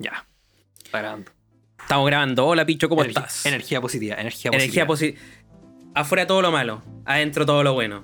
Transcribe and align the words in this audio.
Ya. 0.00 0.26
Está 0.84 0.98
grabando. 0.98 1.30
Estamos 1.80 2.06
grabando. 2.06 2.46
Hola, 2.46 2.66
Picho, 2.66 2.88
¿cómo 2.88 3.02
Energía- 3.02 3.20
estás? 3.20 3.46
Energía 3.46 3.80
positiva, 3.80 4.16
energía, 4.16 4.50
Energía 4.52 4.86
positiva. 4.86 5.18
positiva. 5.22 5.90
Afuera 5.94 6.26
todo 6.26 6.42
lo 6.42 6.50
malo, 6.52 6.82
adentro 7.04 7.46
todo 7.46 7.62
lo 7.62 7.74
bueno. 7.74 8.02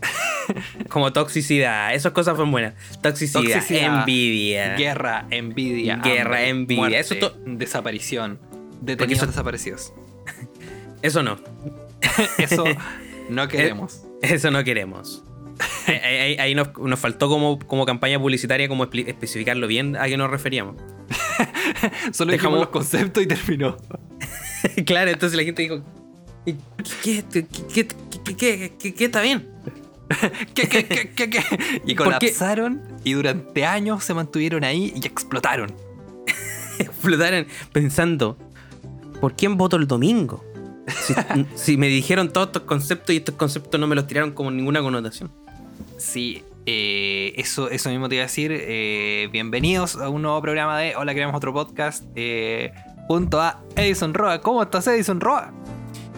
Como 0.88 1.12
toxicidad, 1.12 1.94
esas 1.94 2.12
cosas 2.12 2.36
son 2.36 2.50
buenas. 2.52 2.74
Toxicidad, 3.02 3.42
Toxicidad, 3.42 3.98
envidia. 4.00 4.74
Guerra, 4.76 5.26
envidia. 5.30 5.96
Guerra, 5.96 6.22
hambre, 6.38 6.48
envidia. 6.48 6.80
muerte, 6.80 6.98
Eso 7.00 7.14
to- 7.16 7.36
Desaparición. 7.46 8.38
Detenidos 8.80 9.22
eso- 9.22 9.26
desaparecidos. 9.32 9.92
Eso 11.02 11.22
no, 11.22 11.38
Eso 12.38 12.64
no 13.30 13.48
queremos. 13.48 14.02
eso 14.22 14.50
no 14.50 14.62
queremos. 14.64 15.22
Ahí, 16.38 16.54
nos, 16.54 16.76
nos 16.78 16.98
faltó 16.98 17.28
como, 17.28 17.58
como 17.58 17.86
campaña 17.86 18.18
publicitaria 18.18 18.68
como 18.68 18.84
especificarlo 18.84 19.66
bien 19.66 19.96
a 19.96 20.06
qué 20.06 20.16
nos 20.16 20.30
referíamos. 20.30 20.76
Solo 22.12 22.32
dejamos- 22.32 22.60
los 22.60 22.68
conceptos 22.68 23.22
y 23.22 23.26
terminó. 23.26 23.76
claro, 24.86 25.10
entonces 25.10 25.36
la 25.36 25.44
gente 25.44 25.62
dijo, 25.62 25.82
¿qué, 26.44 27.24
qué, 27.32 27.46
qué, 27.72 27.86
qué, 28.78 28.94
qué- 28.94 29.04
está 29.04 29.22
bien? 29.22 29.48
¿Qué, 30.54 30.68
qué, 30.68 30.86
qué, 30.86 31.10
qué, 31.10 31.30
qué? 31.30 31.42
Y 31.84 31.94
colapsaron 31.94 32.82
y 33.02 33.14
durante 33.14 33.64
años 33.64 34.04
se 34.04 34.14
mantuvieron 34.14 34.62
ahí 34.64 34.92
y 34.94 35.06
explotaron. 35.06 35.74
explotaron 36.78 37.46
pensando, 37.72 38.38
¿por 39.20 39.34
quién 39.34 39.56
voto 39.56 39.76
el 39.76 39.86
domingo? 39.88 40.44
Si, 40.86 41.14
si 41.56 41.76
me 41.76 41.88
dijeron 41.88 42.32
todos 42.32 42.48
estos 42.48 42.62
conceptos 42.62 43.12
y 43.14 43.18
estos 43.18 43.34
conceptos 43.34 43.80
no 43.80 43.88
me 43.88 43.96
los 43.96 44.06
tiraron 44.06 44.30
como 44.32 44.50
ninguna 44.52 44.80
connotación. 44.80 45.32
Sí, 45.96 46.44
eh, 46.66 47.32
eso, 47.36 47.70
eso 47.70 47.90
mismo 47.90 48.08
te 48.08 48.16
iba 48.16 48.24
a 48.24 48.26
decir. 48.26 48.50
eh, 48.52 49.28
bienvenidos 49.32 49.96
a 49.96 50.08
un 50.08 50.22
nuevo 50.22 50.40
programa 50.42 50.78
de 50.78 50.94
Hola, 50.96 51.12
creamos 51.14 51.36
otro 51.36 51.52
podcast. 51.52 52.04
eh, 52.14 52.72
junto 53.08 53.40
a 53.40 53.62
Edison 53.76 54.14
Roa. 54.14 54.40
¿Cómo 54.40 54.62
estás, 54.62 54.86
Edison 54.88 55.20
Roa? 55.20 55.52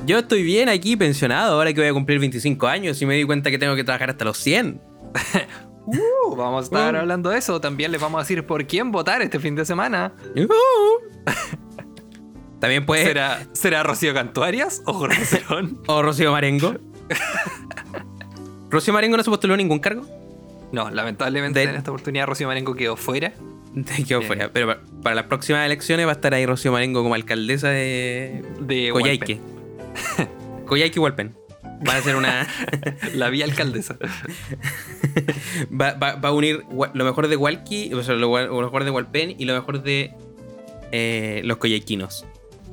Yo 0.07 0.19
estoy 0.19 0.43
bien 0.43 0.69
aquí, 0.69 0.97
pensionado, 0.97 1.55
ahora 1.57 1.73
que 1.73 1.81
voy 1.81 1.91
a 1.91 1.93
cumplir 1.93 2.19
25 2.19 2.67
años 2.67 3.01
y 3.03 3.07
me 3.07 3.15
di 3.15 3.25
cuenta 3.25 3.51
que 3.51 3.59
tengo 3.59 3.77
que 3.77 3.85
trabajar 3.85 4.11
hasta 4.11 4.25
los 4.25 4.39
100. 4.39 4.81
Uh, 5.91 6.37
vamos 6.37 6.61
a 6.61 6.65
estar 6.65 6.95
Uh. 6.95 6.99
hablando 6.99 7.31
de 7.31 7.39
eso. 7.39 7.63
También 7.63 7.91
les 7.93 7.99
vamos 7.99 8.19
a 8.19 8.23
decir 8.23 8.45
por 8.45 8.67
quién 8.67 8.93
votar 8.93 9.23
este 9.23 9.41
fin 9.41 9.55
de 9.55 9.65
semana. 9.65 10.13
Uh. 10.37 11.31
También 12.61 12.85
puede... 12.85 13.05
¿Será, 13.05 13.47
¿será 13.55 13.83
Rocío 13.85 14.13
Cantuarias 14.13 14.83
o 14.85 14.93
Jorge 14.93 15.25
Cerón? 15.25 15.81
O 15.87 16.03
Rocío 16.03 16.31
Marengo. 16.31 16.75
¿Rocío 18.71 18.93
Marengo 18.95 19.17
no 19.17 19.23
se 19.23 19.31
postuló 19.31 19.55
a 19.55 19.57
ningún 19.57 19.79
cargo? 19.79 20.05
No, 20.73 20.91
lamentablemente 20.91 21.61
De- 21.61 21.67
en 21.71 21.77
esta 21.77 21.91
oportunidad 21.91 22.27
Rocío 22.27 22.47
Marengo 22.47 22.75
quedó 22.75 22.97
fuera. 22.97 23.33
Quedó 24.07 24.19
Bien. 24.21 24.23
fuera. 24.29 24.51
Pero 24.53 24.67
para, 24.67 24.81
para 25.03 25.15
las 25.17 25.25
próximas 25.27 25.65
elecciones 25.65 26.07
va 26.07 26.11
a 26.11 26.15
estar 26.15 26.35
ahí 26.35 26.45
Rocío 26.47 26.73
Marengo 26.73 27.03
como 27.03 27.15
alcaldesa 27.15 27.69
de 27.69 28.43
De 28.61 28.91
Coyhaique. 28.93 29.41
Coyhaique 30.67 30.99
y 30.99 31.03
Hualpen. 31.03 31.35
Van 31.81 31.97
a 31.97 31.99
hacer 32.01 32.17
una... 32.17 32.47
Hualpén. 32.73 32.97
La 33.19 33.31
vía 33.31 33.45
alcaldesa. 33.45 33.97
va, 35.71 35.93
va- 35.95 36.17
va 36.17 36.29
a 36.29 36.33
unir 36.33 36.65
lo 36.95 37.05
mejor 37.05 37.29
de 37.29 37.37
Walkie, 37.37 37.93
o 37.95 38.03
sea, 38.03 38.15
lo, 38.15 38.31
mejor 38.33 38.85
de 38.85 38.91
Walpen 38.91 39.35
y 39.39 39.45
lo 39.45 39.55
mejor 39.55 39.83
de 39.83 40.13
eh, 40.93 41.41
los 41.45 41.59
coyhaiquinos. 41.59 42.27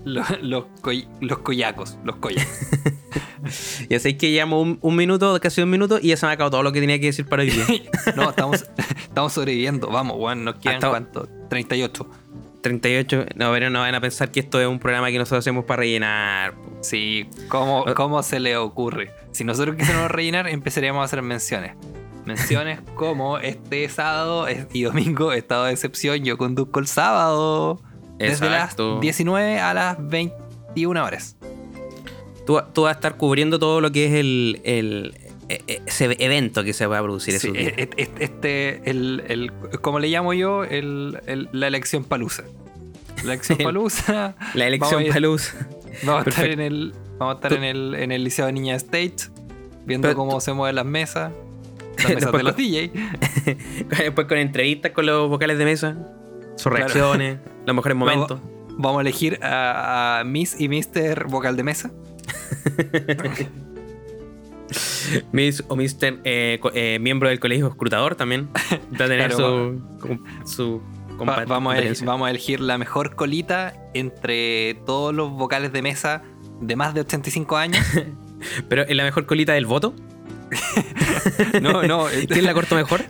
Los, 0.05 0.41
los, 0.41 0.65
coy- 0.81 1.07
los 1.19 1.39
coyacos. 1.39 1.97
Los 2.03 2.15
coyacos. 2.17 2.47
Y 3.89 3.93
así 3.93 4.15
que 4.15 4.31
llevamos 4.31 4.63
un, 4.63 4.79
un 4.81 4.95
minuto, 4.95 5.39
casi 5.39 5.61
un 5.61 5.69
minuto, 5.69 5.99
y 6.01 6.07
ya 6.07 6.17
se 6.17 6.25
me 6.25 6.31
ha 6.31 6.33
acabado 6.33 6.49
todo 6.51 6.63
lo 6.63 6.71
que 6.71 6.79
tenía 6.79 6.99
que 6.99 7.07
decir 7.07 7.27
para 7.27 7.43
hoy 7.43 7.51
día. 7.51 7.65
No, 8.15 8.29
estamos, 8.31 8.65
estamos 8.97 9.33
sobreviviendo. 9.33 9.87
Vamos, 9.89 10.17
weón. 10.17 10.43
Nos 10.43 10.55
quedan 10.55 10.75
Hasta- 10.77 10.89
cuánto? 10.89 11.27
38. 11.49 12.07
38, 12.61 13.25
no, 13.35 13.51
pero 13.51 13.69
no 13.69 13.79
van 13.81 13.93
a 13.93 14.01
pensar 14.01 14.31
que 14.31 14.39
esto 14.39 14.59
es 14.59 14.67
un 14.67 14.79
programa 14.79 15.11
que 15.11 15.19
nosotros 15.19 15.43
hacemos 15.43 15.65
para 15.65 15.81
rellenar. 15.81 16.55
Sí, 16.81 17.27
¿cómo. 17.47 17.85
¿cómo 17.95 18.23
se 18.23 18.39
le 18.39 18.57
ocurre? 18.57 19.11
Si 19.31 19.43
nosotros 19.43 19.75
quisiéramos 19.75 20.09
rellenar, 20.09 20.47
empezaríamos 20.47 21.01
a 21.01 21.05
hacer 21.05 21.21
menciones. 21.21 21.73
Menciones 22.25 22.79
como 22.95 23.37
este 23.37 23.87
sábado 23.89 24.47
y 24.73 24.81
domingo, 24.81 25.31
estado 25.33 25.65
de 25.65 25.73
excepción, 25.73 26.23
yo 26.25 26.39
conduzco 26.39 26.79
el 26.79 26.87
sábado. 26.87 27.79
Desde 28.17 28.49
las 28.49 28.75
19 29.01 29.59
a 29.59 29.73
las 29.73 29.97
21 30.07 31.03
horas. 31.03 31.35
Tú, 32.45 32.61
tú 32.73 32.83
vas 32.83 32.91
a 32.93 32.95
estar 32.95 33.17
cubriendo 33.17 33.57
todo 33.59 33.81
lo 33.81 33.91
que 33.91 34.05
es 34.05 34.13
el, 34.13 34.61
el- 34.63 35.17
e- 35.49 35.61
e- 35.67 35.81
ese 35.85 36.15
evento 36.19 36.63
que 36.63 36.73
se 36.73 36.85
va 36.85 36.99
a 36.99 37.01
producir 37.01 37.39
Sí, 37.39 37.47
esos 37.47 37.57
días. 37.57 37.73
e- 37.77 37.89
e- 37.97 38.09
este, 38.19 38.89
el, 38.89 39.23
el- 39.27 39.51
como 39.81 39.99
le 39.99 40.07
llamo 40.09 40.33
yo, 40.33 40.63
el, 40.63 41.19
la 41.51 41.67
elección 41.67 42.03
palusa. 42.03 42.43
La 43.17 43.33
elección 43.33 43.57
palusa. 43.63 44.35
La 44.53 44.67
elección 44.67 44.91
vamos 45.03 45.05
a 45.05 45.07
ir- 45.09 45.13
Paluz. 45.13 45.53
Vamos 46.03 46.27
a 46.27 46.29
estar 46.29 46.45
en 46.49 46.59
el, 46.59 46.93
vamos 47.17 47.33
a 47.33 47.35
estar 47.37 47.53
en 47.53 47.63
el, 47.63 47.95
en 47.95 48.11
el 48.11 48.23
Liceo 48.23 48.45
de 48.45 48.51
Niña 48.53 48.75
State, 48.75 49.15
viendo 49.85 50.07
Pero 50.07 50.17
cómo 50.17 50.33
tú- 50.35 50.41
se 50.41 50.53
mueven 50.53 50.75
las 50.75 50.85
mesas, 50.85 51.31
las 51.97 52.09
mesas 52.15 52.31
de 52.31 52.43
los 52.43 52.53
con- 52.53 52.57
DJ. 52.63 52.91
Después 54.03 54.27
con 54.27 54.37
entrevistas 54.37 54.91
con 54.91 55.05
los 55.07 55.29
vocales 55.29 55.57
de 55.57 55.65
mesa, 55.65 55.97
sus 56.55 56.63
Claro. 56.71 56.77
reacciones, 56.77 57.39
los 57.65 57.75
mejores 57.75 57.97
momentos. 57.97 58.39
Vamos 58.77 58.97
a 58.99 59.01
elegir 59.01 59.39
a, 59.43 60.19
a 60.19 60.23
Miss 60.25 60.59
y 60.59 60.67
Mister 60.67 61.25
vocal 61.25 61.55
de 61.55 61.63
mesa. 61.63 61.91
Miss 65.31 65.63
o 65.67 65.75
Mr. 65.75 66.19
eh, 66.23 66.59
eh, 66.73 66.97
miembro 66.99 67.29
del 67.29 67.39
colegio 67.39 67.67
escrutador 67.67 68.15
también. 68.15 68.49
Va 68.99 69.05
a 69.05 69.07
tener 69.07 69.29
Claro, 69.31 69.75
su, 69.99 70.19
su 70.45 70.81
Va- 71.21 71.45
vamos, 71.45 71.73
a 71.75 71.77
elegir, 71.77 72.05
vamos 72.05 72.27
a 72.27 72.29
elegir 72.31 72.59
la 72.59 72.77
mejor 72.77 73.15
colita 73.15 73.73
entre 73.93 74.73
todos 74.85 75.13
los 75.13 75.31
vocales 75.31 75.71
de 75.71 75.81
mesa 75.81 76.23
de 76.59 76.75
más 76.75 76.93
de 76.93 77.01
85 77.01 77.55
años. 77.55 77.85
Pero 78.69 78.81
es 78.83 78.95
la 78.95 79.03
mejor 79.03 79.25
colita 79.25 79.53
del 79.53 79.65
voto. 79.65 79.93
No, 81.61 81.83
no. 81.83 82.07
¿Quién 82.27 82.45
la 82.45 82.53
cortó 82.53 82.75
mejor? 82.75 83.01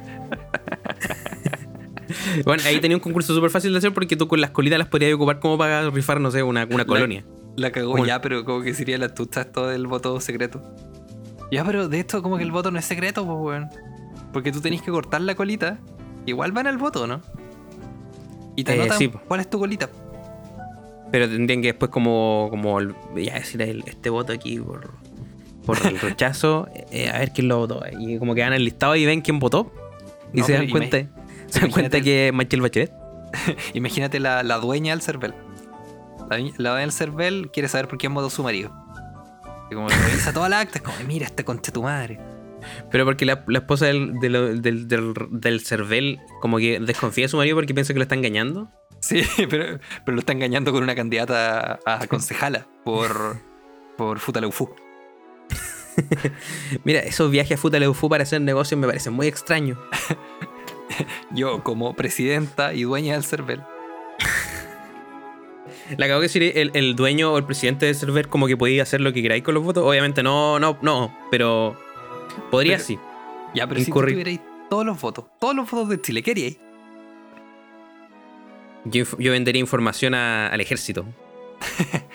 bueno, 2.45 2.63
ahí 2.65 2.79
tenía 2.79 2.97
un 2.97 3.01
concurso 3.01 3.33
súper 3.33 3.49
fácil 3.49 3.71
de 3.71 3.77
hacer 3.79 3.93
porque 3.93 4.15
tú 4.15 4.27
con 4.27 4.39
las 4.41 4.51
colitas 4.51 4.77
las 4.79 4.87
podrías 4.87 5.13
ocupar 5.13 5.39
como 5.39 5.57
para 5.57 5.89
rifar, 5.89 6.19
no 6.21 6.31
sé, 6.31 6.43
una, 6.43 6.65
una 6.69 6.85
colonia. 6.85 7.25
La 7.55 7.71
cagó 7.71 8.05
ya, 8.05 8.21
pero 8.21 8.43
como 8.43 8.61
que 8.61 8.73
sería 8.73 8.97
la 8.97 9.13
tuta 9.13 9.41
esto 9.41 9.67
del 9.67 9.87
voto 9.87 10.19
secreto. 10.19 10.61
Ya, 11.51 11.63
pero 11.63 11.87
de 11.87 11.99
esto 11.99 12.21
como 12.21 12.37
que 12.37 12.43
el 12.43 12.51
voto 12.51 12.69
no 12.71 12.79
es 12.79 12.85
secreto, 12.85 13.25
pues, 13.25 13.37
weón. 13.39 13.69
Porque 14.33 14.51
tú 14.51 14.59
tenés 14.61 14.81
que 14.81 14.91
cortar 14.91 15.21
la 15.21 15.35
colita. 15.35 15.79
Igual 16.25 16.51
van 16.51 16.67
al 16.67 16.77
voto, 16.77 17.07
¿no? 17.07 17.21
Y 18.57 18.63
te 18.63 18.73
Eh, 18.73 18.75
anotan 18.75 18.97
sí, 18.97 19.09
cuál 19.27 19.39
es 19.39 19.49
tu 19.49 19.59
colita. 19.59 19.89
Pero 21.11 21.29
tendrían 21.29 21.61
que 21.61 21.67
después 21.67 21.91
como, 21.91 22.47
como 22.49 22.79
el- 22.79 22.95
ya 23.15 23.35
decir 23.35 23.61
el- 23.61 23.83
este 23.85 24.09
voto 24.09 24.33
aquí 24.33 24.59
por, 24.59 24.89
por 25.65 25.77
el 25.85 25.99
rechazo, 26.01 26.67
eh, 26.91 27.09
a 27.09 27.19
ver 27.19 27.31
quién 27.31 27.47
lo 27.47 27.57
votó. 27.59 27.81
Y 27.99 28.17
como 28.17 28.33
que 28.35 28.41
van 28.41 28.53
al 28.53 28.63
listado 28.65 28.95
y 28.95 29.05
ven 29.05 29.21
quién 29.21 29.39
votó. 29.39 29.71
Y 30.33 30.39
No, 30.39 30.45
se 30.45 30.53
dan 30.53 30.69
cuenta, 30.69 30.97
se 31.55 31.61
dan 31.61 31.71
cuenta 31.71 32.01
que 32.01 32.27
es 32.27 32.33
Michael 32.33 32.61
Bachelet. 32.61 32.91
Imagínate 33.73 34.19
la, 34.19 34.43
la 34.43 34.57
dueña 34.57 34.91
del 34.91 35.01
CERVEL. 35.01 35.33
La, 36.29 36.37
dueña 36.71 36.81
del 36.81 36.91
CERVEL 36.91 37.49
quiere 37.51 37.69
saber 37.69 37.87
por 37.87 37.97
quién 37.97 38.13
votó 38.13 38.29
su 38.29 38.43
marido. 38.43 38.71
Y 39.71 39.75
como 39.75 39.87
revisa 39.87 40.33
toda 40.33 40.49
la 40.49 40.59
acta, 40.59 40.79
es 40.79 40.83
como, 40.83 40.97
mira, 41.07 41.25
este 41.25 41.45
conche 41.45 41.71
tu 41.71 41.81
madre. 41.81 42.19
Pero 42.91 43.05
porque 43.05 43.25
la, 43.25 43.43
la 43.47 43.59
esposa 43.59 43.85
del, 43.85 44.19
del, 44.19 44.61
del, 44.61 44.87
del, 44.87 45.13
del 45.31 45.61
Cervel 45.61 46.19
como 46.41 46.57
que 46.57 46.79
desconfía 46.79 47.25
de 47.25 47.29
su 47.29 47.37
marido 47.37 47.55
porque 47.55 47.73
piensa 47.73 47.93
que 47.93 47.99
lo 47.99 48.03
está 48.03 48.15
engañando. 48.15 48.69
Sí, 48.99 49.23
pero, 49.49 49.79
pero 50.03 50.15
lo 50.15 50.19
está 50.19 50.33
engañando 50.33 50.73
con 50.73 50.83
una 50.83 50.95
candidata 50.95 51.79
a, 51.85 52.01
a 52.01 52.07
concejala 52.07 52.67
por, 52.83 53.37
por 53.97 54.19
Futaleufú. 54.19 54.75
Mira, 56.83 56.99
esos 56.99 57.31
viajes 57.31 57.57
a 57.57 57.61
Futaleufu 57.61 58.09
para 58.09 58.23
hacer 58.23 58.41
negocios 58.41 58.79
me 58.79 58.87
parecen 58.87 59.13
muy 59.13 59.27
extraños. 59.27 59.77
Yo, 61.31 61.63
como 61.63 61.93
presidenta 61.95 62.73
y 62.73 62.83
dueña 62.83 63.13
del 63.13 63.23
CERVEL, 63.23 63.63
La 65.97 66.05
acabo 66.05 66.21
de 66.21 66.25
decir 66.27 66.43
el, 66.55 66.71
el 66.73 66.95
dueño 66.95 67.31
o 67.33 67.37
el 67.37 67.43
presidente 67.43 67.85
de 67.85 67.93
Cervel 67.93 68.27
como 68.27 68.47
que 68.47 68.57
podía 68.57 68.81
hacer 68.83 69.01
lo 69.01 69.13
que 69.13 69.21
queráis 69.21 69.43
con 69.43 69.53
los 69.53 69.63
votos. 69.63 69.83
Obviamente 69.85 70.23
no, 70.23 70.57
no, 70.59 70.77
no, 70.81 71.15
pero 71.29 71.75
podría 72.49 72.77
Pero- 72.77 72.83
sí. 72.85 72.99
Ya, 73.53 73.67
pero 73.67 73.79
si 73.81 73.91
tuvierais 73.91 74.39
todos 74.69 74.85
los 74.85 74.99
votos, 74.99 75.25
todos 75.39 75.55
los 75.55 75.69
votos 75.69 75.89
de 75.89 76.01
Chile, 76.01 76.23
¿qué 76.23 76.31
haríais? 76.31 76.57
Yo, 78.85 79.05
vendería 79.31 79.59
información 79.59 80.13
a- 80.15 80.47
al 80.47 80.61
ejército. 80.61 81.05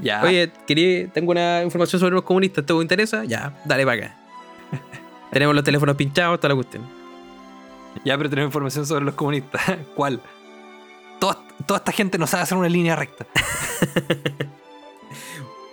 Ya. 0.00 0.22
Oye, 0.22 0.50
quería, 0.66 1.08
tengo 1.08 1.32
una 1.32 1.60
información 1.62 1.98
sobre 1.98 2.14
los 2.14 2.22
comunistas, 2.22 2.64
¿te 2.64 2.72
interesa? 2.72 3.24
Ya, 3.24 3.60
dale 3.64 3.84
para 3.84 3.96
acá. 4.06 4.16
Tenemos 5.32 5.54
los 5.56 5.64
teléfonos 5.64 5.96
pinchados, 5.96 6.38
toda 6.38 6.50
la 6.50 6.54
cuestión. 6.54 6.88
Ya, 8.04 8.16
pero 8.16 8.28
tenemos 8.30 8.48
información 8.48 8.86
sobre 8.86 9.04
los 9.04 9.14
comunistas. 9.14 9.62
¿Cuál? 9.94 10.20
Toda, 11.20 11.38
toda 11.66 11.78
esta 11.78 11.92
gente 11.92 12.18
no 12.18 12.26
sabe 12.26 12.42
hacer 12.44 12.58
una 12.58 12.68
línea 12.68 12.96
recta. 12.96 13.26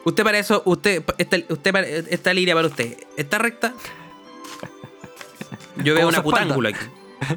Usted 0.06 0.24
para 0.24 0.40
eso, 0.40 0.62
usted, 0.66 1.04
esta, 1.18 1.38
usted 1.50 1.72
para- 1.72 1.88
esta 1.88 2.34
línea 2.34 2.56
para 2.56 2.68
usted, 2.68 2.98
¿está 3.18 3.38
recta? 3.38 3.74
Yo 5.84 5.94
veo 5.94 6.06
Como 6.06 6.08
un 6.08 6.14
su 6.14 6.20
espalda. 6.22 6.40
acutángulo 6.42 6.70
aquí. 6.70 6.80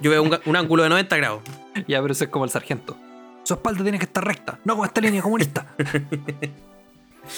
Yo 0.01 0.11
veo 0.11 0.23
un, 0.23 0.57
ángulo 0.57 0.83
de 0.85 0.89
90 0.89 1.17
grados. 1.17 1.43
Ya, 1.89 2.01
pero 2.01 2.13
eso 2.13 2.25
es 2.25 2.31
como 2.31 2.45
el 2.45 2.51
sargento. 2.51 2.97
Su 3.43 3.55
espalda 3.55 3.83
tiene 3.83 3.99
que 3.99 4.05
estar 4.05 4.25
recta, 4.25 4.59
no 4.65 4.77
con 4.77 4.87
esta 4.87 5.01
línea 5.01 5.21
comunista. 5.23 5.67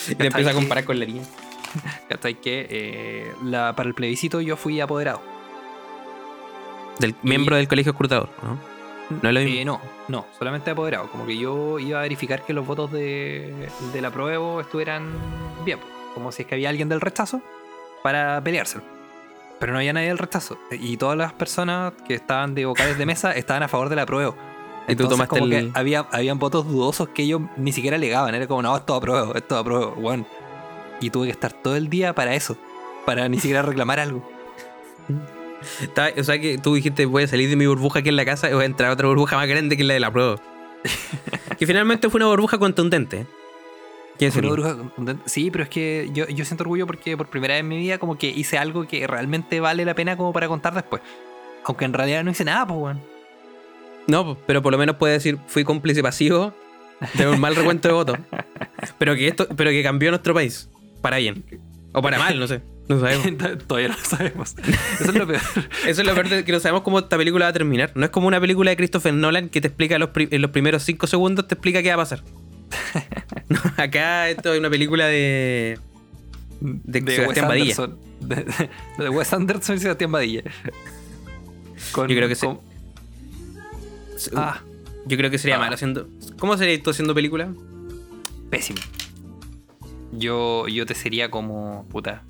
Y 0.08 0.14
te 0.14 0.26
empieza 0.26 0.50
a 0.50 0.55
comparar 0.55 0.85
con 0.85 0.99
la 0.99 1.06
línea. 1.06 1.25
¿Cachai? 2.08 2.41
Que 2.41 2.67
eh, 2.70 3.32
la, 3.44 3.75
para 3.75 3.88
el 3.88 3.94
plebiscito 3.94 4.41
yo 4.41 4.56
fui 4.56 4.81
apoderado. 4.81 5.23
Del 6.99 7.14
miembro 7.23 7.56
del 7.56 7.69
colegio 7.69 7.93
escrutador, 7.93 8.29
¿no? 8.43 8.58
No 9.23 9.29
es 9.29 9.35
lo 9.35 9.41
mismo. 9.41 9.61
Eh, 9.61 9.64
no, 9.64 9.81
no, 10.08 10.26
solamente 10.38 10.70
apoderado. 10.70 11.11
Como 11.11 11.26
que 11.26 11.37
yo 11.37 11.79
iba 11.79 11.99
a 11.99 12.02
verificar 12.02 12.43
que 12.44 12.52
los 12.55 12.67
votos 12.67 12.91
de, 12.91 13.69
del 13.93 14.05
apruebo 14.05 14.61
estuvieran 14.61 15.11
bien. 15.64 15.79
Como 16.14 16.32
si 16.32 16.43
es 16.43 16.49
que 16.49 16.55
había 16.55 16.70
alguien 16.70 16.88
del 16.88 17.00
rechazo 17.00 17.43
para 18.02 18.41
peleárselo. 18.43 18.82
Pero 19.61 19.73
no 19.73 19.79
había 19.79 19.93
nadie 19.93 20.08
del 20.08 20.19
rechazo. 20.19 20.58
Y 20.70 20.96
todas 20.96 21.17
las 21.19 21.32
personas 21.32 21.93
que 22.06 22.14
estaban 22.14 22.55
de 22.55 22.64
vocales 22.67 22.96
de 22.96 23.05
mesa 23.06 23.32
estaban 23.37 23.62
a 23.62 23.69
favor 23.69 23.88
del 23.88 23.99
apruebo. 23.99 24.32
Y 24.87 24.94
tú 24.96 25.02
Entonces, 25.05 25.11
tomaste 25.17 25.38
como 25.41 25.52
el- 25.52 25.73
que 25.73 25.79
había, 25.79 26.06
habían 26.11 26.38
votos 26.38 26.67
dudosos 26.67 27.08
que 27.08 27.23
ellos 27.25 27.43
ni 27.56 27.73
siquiera 27.73 27.96
alegaban. 27.96 28.35
Era 28.35 28.46
como, 28.46 28.62
no, 28.62 28.76
esto 28.76 28.94
apruebo, 28.94 29.35
esto 29.35 29.58
apruebo, 29.58 29.93
bueno. 29.96 30.26
Y 31.00 31.11
tuve 31.11 31.26
que 31.26 31.32
estar 31.32 31.52
todo 31.52 31.76
el 31.76 31.88
día 31.91 32.14
para 32.14 32.35
eso. 32.35 32.56
Para 33.05 33.29
ni 33.29 33.38
siquiera 33.38 33.61
reclamar 33.62 34.00
algo. 34.00 34.26
O 36.19 36.25
sea 36.25 36.39
que 36.39 36.59
tú 36.59 36.75
dijiste, 36.75 37.07
voy 37.07 37.25
a 37.25 37.29
salir 37.29 37.49
de 37.49 37.57
mi 37.57 37.67
burbuja 37.67 38.01
aquí 38.01 38.09
en 38.09 38.17
la 38.17 38.25
casa 38.25 38.51
y 38.51 38.55
voy 38.55 38.63
a 38.63 38.67
entrar 38.67 38.91
a 38.91 38.93
otra 38.95 39.09
burbuja 39.09 39.37
más 39.37 39.49
grande 39.49 39.77
que 39.77 39.85
la 39.85 39.95
de 39.95 40.01
la 40.01 40.11
prueba. 40.11 40.37
que 41.59 41.67
finalmente 41.67 42.11
fue 42.11 42.19
una 42.19 42.27
burbuja 42.27 42.59
contundente. 42.59 43.27
¿Quién 44.19 44.31
Fue 44.31 44.43
una 44.43 44.51
sería? 44.51 44.65
bruja 44.65 44.77
contundente. 44.77 45.23
Sí, 45.27 45.51
pero 45.51 45.65
es 45.65 45.71
que 45.71 46.09
yo, 46.13 46.29
yo 46.29 46.45
siento 46.45 46.63
orgullo 46.63 46.87
porque 46.87 47.17
por 47.17 47.27
primera 47.29 47.55
vez 47.55 47.61
en 47.63 47.69
mi 47.69 47.79
vida 47.79 47.99
como 47.99 48.17
que 48.17 48.29
hice 48.29 48.59
algo 48.59 48.87
que 48.87 49.07
realmente 49.07 49.59
vale 49.61 49.85
la 49.85 49.95
pena 49.95 50.17
como 50.17 50.33
para 50.33 50.47
contar 50.47 50.75
después. 50.75 51.03
Aunque 51.65 51.85
en 51.85 51.93
realidad 51.93 52.23
no 52.23 52.31
hice 52.31 52.45
nada, 52.45 52.67
pues, 52.67 52.79
weón. 52.79 53.01
No, 54.07 54.25
po, 54.25 54.39
pero 54.47 54.63
por 54.63 54.71
lo 54.73 54.79
menos 54.79 54.97
puede 54.97 55.15
decir, 55.15 55.39
fui 55.47 55.65
cómplice 55.65 56.03
pasivo 56.03 56.53
de 57.15 57.27
un 57.27 57.41
mal 57.41 57.57
recuento 57.57 57.89
de 57.89 57.95
votos. 57.95 58.19
Pero 58.99 59.15
que 59.15 59.29
esto, 59.29 59.49
pero 59.57 59.71
que 59.71 59.83
cambió 59.83 60.11
nuestro 60.11 60.35
país. 60.35 60.69
Para 61.01 61.17
bien. 61.17 61.43
O 61.93 62.03
para 62.03 62.19
mal, 62.19 62.39
no 62.39 62.47
sé. 62.47 62.61
No 62.89 63.01
sabemos. 63.01 63.27
Todavía 63.67 63.89
no 63.89 63.95
lo 63.97 64.05
sabemos. 64.05 64.55
Eso 65.01 65.05
es 65.11 65.15
lo 65.15 65.27
peor. 65.27 65.41
Eso 65.87 66.01
es 66.03 66.07
lo 66.07 66.15
peor 66.15 66.29
de 66.29 66.45
que 66.45 66.53
no 66.53 66.61
sabemos 66.61 66.83
cómo 66.83 66.99
esta 66.99 67.17
película 67.17 67.47
va 67.47 67.51
a 67.51 67.53
terminar. 67.53 67.93
No 67.95 68.05
es 68.05 68.11
como 68.11 68.27
una 68.29 68.41
película 68.41 68.71
de 68.71 68.77
Christopher 68.77 69.15
Nolan 69.15 69.49
que 69.49 69.61
te 69.61 69.69
explica 69.69 69.99
los 69.99 70.11
en 70.15 70.43
los 70.43 70.51
primeros 70.51 70.83
5 70.83 71.07
segundos, 71.07 71.49
te 71.49 71.55
explica 71.55 71.83
qué 71.83 71.89
va 71.89 71.95
a 71.95 71.99
pasar. 71.99 72.23
No, 73.49 73.59
acá 73.77 74.31
esto 74.31 74.53
es 74.55 74.59
una 74.59 74.71
película 74.71 75.07
de. 75.07 75.79
De 76.61 77.15
Sebastián 77.15 77.47
Badilla. 77.49 77.77
De, 78.21 78.47
de 78.99 79.09
Wes 79.11 79.33
Anderson 79.35 79.77
y 79.77 79.81
Sebastián 79.81 80.11
Badilla. 80.13 80.43
Con- 81.93 82.09
Yo 82.09 82.17
creo 82.17 82.29
que 82.29 82.35
se- 82.35 82.49
Ah, 84.35 84.61
Yo 85.07 85.17
creo 85.19 85.31
que 85.31 85.37
sería 85.39 85.57
Ah. 85.57 85.61
malo 85.61 85.75
haciendo. 85.75 86.09
¿Cómo 86.39 86.57
sería 86.57 86.83
tú 86.83 86.91
haciendo 86.91 87.15
película? 87.15 87.49
pésimo. 88.51 88.79
Yo, 90.13 90.67
yo 90.69 90.87
te 90.87 90.95
sería 90.95 91.31
como, 91.31 91.87
puta, 91.91 92.23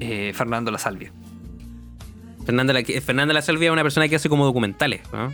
eh, 0.00 0.32
Fernando 0.34 0.70
La 0.70 0.78
Salvia. 0.78 1.12
La, 2.46 2.82
Fernanda 3.00 3.32
la 3.32 3.42
Salvia 3.42 3.68
es 3.68 3.72
una 3.72 3.82
persona 3.82 4.06
que 4.08 4.16
hace 4.16 4.28
como 4.28 4.44
documentales, 4.44 5.00
¿no? 5.12 5.32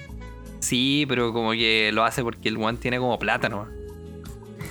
Sí, 0.61 1.07
pero 1.09 1.33
como 1.33 1.53
que 1.53 1.91
lo 1.93 2.05
hace 2.05 2.23
porque 2.23 2.49
el 2.49 2.57
one 2.57 2.79
tiene 2.79 2.99
como 2.99 3.19
plata 3.19 3.49
nomás. 3.49 3.69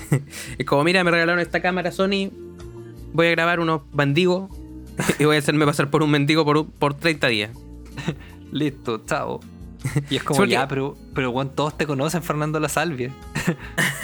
Es 0.58 0.66
como, 0.66 0.84
mira, 0.84 1.04
me 1.04 1.12
regalaron 1.12 1.40
esta 1.40 1.62
cámara 1.62 1.92
Sony, 1.92 2.32
voy 3.14 3.28
a 3.28 3.32
grabar 3.32 3.60
unos 3.60 3.82
bandigos 3.92 4.50
y 5.20 5.26
voy 5.26 5.36
a 5.36 5.40
hacerme 5.40 5.66
pasar 5.66 5.90
por 5.90 6.02
un 6.04 6.12
mendigo 6.12 6.46
por, 6.46 6.58
un- 6.58 6.72
por 6.72 6.94
30 6.94 7.28
días. 7.28 7.52
Listo, 8.52 9.04
chao. 9.06 9.40
Y 10.10 10.18
es 10.18 10.24
como, 10.24 10.44
Sí, 10.46 10.50
ya, 10.52 10.68
pero, 10.68 10.98
pero 11.14 11.32
weón, 11.32 11.50
todos 11.56 11.78
te 11.78 11.86
conocen, 11.88 12.22
Fernando 12.24 12.60
La 12.60 12.68
Salvia. 12.70 13.12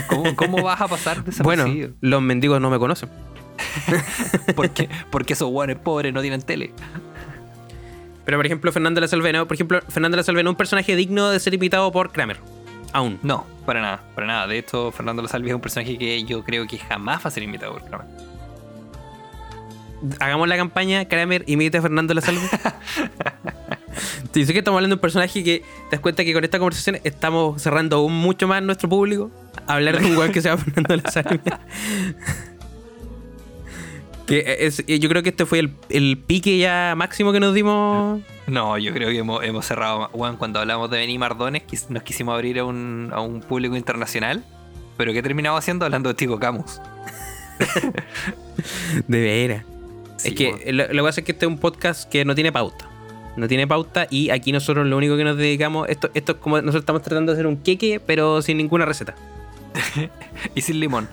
¿Cómo, 0.07 0.35
cómo 0.35 0.63
vas 0.63 0.79
a 0.81 0.87
pasar 0.87 1.23
Bueno, 1.43 1.63
desapercibido? 1.65 1.91
los 2.01 2.21
mendigos 2.21 2.61
no 2.61 2.69
me 2.69 2.79
conocen. 2.79 3.09
porque, 4.55 4.89
porque 5.11 5.33
esos 5.33 5.49
weones 5.51 5.77
pobres 5.77 6.13
no 6.13 6.21
tienen 6.21 6.41
tele. 6.41 6.73
Pero 8.25 8.37
por 8.37 8.45
ejemplo, 8.45 8.71
Fernanda 8.71 9.01
la 9.01 9.07
Salvia, 9.07 9.31
no, 9.33 9.47
por 9.47 9.55
ejemplo, 9.55 9.81
Fernanda 9.87 10.17
la 10.17 10.21
es 10.21 10.45
un 10.47 10.55
personaje 10.55 10.95
digno 10.95 11.29
de 11.29 11.39
ser 11.39 11.53
imitado 11.53 11.91
por 11.91 12.11
Kramer. 12.11 12.39
Aún. 12.95 13.19
No, 13.23 13.45
para 13.65 13.81
nada, 13.81 14.03
para 14.15 14.25
nada. 14.25 14.47
De 14.47 14.57
hecho, 14.57 14.89
Fernando 14.91 15.21
La 15.21 15.27
Salvia 15.27 15.49
es 15.51 15.55
un 15.55 15.61
personaje 15.61 15.97
que 15.97 16.23
yo 16.23 16.45
creo 16.45 16.65
que 16.65 16.77
jamás 16.77 17.25
va 17.25 17.27
a 17.27 17.31
ser 17.31 17.43
imitado 17.43 17.73
por 17.73 17.83
Kramer. 17.83 18.07
Hagamos 20.19 20.47
la 20.47 20.55
campaña, 20.55 21.05
Kramer 21.05 21.43
imita 21.47 21.79
a 21.79 21.81
Fernando 21.81 22.13
la 22.13 22.21
Salvia. 22.21 22.49
Te 24.31 24.39
dice 24.39 24.53
que 24.53 24.59
estamos 24.59 24.77
hablando 24.77 24.95
de 24.95 24.97
un 24.97 25.01
personaje 25.01 25.43
que 25.43 25.59
te 25.59 25.95
das 25.95 25.99
cuenta 25.99 26.23
que 26.25 26.33
con 26.33 26.43
esta 26.43 26.57
conversación 26.57 26.99
estamos 27.03 27.61
cerrando 27.61 27.97
aún 27.97 28.13
mucho 28.13 28.47
más 28.47 28.61
nuestro 28.61 28.89
público. 28.89 29.31
a 29.67 29.73
Hablar 29.73 29.99
de 29.99 30.05
un 30.05 30.17
weón 30.17 30.31
que 30.31 30.41
se 30.41 30.49
llama 30.49 30.63
Fernando 30.63 30.95
la 30.95 31.11
Salvia. 31.11 31.59
que 34.25 34.57
es, 34.59 34.83
yo 34.85 35.09
creo 35.09 35.23
que 35.23 35.29
este 35.29 35.45
fue 35.45 35.59
el, 35.59 35.71
el 35.89 36.17
pique 36.17 36.57
ya 36.57 36.93
máximo 36.97 37.31
que 37.31 37.39
nos 37.39 37.53
dimos. 37.53 38.21
No, 38.47 38.77
yo 38.77 38.93
creo 38.93 39.09
que 39.09 39.19
hemos, 39.19 39.43
hemos 39.43 39.65
cerrado. 39.65 40.09
Bueno, 40.13 40.37
cuando 40.37 40.59
hablamos 40.59 40.89
de 40.89 40.97
Benny 40.97 41.17
Mardones, 41.17 41.63
nos 41.89 42.03
quisimos 42.03 42.33
abrir 42.33 42.59
a 42.59 42.65
un, 42.65 43.09
a 43.13 43.21
un 43.21 43.41
público 43.41 43.75
internacional. 43.75 44.43
Pero 44.97 45.13
¿qué 45.13 45.21
terminamos 45.21 45.59
haciendo? 45.59 45.85
Hablando 45.85 46.09
de 46.09 46.15
Tico 46.15 46.39
Camus. 46.39 46.79
De 49.07 49.21
veras. 49.21 49.63
Sí, 50.17 50.29
es 50.29 50.33
que 50.35 50.51
bueno. 50.51 50.71
lo, 50.71 50.93
lo 50.93 51.03
que 51.03 51.07
pasa 51.07 51.21
es 51.21 51.25
que 51.25 51.31
este 51.33 51.45
es 51.45 51.51
un 51.51 51.57
podcast 51.59 52.09
que 52.09 52.23
no 52.25 52.33
tiene 52.35 52.51
pauta. 52.51 52.89
No 53.35 53.47
tiene 53.47 53.67
pauta 53.67 54.07
y 54.09 54.29
aquí 54.29 54.51
nosotros 54.51 54.87
lo 54.87 54.95
único 54.95 55.17
que 55.17 55.25
nos 55.25 55.35
dedicamos, 55.35 55.89
esto, 55.89 56.09
esto 56.13 56.33
es 56.33 56.37
como 56.37 56.55
nosotros 56.57 56.83
estamos 56.83 57.01
tratando 57.01 57.33
de 57.33 57.35
hacer 57.37 57.47
un 57.47 57.57
queque, 57.57 57.99
pero 57.99 58.41
sin 58.41 58.57
ninguna 58.57 58.85
receta. 58.85 59.15
Y 60.55 60.61
sin 60.61 60.79
limón. 60.79 61.09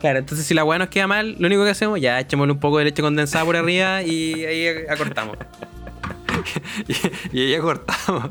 Claro, 0.00 0.18
entonces 0.18 0.46
si 0.46 0.52
la 0.54 0.64
weá 0.64 0.78
nos 0.78 0.88
queda 0.88 1.06
mal, 1.06 1.36
lo 1.38 1.46
único 1.46 1.64
que 1.64 1.70
hacemos, 1.70 2.00
ya 2.00 2.20
echémosle 2.20 2.52
un 2.52 2.60
poco 2.60 2.78
de 2.78 2.84
leche 2.84 3.02
condensada 3.02 3.44
por 3.44 3.56
arriba 3.56 4.02
y 4.02 4.44
ahí 4.44 4.66
acortamos. 4.88 5.36
y, 7.32 7.40
y 7.40 7.50
ya 7.52 7.60
cortamos. 7.60 8.30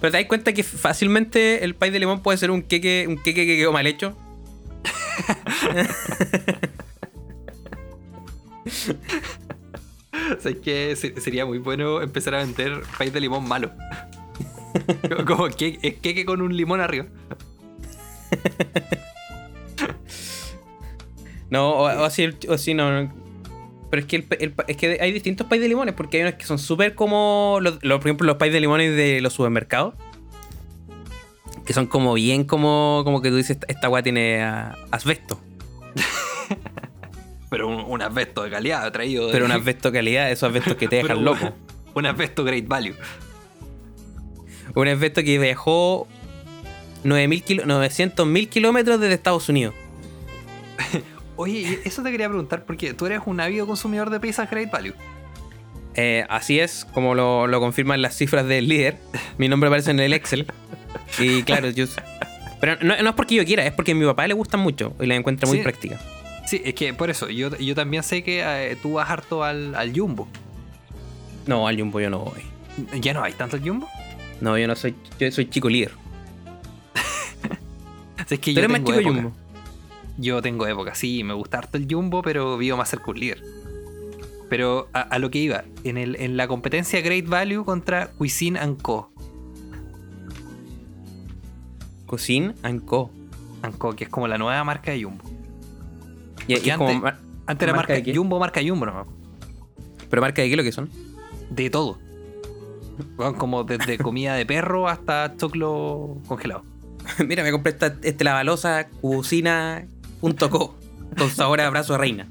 Pero 0.00 0.10
te 0.12 0.18
das 0.18 0.26
cuenta 0.26 0.52
que 0.52 0.62
fácilmente 0.64 1.64
el 1.64 1.74
pay 1.74 1.90
de 1.90 2.00
limón 2.00 2.22
puede 2.22 2.38
ser 2.38 2.50
un 2.50 2.62
queque, 2.62 3.06
un 3.08 3.16
queque 3.22 3.46
que 3.46 3.56
quedó 3.56 3.72
mal 3.72 3.86
hecho. 3.86 4.16
O 10.38 10.40
sea, 10.40 10.52
es 10.52 10.58
que 10.58 10.96
se- 10.96 11.20
sería 11.20 11.44
muy 11.46 11.58
bueno 11.58 12.00
empezar 12.00 12.34
a 12.34 12.38
vender 12.38 12.82
país 12.98 13.12
de 13.12 13.20
limón 13.20 13.46
malo. 13.46 13.70
Como 15.26 15.48
que 15.48 15.78
es 15.82 15.94
queque 15.96 16.24
con 16.24 16.40
un 16.40 16.56
limón 16.56 16.80
arriba. 16.80 17.06
No, 21.54 21.70
o, 21.70 21.82
o 21.84 22.04
así, 22.04 22.28
o 22.48 22.52
así 22.54 22.74
no. 22.74 23.02
no. 23.02 23.12
Pero 23.90 24.00
es 24.00 24.06
que, 24.06 24.16
el, 24.16 24.26
el- 24.40 24.54
es 24.66 24.76
que 24.76 24.98
hay 25.00 25.12
distintos 25.12 25.46
pais 25.46 25.62
de 25.62 25.68
limones, 25.68 25.94
porque 25.94 26.16
hay 26.16 26.22
unos 26.24 26.34
que 26.34 26.44
son 26.46 26.58
súper 26.58 26.94
como, 26.94 27.58
los, 27.62 27.78
los- 27.82 27.98
por 28.00 28.08
ejemplo, 28.08 28.26
los 28.26 28.36
pais 28.36 28.52
de 28.52 28.60
limones 28.60 28.96
de 28.96 29.20
los 29.20 29.32
supermercados. 29.32 29.94
Que 31.64 31.72
son 31.72 31.86
como 31.86 32.12
bien 32.14 32.44
como, 32.44 33.02
como 33.04 33.22
que 33.22 33.30
tú 33.30 33.36
dices, 33.36 33.56
esta, 33.68 33.88
weá 33.88 34.02
tiene 34.02 34.42
asbesto. 34.90 35.40
Pero 37.50 37.68
un, 37.68 37.84
un 37.86 38.02
asbesto 38.02 38.42
de 38.42 38.50
calidad 38.50 38.90
traído 38.92 39.26
de. 39.28 39.32
Pero 39.32 39.44
un 39.46 39.52
asbesto 39.52 39.90
de 39.90 39.98
calidad, 39.98 40.30
esos 40.30 40.48
asbestos 40.48 40.74
que 40.76 40.88
te 40.88 40.96
dejan 41.02 41.24
loco. 41.24 41.52
Un 41.94 42.06
asbesto 42.06 42.42
great 42.42 42.66
value. 42.66 42.94
Un 44.74 44.88
asbesto 44.88 45.22
que 45.22 45.38
viajó 45.38 46.08
900.000 47.04 48.48
kilómetros 48.48 48.98
desde 48.98 49.14
Estados 49.14 49.48
Unidos. 49.48 49.74
Oye, 51.36 51.80
eso 51.84 52.02
te 52.02 52.10
quería 52.10 52.28
preguntar, 52.28 52.64
porque 52.64 52.94
tú 52.94 53.06
eres 53.06 53.20
un 53.26 53.40
ávido 53.40 53.66
consumidor 53.66 54.10
de 54.10 54.20
pizzas 54.20 54.50
great 54.50 54.70
value. 54.70 54.94
Eh, 55.96 56.24
así 56.28 56.58
es, 56.60 56.84
como 56.92 57.14
lo, 57.14 57.46
lo 57.46 57.60
confirman 57.60 58.02
las 58.02 58.16
cifras 58.16 58.46
del 58.46 58.68
líder. 58.68 58.98
Mi 59.38 59.48
nombre 59.48 59.68
aparece 59.68 59.90
en 59.92 60.00
el 60.00 60.12
Excel. 60.12 60.46
Y 61.18 61.42
claro, 61.44 61.70
yo. 61.70 61.86
Pero 62.60 62.76
no, 62.82 63.00
no 63.02 63.10
es 63.10 63.14
porque 63.14 63.34
yo 63.36 63.44
quiera, 63.44 63.64
es 63.66 63.72
porque 63.72 63.92
a 63.92 63.94
mi 63.94 64.04
papá 64.04 64.26
le 64.26 64.34
gustan 64.34 64.60
mucho 64.60 64.94
y 65.00 65.06
las 65.06 65.18
encuentra 65.18 65.48
muy 65.48 65.58
Sí. 65.58 65.62
prácticas. 65.62 66.00
Sí, 66.46 66.60
es 66.64 66.74
que 66.74 66.92
por 66.94 67.10
eso, 67.10 67.28
yo, 67.30 67.56
yo 67.58 67.74
también 67.74 68.02
sé 68.02 68.22
que 68.22 68.42
eh, 68.44 68.76
tú 68.82 68.94
vas 68.94 69.08
harto 69.10 69.44
al, 69.44 69.74
al 69.74 69.92
Jumbo. 69.98 70.28
No, 71.46 71.66
al 71.68 71.78
Jumbo 71.78 72.00
yo 72.00 72.10
no 72.10 72.18
voy. 72.20 72.42
¿Ya 73.00 73.12
no 73.14 73.22
hay 73.22 73.32
tanto 73.32 73.56
al 73.56 73.62
Jumbo? 73.62 73.88
No, 74.40 74.58
yo 74.58 74.66
no 74.66 74.74
soy. 74.76 74.94
Yo 75.18 75.30
soy 75.30 75.48
chico 75.48 75.68
líder. 75.68 75.92
Sea, 78.26 78.26
es 78.30 78.38
que 78.40 78.52
yo 78.54 78.60
eres 78.60 78.70
más 78.70 78.80
chico 78.84 78.94
época. 78.98 79.14
Jumbo. 79.14 79.32
Yo 80.16 80.40
tengo 80.42 80.66
época, 80.66 80.94
sí, 80.94 81.24
me 81.24 81.34
gusta 81.34 81.58
harto 81.58 81.76
el 81.76 81.86
Jumbo, 81.90 82.22
pero 82.22 82.56
vivo 82.56 82.76
más 82.76 82.88
cerca 82.88 83.10
un 83.10 83.18
líder. 83.20 83.42
Pero 84.48 84.88
a, 84.92 85.00
a 85.00 85.18
lo 85.18 85.30
que 85.30 85.38
iba, 85.38 85.64
en, 85.84 85.96
el, 85.96 86.16
en 86.16 86.36
la 86.36 86.46
competencia 86.46 87.00
Great 87.00 87.26
Value 87.26 87.64
contra 87.64 88.08
Cuisine 88.12 88.58
and 88.58 88.80
Co. 88.80 89.10
Cuisine 92.06 92.54
and 92.62 92.84
Co. 92.84 93.10
and 93.62 93.76
Co, 93.78 93.94
que 93.96 94.04
es 94.04 94.10
como 94.10 94.28
la 94.28 94.38
nueva 94.38 94.62
marca 94.64 94.92
de 94.92 95.02
Jumbo. 95.02 95.24
Y, 96.46 96.56
como 96.70 96.88
antes- 96.88 97.02
mar- 97.02 97.18
Antes 97.46 97.62
era 97.66 97.74
¿Marca 97.76 97.92
marca, 97.94 98.04
de? 98.06 98.16
Jumbo, 98.16 98.38
marca 98.38 98.60
Jumbo 98.66 98.86
nomás. 98.86 99.06
¿Pero 100.08 100.22
marca 100.22 100.42
de 100.42 100.48
qué 100.50 100.56
lo 100.56 100.62
que 100.62 100.72
son? 100.72 100.88
De 101.50 101.68
todo. 101.70 101.98
Como 103.38 103.64
desde 103.64 103.98
comida 104.02 104.34
de 104.34 104.46
perro 104.46 104.88
hasta 104.88 105.34
choclo 105.36 106.18
congelado. 106.26 106.62
Mira, 107.26 107.42
me 107.42 107.50
compré 107.50 107.72
esta, 107.72 107.96
este 108.02 108.24
lavalosa 108.24 108.86
cocina.co 110.32 110.76
con 111.16 111.30
sabor 111.30 111.60
a 111.60 111.66
abrazo 111.66 111.92
de 111.94 111.98
reina. 111.98 112.26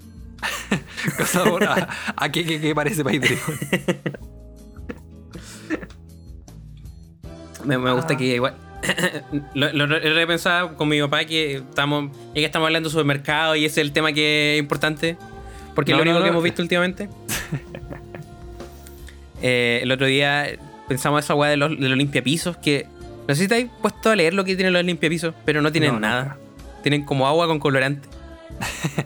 Con 1.18 1.26
sabor 1.26 1.64
a, 1.64 1.88
a 2.16 2.30
qué, 2.32 2.46
qué- 2.46 2.60
qué 2.60 2.76
parece 2.76 3.04
país 3.04 3.22
de 3.22 3.30
limón. 3.30 3.60
Me, 7.66 7.78
me 7.78 7.92
gusta 7.94 8.14
Ah. 8.14 8.18
que 8.18 8.26
igual. 8.36 8.56
lo, 9.54 9.72
lo, 9.72 9.88
lo 9.88 10.76
con 10.78 10.90
mi 10.90 11.00
papá 11.02 11.24
que 11.26 11.56
estamos. 11.56 12.12
Ya 12.30 12.34
que 12.36 12.46
estamos 12.46 12.68
hablando 12.68 12.90
de 12.90 12.92
supermercado 12.92 13.56
y 13.56 13.66
ese 13.66 13.80
es 13.82 13.88
el 13.88 13.94
tema 13.94 14.12
que 14.12 14.56
es 14.56 14.60
importante. 14.60 15.18
Porque 15.76 15.92
es 15.92 15.98
lo 15.98 16.04
único 16.04 16.18
no, 16.20 16.24
que 16.24 16.30
hemos 16.30 16.44
visto 16.44 16.62
últimamente. 16.62 17.10
Eh, 19.46 19.82
el 19.84 19.92
otro 19.92 20.06
día 20.08 20.48
pensamos 20.88 21.22
esa 21.26 21.36
weá 21.36 21.50
de 21.50 21.58
los, 21.58 21.70
de 21.78 21.90
los 21.90 21.98
limpiapisos 21.98 22.56
que. 22.56 22.88
No 23.28 23.36
sé 23.36 23.42
si 23.42 23.48
te 23.50 23.56
has 23.56 23.66
puesto 23.82 24.10
a 24.10 24.16
leer 24.16 24.34
lo 24.34 24.46
que 24.46 24.56
tienen 24.56 24.72
los 24.72 24.86
limpiapisos, 24.86 25.34
pero 25.44 25.62
no 25.62 25.70
tienen 25.70 26.00
nada. 26.00 26.38
Tienen 26.84 27.04
como 27.06 27.28
agua 27.28 27.48
con 27.48 27.60
colorante. 27.60 28.08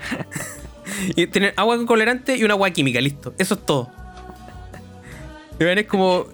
y 1.15 1.27
tienen 1.27 1.53
agua 1.55 1.77
con 1.77 1.85
colorante 1.85 2.35
y 2.35 2.43
una 2.43 2.55
agua 2.55 2.69
química, 2.71 2.99
listo. 2.99 3.33
Eso 3.37 3.53
es 3.53 3.65
todo. 3.65 3.89
Y 5.59 5.63
ven, 5.63 5.77
es 5.77 5.85
como. 5.85 6.25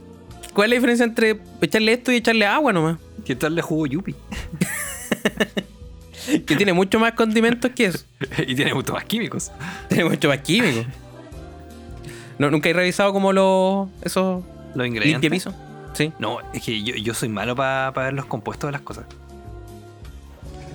¿Cuál 0.54 0.66
es 0.66 0.70
la 0.70 0.76
diferencia 0.76 1.04
entre 1.06 1.40
echarle 1.62 1.94
esto 1.94 2.12
y 2.12 2.16
echarle 2.18 2.46
agua 2.46 2.74
nomás? 2.74 2.98
Que 3.26 3.34
echarle 3.34 3.62
jugo 3.62 3.86
yupi. 3.86 4.16
Que 6.46 6.56
tiene 6.56 6.72
mucho 6.72 7.00
más 7.02 7.14
condimentos 7.14 7.70
que 7.76 7.86
eso. 7.86 8.06
y 8.48 8.56
tiene 8.56 8.74
mucho 8.74 8.94
más 8.94 9.04
químicos. 9.04 9.52
Tiene 9.90 10.06
mucho 10.06 10.30
más 10.30 10.40
químico. 10.40 10.86
No, 12.40 12.50
¿Nunca 12.50 12.70
he 12.70 12.74
revisado 12.74 13.12
como 13.12 13.34
los. 13.34 13.90
esos 14.04 14.42
Los 14.74 14.88
ingredientes. 14.88 15.22
limpiapisos? 15.30 15.54
Sí. 15.94 16.14
No, 16.20 16.40
es 16.54 16.64
que 16.64 16.82
yo, 16.82 16.96
yo 16.96 17.14
soy 17.14 17.28
malo 17.30 17.56
para 17.58 17.92
ver 17.92 18.14
los 18.14 18.26
compuestos 18.26 18.70
de 18.70 18.72
las 18.72 18.82
cosas. 18.82 19.06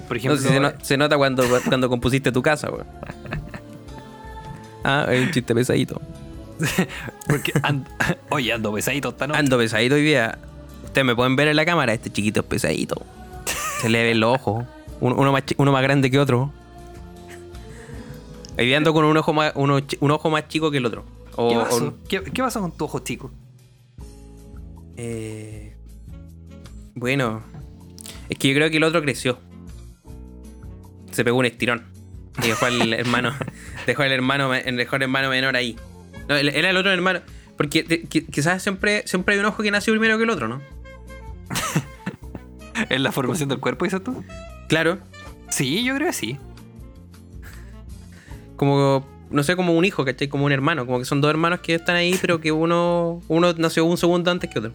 Por 0.09 0.17
No, 0.17 0.19
ejemplo, 0.35 0.39
si 0.39 0.49
se, 0.49 0.59
no- 0.61 0.73
se 0.83 0.97
nota 0.97 1.17
cuando, 1.17 1.45
cuando 1.69 1.89
compusiste 1.89 2.33
tu 2.33 2.43
casa, 2.43 2.71
weón. 2.71 2.87
Ah, 4.85 5.07
es 5.11 5.27
un 5.27 5.31
chiste 5.33 5.55
pesadito. 5.55 6.01
porque 7.29 7.53
ando- 7.63 7.87
oye, 8.31 8.53
ando 8.53 8.73
pesadito 8.73 9.11
esta 9.11 9.27
noche. 9.27 9.39
Ando 9.39 9.59
pesadito 9.59 9.95
hoy 9.97 10.03
día. 10.03 10.39
Ustedes 10.85 11.05
me 11.05 11.15
pueden 11.15 11.37
ver 11.37 11.49
en 11.49 11.57
la 11.57 11.65
cámara, 11.67 11.93
este 11.93 12.11
chiquito 12.11 12.41
es 12.41 12.47
pesadito. 12.47 13.05
Se 13.83 13.89
le 13.89 14.03
ven 14.03 14.19
los 14.21 14.35
ojos. 14.35 14.65
Uno, 15.01 15.15
uno 15.17 15.31
más, 15.33 15.43
uno 15.59 15.71
más 15.73 15.83
grande 15.83 16.11
que 16.11 16.19
otro. 16.19 16.51
Hoy 18.59 18.67
día 18.67 18.77
ando 18.79 18.93
con 18.93 19.05
un 19.05 19.17
ojo 19.17 19.33
más, 19.33 19.53
uno 19.55 19.79
un 20.01 20.11
ojo 20.11 20.31
más 20.31 20.49
chico 20.49 20.71
que 20.71 20.79
el 20.79 20.87
otro. 20.87 21.05
O- 21.37 21.51
¿Qué 21.51 21.57
o- 21.59 21.63
pasó? 21.65 21.95
¿Qué, 22.09 22.23
qué 22.25 22.43
pasó 22.43 22.61
con 22.61 22.73
tu 22.73 22.87
ojo 22.87 22.99
chico? 23.01 23.31
Eh, 24.97 25.77
bueno, 26.95 27.43
es 28.29 28.37
que 28.39 28.49
yo 28.49 28.55
creo 28.57 28.71
que 28.71 28.79
el 28.79 28.83
otro 28.85 29.01
creció. 29.03 29.39
Se 31.19 31.25
pegó 31.25 31.37
un 31.39 31.47
estirón. 31.47 31.83
Y 32.45 32.47
dejó 32.47 32.67
al 32.67 32.93
hermano, 32.95 33.35
dejó 33.89 34.03
al 34.05 34.13
hermano, 34.13 34.51
dejó 34.51 34.95
al 34.95 35.03
hermano 35.03 35.31
menor 35.31 35.57
ahí. 35.57 35.75
No, 36.29 36.37
él- 36.37 36.51
era 36.51 36.71
el 36.71 36.77
otro 36.77 36.93
hermano. 36.93 37.23
Porque 37.57 38.07
quizás 38.31 38.63
siempre, 38.63 39.03
siempre 39.05 39.35
hay 39.35 39.41
un 39.41 39.47
ojo 39.47 39.65
que 39.65 39.73
nació 39.73 39.93
primero 39.95 40.17
que 40.17 40.23
el 40.23 40.31
otro, 40.31 40.47
¿no? 40.47 40.63
¿En 42.89 43.03
la 43.03 43.11
formación 43.11 43.49
del 43.49 43.59
cuerpo, 43.59 43.85
dices 43.85 44.01
tú? 44.05 44.23
Claro, 44.69 45.01
Sí, 45.49 45.83
yo 45.83 45.97
creo 45.97 46.07
que 46.07 46.13
sí. 46.13 46.39
como, 48.55 49.05
no 49.31 49.43
sé, 49.43 49.57
como 49.57 49.73
un 49.73 49.85
hijo, 49.85 50.05
¿cachai? 50.05 50.29
Como 50.29 50.45
un 50.45 50.53
hermano. 50.53 50.87
Como 50.87 51.01
que 51.01 51.05
son 51.05 51.21
dos 51.21 51.31
hermanos 51.31 51.59
que 51.63 51.75
están 51.75 51.97
ahí, 51.97 52.17
pero 52.21 52.41
que 52.41 52.53
uno, 52.53 53.21
uno 53.27 53.53
nació 53.55 53.85
un 53.87 53.99
segundo 53.99 54.31
antes 54.31 54.49
que 54.51 54.61
otro. 54.61 54.73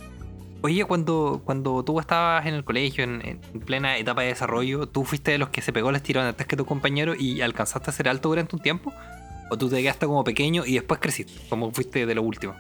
Oye, 0.66 0.86
cuando, 0.86 1.42
cuando 1.44 1.84
tú 1.84 2.00
estabas 2.00 2.46
en 2.46 2.54
el 2.54 2.64
colegio, 2.64 3.04
en, 3.04 3.22
en 3.22 3.60
plena 3.60 3.98
etapa 3.98 4.22
de 4.22 4.30
desarrollo, 4.30 4.88
¿tú 4.88 5.04
fuiste 5.04 5.32
de 5.32 5.38
los 5.38 5.50
que 5.50 5.62
se 5.62 5.74
pegó 5.74 5.90
el 5.90 5.98
estirón 5.98 6.26
antes 6.26 6.48
que 6.48 6.56
tu 6.56 6.66
compañero 6.66 7.16
y 7.16 7.42
alcanzaste 7.42 7.90
a 7.90 7.94
ser 7.94 8.08
alto 8.08 8.30
durante 8.30 8.56
un 8.56 8.62
tiempo? 8.62 8.94
¿O 9.52 9.58
tú 9.58 9.70
te 9.70 9.82
quedaste 9.82 10.06
como 10.06 10.24
pequeño 10.24 10.64
y 10.66 10.76
después 10.76 11.02
creciste? 11.02 11.34
Como 11.50 11.70
fuiste 11.74 12.06
de 12.06 12.16
lo 12.16 12.24
último. 12.24 12.56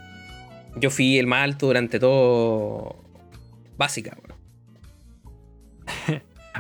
Yo 0.76 0.90
fui 0.90 1.18
el 1.18 1.28
más 1.28 1.46
alto 1.46 1.68
durante 1.68 1.98
todo. 1.98 2.98
Básica, 3.78 4.18
weón. 4.22 4.38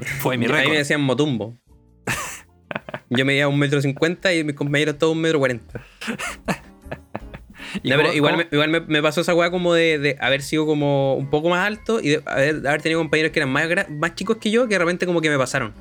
Fue 0.19 0.37
mi 0.37 0.45
A 0.45 0.47
mí 0.47 0.53
me 0.53 0.59
récord. 0.61 0.77
decían 0.77 1.01
motumbo. 1.01 1.57
Yo 3.09 3.25
medía 3.25 3.49
un 3.49 3.59
metro 3.59 3.81
cincuenta 3.81 4.33
y 4.33 4.45
mis 4.45 4.55
compañeros 4.55 4.97
todos 4.97 5.13
un 5.13 5.19
metro 5.21 5.39
cuarenta. 5.39 5.83
¿Y 7.83 7.89
No, 7.89 7.97
pero 7.97 8.09
cómo- 8.09 8.17
igual, 8.17 8.37
me, 8.37 8.47
igual 8.51 8.69
me, 8.69 8.79
me 8.79 9.01
pasó 9.01 9.21
esa 9.21 9.33
weá 9.35 9.51
como 9.51 9.73
de, 9.73 9.99
de 9.99 10.17
haber 10.21 10.41
sido 10.41 10.65
como 10.65 11.15
un 11.15 11.29
poco 11.29 11.49
más 11.49 11.65
alto 11.67 11.99
y 12.01 12.09
de 12.09 12.23
haber, 12.25 12.61
de 12.61 12.69
haber 12.69 12.81
tenido 12.81 12.99
compañeros 13.01 13.31
que 13.31 13.39
eran 13.39 13.51
más, 13.51 13.67
más 13.89 14.15
chicos 14.15 14.37
que 14.37 14.51
yo 14.51 14.63
que 14.67 14.75
de 14.75 14.79
repente 14.79 15.05
como 15.05 15.19
que 15.21 15.29
me 15.29 15.37
pasaron. 15.37 15.73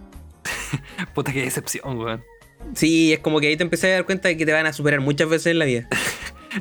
Puta, 1.14 1.32
qué 1.32 1.42
decepción, 1.42 1.98
weón. 1.98 2.22
Sí, 2.74 3.12
es 3.12 3.18
como 3.20 3.40
que 3.40 3.48
ahí 3.48 3.56
te 3.56 3.62
empecé 3.64 3.90
a 3.90 3.94
dar 3.94 4.04
cuenta 4.04 4.28
de 4.28 4.36
que 4.36 4.46
te 4.46 4.52
van 4.52 4.66
a 4.66 4.72
superar 4.72 5.00
muchas 5.00 5.28
veces 5.28 5.46
en 5.48 5.58
la 5.58 5.64
vida. 5.64 5.88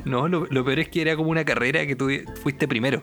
No, 0.06 0.26
lo, 0.26 0.46
lo 0.48 0.64
peor 0.64 0.78
es 0.78 0.88
que 0.88 1.02
era 1.02 1.16
como 1.16 1.28
una 1.28 1.44
carrera 1.44 1.86
que 1.86 1.94
tú 1.94 2.08
fuiste 2.42 2.66
primero. 2.66 3.02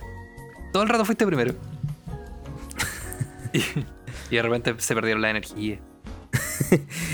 Todo 0.73 0.81
el 0.81 0.89
rato 0.89 1.05
fuiste 1.05 1.23
primero. 1.23 1.53
y, 3.53 3.59
y 4.31 4.35
de 4.35 4.41
repente 4.41 4.73
se 4.79 4.95
perdieron 4.95 5.21
la 5.21 5.29
energía. 5.29 5.77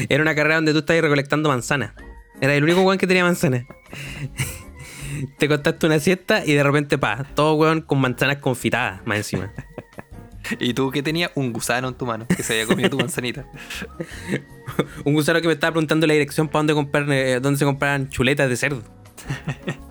Era 0.07 0.21
una 0.21 0.33
carrera 0.33 0.55
donde 0.55 0.71
tú 0.71 0.79
estabas 0.79 1.01
recolectando 1.01 1.49
manzanas. 1.49 1.91
Era 2.39 2.55
el 2.55 2.63
único 2.63 2.83
weón 2.83 2.97
que 2.97 3.05
tenía 3.05 3.25
manzanas. 3.25 3.65
Te 5.37 5.47
contaste 5.47 5.85
una 5.85 5.99
siesta 5.99 6.45
y 6.45 6.53
de 6.53 6.63
repente, 6.63 6.97
pa, 6.97 7.23
todo 7.35 7.55
weón 7.55 7.81
con 7.81 7.99
manzanas 7.99 8.37
confitadas 8.37 9.05
más 9.05 9.17
encima. 9.17 9.51
Y 10.59 10.75
tú 10.75 10.91
que 10.91 11.01
tenías 11.01 11.31
un 11.33 11.51
gusano 11.51 11.87
en 11.87 11.95
tu 11.95 12.05
mano 12.05 12.27
que 12.27 12.43
se 12.43 12.53
había 12.53 12.67
comido 12.67 12.91
tu 12.91 12.99
manzanita. 12.99 13.47
Un 15.03 15.15
gusano 15.15 15.41
que 15.41 15.47
me 15.47 15.53
estaba 15.55 15.71
preguntando 15.71 16.05
la 16.05 16.13
dirección 16.13 16.49
para 16.49 16.59
dónde 16.59 16.75
comprar, 16.75 17.11
eh, 17.11 17.39
dónde 17.39 17.57
se 17.57 17.65
compraban 17.65 18.09
chuletas 18.09 18.47
de 18.47 18.55
cerdo. 18.55 18.83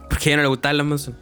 Porque 0.08 0.28
a 0.28 0.32
ella 0.32 0.36
no 0.36 0.42
le 0.42 0.48
gustaban 0.48 0.76
las 0.76 0.86
manzanas. 0.86 1.18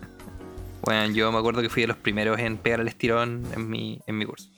Bueno, 0.82 1.14
yo 1.14 1.32
me 1.32 1.38
acuerdo 1.38 1.62
que 1.62 1.70
fui 1.70 1.80
de 1.80 1.86
los 1.86 1.96
primeros 1.96 2.38
en 2.40 2.58
pegar 2.58 2.80
el 2.80 2.88
estirón 2.88 3.44
en 3.54 3.70
mi, 3.70 4.02
en 4.06 4.18
mi 4.18 4.26
curso. 4.26 4.50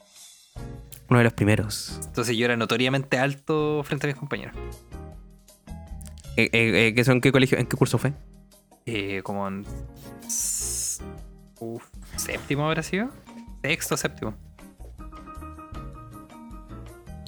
Uno 1.08 1.18
de 1.18 1.24
los 1.24 1.34
primeros. 1.34 2.00
Entonces 2.06 2.36
yo 2.36 2.46
era 2.46 2.56
notoriamente 2.56 3.18
alto 3.18 3.82
frente 3.84 4.06
a 4.06 4.08
mis 4.08 4.16
compañeros. 4.16 4.56
Eh, 6.36 6.50
eh, 6.52 6.88
eh, 6.88 6.94
¿qué 6.96 7.04
son, 7.04 7.16
¿En 7.16 7.20
qué 7.20 7.30
colegio? 7.30 7.58
¿En 7.58 7.66
qué 7.66 7.76
curso 7.76 7.98
fue? 7.98 8.12
Eh, 8.86 9.22
como 9.22 9.46
en. 9.48 9.64
uf, 11.60 11.84
¿Séptimo 12.16 12.66
habrá 12.66 12.82
sido? 12.82 13.08
Sexto, 13.62 13.96
séptimo. 13.96 14.34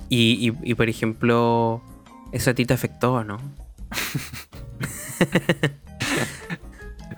Y, 0.08 0.48
y, 0.48 0.70
y, 0.70 0.74
por 0.74 0.88
ejemplo, 0.88 1.82
eso 2.32 2.50
a 2.50 2.54
ti 2.54 2.64
te 2.66 2.74
afectó, 2.74 3.24
¿no? 3.24 3.38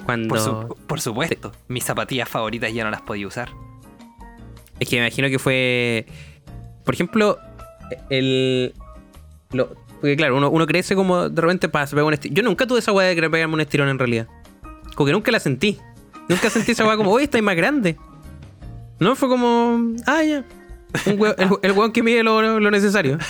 Cuando. 0.04 0.28
Por, 0.28 0.40
su- 0.40 0.76
por 0.87 1.00
supuesto. 1.00 1.52
Mis 1.68 1.85
zapatillas 1.85 2.28
favoritas 2.28 2.73
ya 2.73 2.85
no 2.85 2.90
las 2.90 3.02
podía 3.02 3.26
usar. 3.26 3.50
Es 4.80 4.88
que 4.88 4.97
me 4.97 5.02
imagino 5.07 5.28
que 5.28 5.38
fue. 5.38 6.07
Por 6.85 6.95
ejemplo, 6.95 7.38
el. 8.09 8.75
Lo, 9.50 9.75
porque 10.00 10.17
claro, 10.17 10.37
uno, 10.37 10.50
uno 10.50 10.67
crece 10.67 10.95
como 10.95 11.28
de 11.28 11.40
repente 11.40 11.69
para 11.69 11.87
se 11.87 11.95
pega 11.95 12.07
un 12.07 12.14
estirón. 12.14 12.37
Yo 12.37 12.43
nunca 12.43 12.67
tuve 12.67 12.78
esa 12.81 12.93
weá 12.93 13.09
de 13.09 13.14
querer 13.14 13.31
pegarme 13.31 13.55
un 13.55 13.61
estirón 13.61 13.88
en 13.88 13.99
realidad. 13.99 14.26
Como 14.95 15.07
que 15.07 15.12
nunca 15.12 15.31
la 15.33 15.40
sentí. 15.40 15.78
Nunca 16.28 16.50
sentí 16.50 16.73
esa 16.73 16.85
weá 16.87 16.97
como, 16.97 17.11
oye, 17.12 17.25
estáis 17.25 17.43
más 17.45 17.57
grande. 17.57 17.97
No, 19.00 19.14
fue 19.17 19.28
como. 19.28 19.95
Ah, 20.07 20.23
ya. 20.25 20.45
Un 21.07 21.12
el, 21.37 21.50
el 21.62 21.73
weón 21.73 21.93
que 21.93 22.02
mide 22.02 22.23
lo, 22.23 22.59
lo 22.61 22.71
necesario. 22.71 23.19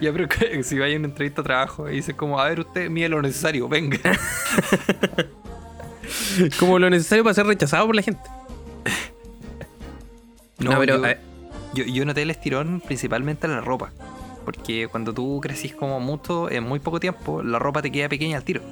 Ya, 0.00 0.12
pero 0.12 0.28
que- 0.28 0.62
si 0.62 0.78
vais 0.78 0.94
a 0.94 0.98
una 0.98 1.08
entrevista 1.08 1.42
de 1.42 1.46
trabajo 1.46 1.88
y 1.90 1.96
dices 1.96 2.14
como, 2.14 2.38
a 2.38 2.48
ver, 2.48 2.60
usted 2.60 2.88
mide 2.90 3.08
lo 3.08 3.20
necesario, 3.22 3.68
venga. 3.68 3.98
Como 6.58 6.78
lo 6.78 6.88
necesario 6.90 7.24
para 7.24 7.34
ser 7.34 7.46
rechazado 7.46 7.86
por 7.86 7.96
la 7.96 8.02
gente. 8.02 8.20
No, 10.58 10.78
pero. 10.78 10.98
yo, 10.98 11.04
a 11.04 11.16
yo, 11.74 11.84
yo 11.84 12.04
noté 12.04 12.22
el 12.22 12.30
estirón 12.30 12.80
principalmente 12.84 13.46
en 13.46 13.52
la 13.54 13.60
ropa. 13.60 13.90
Porque 14.46 14.88
cuando 14.88 15.12
tú 15.12 15.40
crecís 15.42 15.74
como 15.74 16.00
mucho, 16.00 16.50
en 16.50 16.64
muy 16.64 16.78
poco 16.78 16.98
tiempo, 17.00 17.42
la 17.42 17.58
ropa 17.58 17.82
te 17.82 17.90
queda 17.92 18.08
pequeña 18.08 18.38
al 18.38 18.44
tiro. 18.44 18.62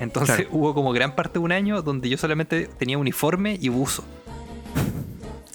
Entonces 0.00 0.36
Claro. 0.36 0.50
hubo 0.52 0.74
como 0.74 0.92
gran 0.92 1.14
parte 1.14 1.34
de 1.34 1.38
un 1.38 1.52
año 1.52 1.80
donde 1.80 2.10
yo 2.10 2.18
solamente 2.18 2.66
tenía 2.78 2.98
uniforme 2.98 3.56
y 3.58 3.70
buzo. 3.70 4.04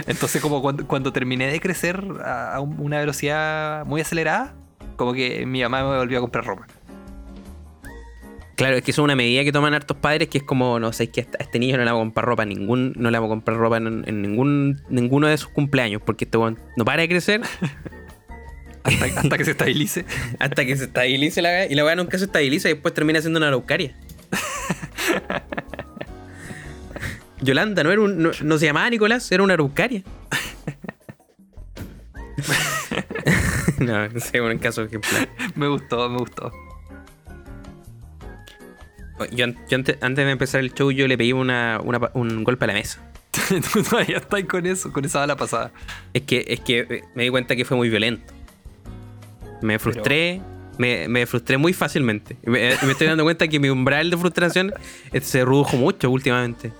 Entonces 0.07 0.41
como 0.41 0.61
cuando, 0.63 0.87
cuando 0.87 1.13
terminé 1.13 1.51
de 1.51 1.59
crecer 1.59 2.03
a 2.25 2.55
a 2.55 2.59
un- 2.59 2.79
una 2.79 2.97
velocidad 2.99 3.85
muy 3.85 4.01
acelerada, 4.01 4.55
como 4.95 5.13
que 5.13 5.45
mi 5.45 5.61
mamá 5.61 5.83
me 5.83 5.97
volvió 5.97 6.17
a 6.17 6.21
comprar 6.21 6.45
ropa. 6.45 6.65
Claro, 8.55 8.75
es 8.77 8.83
que 8.83 8.91
eso 8.91 9.01
es 9.01 9.03
una 9.05 9.15
medida 9.15 9.43
que 9.43 9.51
toman 9.51 9.73
hartos 9.73 9.97
padres 9.97 10.27
que 10.29 10.37
es 10.39 10.43
como, 10.43 10.79
no 10.79 10.93
sé, 10.93 11.05
es 11.05 11.09
que 11.09 11.21
a 11.21 11.43
este 11.43 11.57
niño 11.59 11.77
no 11.77 11.83
le 11.83 11.89
vamos 11.91 12.01
a 12.01 12.05
comprar 12.05 12.25
ropa, 12.25 12.45
ningún, 12.45 12.93
no 12.95 13.09
le 13.09 13.17
vamos 13.17 13.29
a 13.29 13.33
comprar 13.35 13.57
ropa 13.57 13.77
en, 13.77 14.03
en 14.07 14.21
ningún, 14.21 14.81
ninguno 14.89 15.27
de 15.27 15.37
sus 15.37 15.49
cumpleaños, 15.49 16.01
porque 16.05 16.25
este 16.25 16.37
no 16.37 16.85
para 16.85 17.01
de 17.01 17.09
crecer 17.09 17.41
Hasta, 18.93 19.21
hasta 19.21 19.37
que 19.37 19.45
se 19.45 19.51
estabilice. 19.51 20.05
hasta 20.39 20.65
que 20.65 20.75
se 20.75 20.85
estabilice 20.85 21.41
la 21.41 21.65
y 21.65 21.75
la 21.75 21.85
weá 21.85 21.95
nunca 21.95 22.17
se 22.17 22.25
estabiliza 22.25 22.69
y 22.69 22.73
después 22.73 22.93
termina 22.93 23.21
siendo 23.21 23.37
una 23.37 23.47
araucaria. 23.47 23.95
Yolanda 27.41 27.83
no, 27.83 27.91
era 27.91 28.01
un, 28.01 28.21
no, 28.21 28.31
no 28.41 28.57
se 28.57 28.65
llamaba 28.65 28.89
Nicolás, 28.89 29.31
era 29.31 29.43
una 29.43 29.53
araucaria. 29.55 30.03
no, 33.79 34.09
no 34.09 34.19
sé, 34.19 34.41
un 34.41 34.57
caso 34.59 34.83
ejemplar. 34.83 35.29
Me 35.55 35.67
gustó, 35.67 36.09
me 36.09 36.17
gustó. 36.17 36.51
Yo, 39.31 39.47
yo 39.47 39.75
antes, 39.75 39.97
antes 40.01 40.25
de 40.25 40.31
empezar 40.31 40.61
el 40.61 40.73
show, 40.73 40.91
yo 40.91 41.07
le 41.07 41.17
pedí 41.17 41.33
una, 41.33 41.79
un 42.13 42.43
golpe 42.43 42.65
a 42.65 42.67
la 42.67 42.73
mesa. 42.73 43.01
Tú 43.73 43.83
todavía 43.83 44.17
estás 44.17 44.43
con 44.45 44.65
eso, 44.65 44.91
con 44.91 45.05
esa 45.05 45.19
bala 45.19 45.35
pasada. 45.35 45.71
Es 46.13 46.23
que, 46.23 46.43
es 46.47 46.59
que 46.59 46.79
eh, 46.79 47.03
me 47.15 47.23
di 47.23 47.29
cuenta 47.29 47.55
que 47.55 47.65
fue 47.65 47.77
muy 47.77 47.89
violento. 47.89 48.33
Me 49.61 49.79
frustré, 49.79 50.41
me, 50.77 51.07
me 51.07 51.25
frustré 51.25 51.57
muy 51.57 51.73
fácilmente. 51.73 52.37
Y 52.45 52.49
Me, 52.49 52.73
y 52.73 52.85
me 52.85 52.91
estoy 52.91 53.07
dando 53.07 53.23
cuenta 53.23 53.47
que 53.47 53.59
mi 53.59 53.69
umbral 53.69 54.09
de 54.09 54.17
frustración 54.17 54.73
eh, 55.11 55.21
se 55.21 55.45
redujo 55.45 55.77
mucho 55.77 56.09
últimamente. 56.09 56.71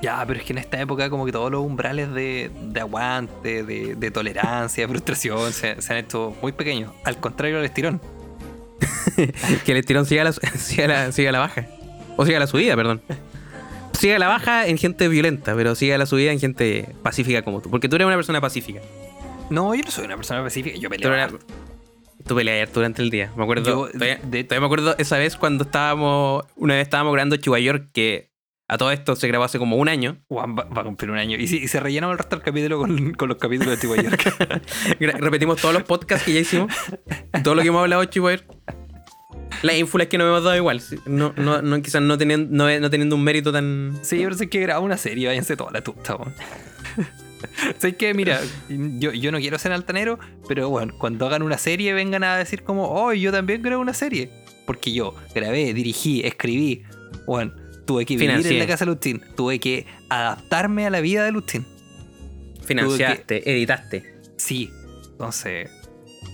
Ya, 0.00 0.24
pero 0.26 0.38
es 0.38 0.46
que 0.46 0.52
en 0.52 0.58
esta 0.58 0.80
época 0.80 1.10
como 1.10 1.26
que 1.26 1.32
todos 1.32 1.50
los 1.50 1.60
umbrales 1.64 2.12
de, 2.14 2.50
de 2.62 2.80
aguante, 2.80 3.64
de, 3.64 3.96
de 3.96 4.10
tolerancia, 4.10 4.84
de 4.84 4.88
frustración 4.88 5.52
se, 5.52 5.82
se 5.82 5.92
han 5.92 5.98
hecho 5.98 6.36
muy 6.40 6.52
pequeños. 6.52 6.92
Al 7.04 7.18
contrario 7.18 7.56
del 7.56 7.64
estirón. 7.64 8.00
que 9.64 9.72
el 9.72 9.78
estirón 9.78 10.06
siga 10.06 10.22
a 10.22 10.24
la, 10.26 10.32
siga 10.56 10.86
la, 10.86 11.12
siga 11.12 11.32
la 11.32 11.40
baja. 11.40 11.66
O 12.16 12.24
siga 12.24 12.36
a 12.36 12.40
la 12.40 12.46
subida, 12.46 12.76
perdón. 12.76 13.02
Siga 13.92 14.16
a 14.16 14.18
la 14.20 14.28
baja 14.28 14.68
en 14.68 14.78
gente 14.78 15.08
violenta, 15.08 15.56
pero 15.56 15.74
siga 15.74 15.96
a 15.96 15.98
la 15.98 16.06
subida 16.06 16.30
en 16.30 16.38
gente 16.38 16.94
pacífica 17.02 17.42
como 17.42 17.60
tú. 17.60 17.68
Porque 17.70 17.88
tú 17.88 17.96
eres 17.96 18.06
una 18.06 18.14
persona 18.16 18.40
pacífica. 18.40 18.80
No, 19.50 19.74
yo 19.74 19.82
no 19.82 19.90
soy 19.90 20.04
una 20.04 20.16
persona 20.16 20.42
pacífica, 20.42 20.78
yo 20.78 20.88
peleo. 20.88 21.12
harto. 21.12 21.38
Tú 22.26 22.34
peleas 22.34 22.72
durante 22.72 23.02
el 23.02 23.10
día. 23.10 23.32
Me 23.36 23.42
acuerdo. 23.42 23.86
Yo, 23.86 23.92
todavía, 23.92 24.18
de- 24.22 24.44
todavía 24.44 24.60
me 24.60 24.66
acuerdo 24.66 24.94
esa 24.98 25.18
vez 25.18 25.36
cuando 25.36 25.64
estábamos. 25.64 26.44
Una 26.56 26.74
vez 26.74 26.82
estábamos 26.82 27.12
grabando 27.12 27.36
Chihuahua 27.36 27.60
York, 27.60 27.88
que 27.92 28.32
a 28.70 28.76
todo 28.76 28.90
esto 28.92 29.16
se 29.16 29.26
grabó 29.28 29.44
hace 29.44 29.58
como 29.58 29.76
un 29.76 29.88
año. 29.88 30.18
Juan 30.28 30.54
va, 30.58 30.64
va 30.64 30.82
a 30.82 30.84
cumplir 30.84 31.10
un 31.10 31.16
año. 31.18 31.38
Y, 31.38 31.46
si, 31.48 31.56
y 31.56 31.68
se 31.68 31.80
rellenaba 31.80 32.12
el 32.12 32.18
resto 32.18 32.36
del 32.36 32.44
capítulo 32.44 32.78
con, 32.78 33.12
con 33.14 33.28
los 33.28 33.38
capítulos 33.38 33.74
de 33.74 33.80
Chihuahua 33.80 34.02
York. 34.04 34.60
Repetimos 35.20 35.60
todos 35.60 35.72
los 35.74 35.84
podcasts 35.84 36.24
que 36.26 36.34
ya 36.34 36.40
hicimos. 36.40 36.72
Todo 37.42 37.54
lo 37.54 37.62
que 37.62 37.68
hemos 37.68 37.80
hablado 37.80 38.02
de 38.02 38.10
Chihuahua 38.10 38.36
York. 38.40 38.54
Las 39.62 39.76
ínfulas 39.76 40.06
que 40.08 40.18
nos 40.18 40.26
hemos 40.28 40.44
dado 40.44 40.54
igual. 40.56 40.80
No, 41.06 41.32
no, 41.36 41.62
no, 41.62 41.82
quizás 41.82 42.02
no 42.02 42.16
teniendo, 42.18 42.48
no, 42.54 42.78
no 42.80 42.90
teniendo 42.90 43.16
un 43.16 43.24
mérito 43.24 43.50
tan. 43.52 43.98
Sí, 44.02 44.18
pero 44.22 44.34
sé 44.34 44.48
que 44.50 44.60
graba 44.60 44.80
una 44.80 44.98
serie, 44.98 45.26
váyanse 45.28 45.56
toda 45.56 45.70
la 45.72 45.80
tuta. 45.80 46.16
sé 47.78 47.96
que, 47.96 48.14
mira, 48.14 48.40
yo, 48.68 49.12
yo 49.12 49.32
no 49.32 49.38
quiero 49.38 49.58
ser 49.58 49.72
altanero, 49.72 50.18
pero 50.46 50.68
bueno, 50.68 50.94
cuando 50.98 51.26
hagan 51.26 51.42
una 51.42 51.58
serie 51.58 51.92
vengan 51.92 52.24
a 52.24 52.36
decir 52.36 52.62
como, 52.62 52.88
oh, 52.88 53.12
yo 53.12 53.32
también 53.32 53.62
grabo 53.62 53.82
una 53.82 53.94
serie. 53.94 54.30
Porque 54.66 54.92
yo 54.92 55.14
grabé, 55.34 55.72
dirigí, 55.72 56.20
escribí, 56.24 56.82
bueno, 57.26 57.52
tuve 57.86 58.04
que 58.04 58.14
vivir 58.14 58.28
Financié. 58.30 58.52
en 58.52 58.58
la 58.58 58.66
casa 58.66 58.84
de 58.84 58.90
Lustin, 58.90 59.22
tuve 59.34 59.58
que 59.58 59.86
adaptarme 60.10 60.86
a 60.86 60.90
la 60.90 61.00
vida 61.00 61.24
de 61.24 61.32
Lustin. 61.32 61.66
Financiaste, 62.64 63.50
editaste. 63.50 64.20
Sí, 64.36 64.70
entonces, 65.12 65.70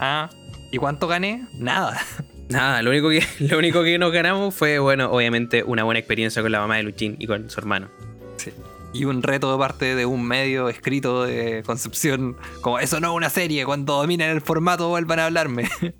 ah, 0.00 0.28
¿y 0.72 0.78
cuánto 0.78 1.06
gané? 1.06 1.46
Nada. 1.54 2.00
Nada, 2.48 2.82
lo 2.82 2.90
único, 2.90 3.08
que, 3.08 3.22
lo 3.48 3.58
único 3.58 3.82
que 3.82 3.98
nos 3.98 4.12
ganamos 4.12 4.54
fue, 4.54 4.78
bueno, 4.78 5.10
obviamente 5.10 5.62
una 5.62 5.84
buena 5.84 6.00
experiencia 6.00 6.42
con 6.42 6.52
la 6.52 6.60
mamá 6.60 6.76
de 6.76 6.82
Luchín 6.82 7.16
y 7.18 7.26
con 7.26 7.48
su 7.48 7.60
hermano. 7.60 7.88
Sí. 8.36 8.52
Y 8.94 9.04
un 9.04 9.22
reto 9.22 9.52
de 9.52 9.58
parte 9.58 9.94
de 9.94 10.06
un 10.06 10.24
medio 10.26 10.68
escrito 10.70 11.24
de 11.24 11.62
Concepción, 11.66 12.36
como 12.62 12.78
eso 12.78 13.00
no 13.00 13.10
es 13.10 13.16
una 13.16 13.28
serie, 13.28 13.66
cuando 13.66 13.96
dominen 13.96 14.30
el 14.30 14.40
formato 14.40 14.88
vuelvan 14.88 15.18
a 15.18 15.26
hablarme. 15.26 15.68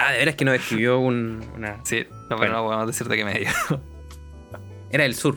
Ah, 0.00 0.12
de 0.12 0.18
veras 0.18 0.36
que 0.36 0.44
nos 0.44 0.54
escribió 0.54 1.00
un, 1.00 1.44
una. 1.56 1.80
Sí, 1.84 2.06
no, 2.08 2.18
pero 2.28 2.36
Bueno. 2.38 2.52
no 2.58 2.64
podemos 2.66 2.86
decir 2.86 3.08
de 3.08 3.16
qué 3.16 3.24
medio. 3.24 3.48
Era 4.92 5.02
del 5.02 5.16
sur. 5.16 5.36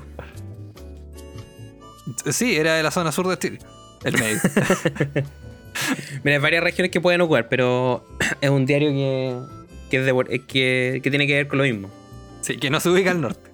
Sí, 2.30 2.56
era 2.56 2.76
de 2.76 2.84
la 2.84 2.92
zona 2.92 3.12
sur 3.12 3.28
de 3.28 3.40
Chile. 3.40 3.58
El 4.04 4.20
medio. 4.20 4.40
Mira, 6.24 6.36
hay 6.38 6.42
varias 6.42 6.64
regiones 6.64 6.92
que 6.92 7.02
pueden 7.02 7.22
ocupar, 7.22 7.50
pero 7.50 8.06
es 8.42 8.50
un 8.52 8.68
diario 8.68 8.90
que, 8.92 9.36
que, 9.90 9.98
es 9.98 10.06
de 10.06 10.12
Bor- 10.14 10.30
que, 10.46 11.00
que 11.04 11.10
tiene 11.10 11.26
que 11.26 11.34
ver 11.34 11.48
con 11.48 11.58
lo 11.58 11.64
mismo. 11.64 11.90
Sí, 12.42 12.58
que 12.58 12.70
no 12.70 12.80
se 12.80 12.90
ubica 12.90 13.10
al 13.10 13.20
norte. 13.22 13.50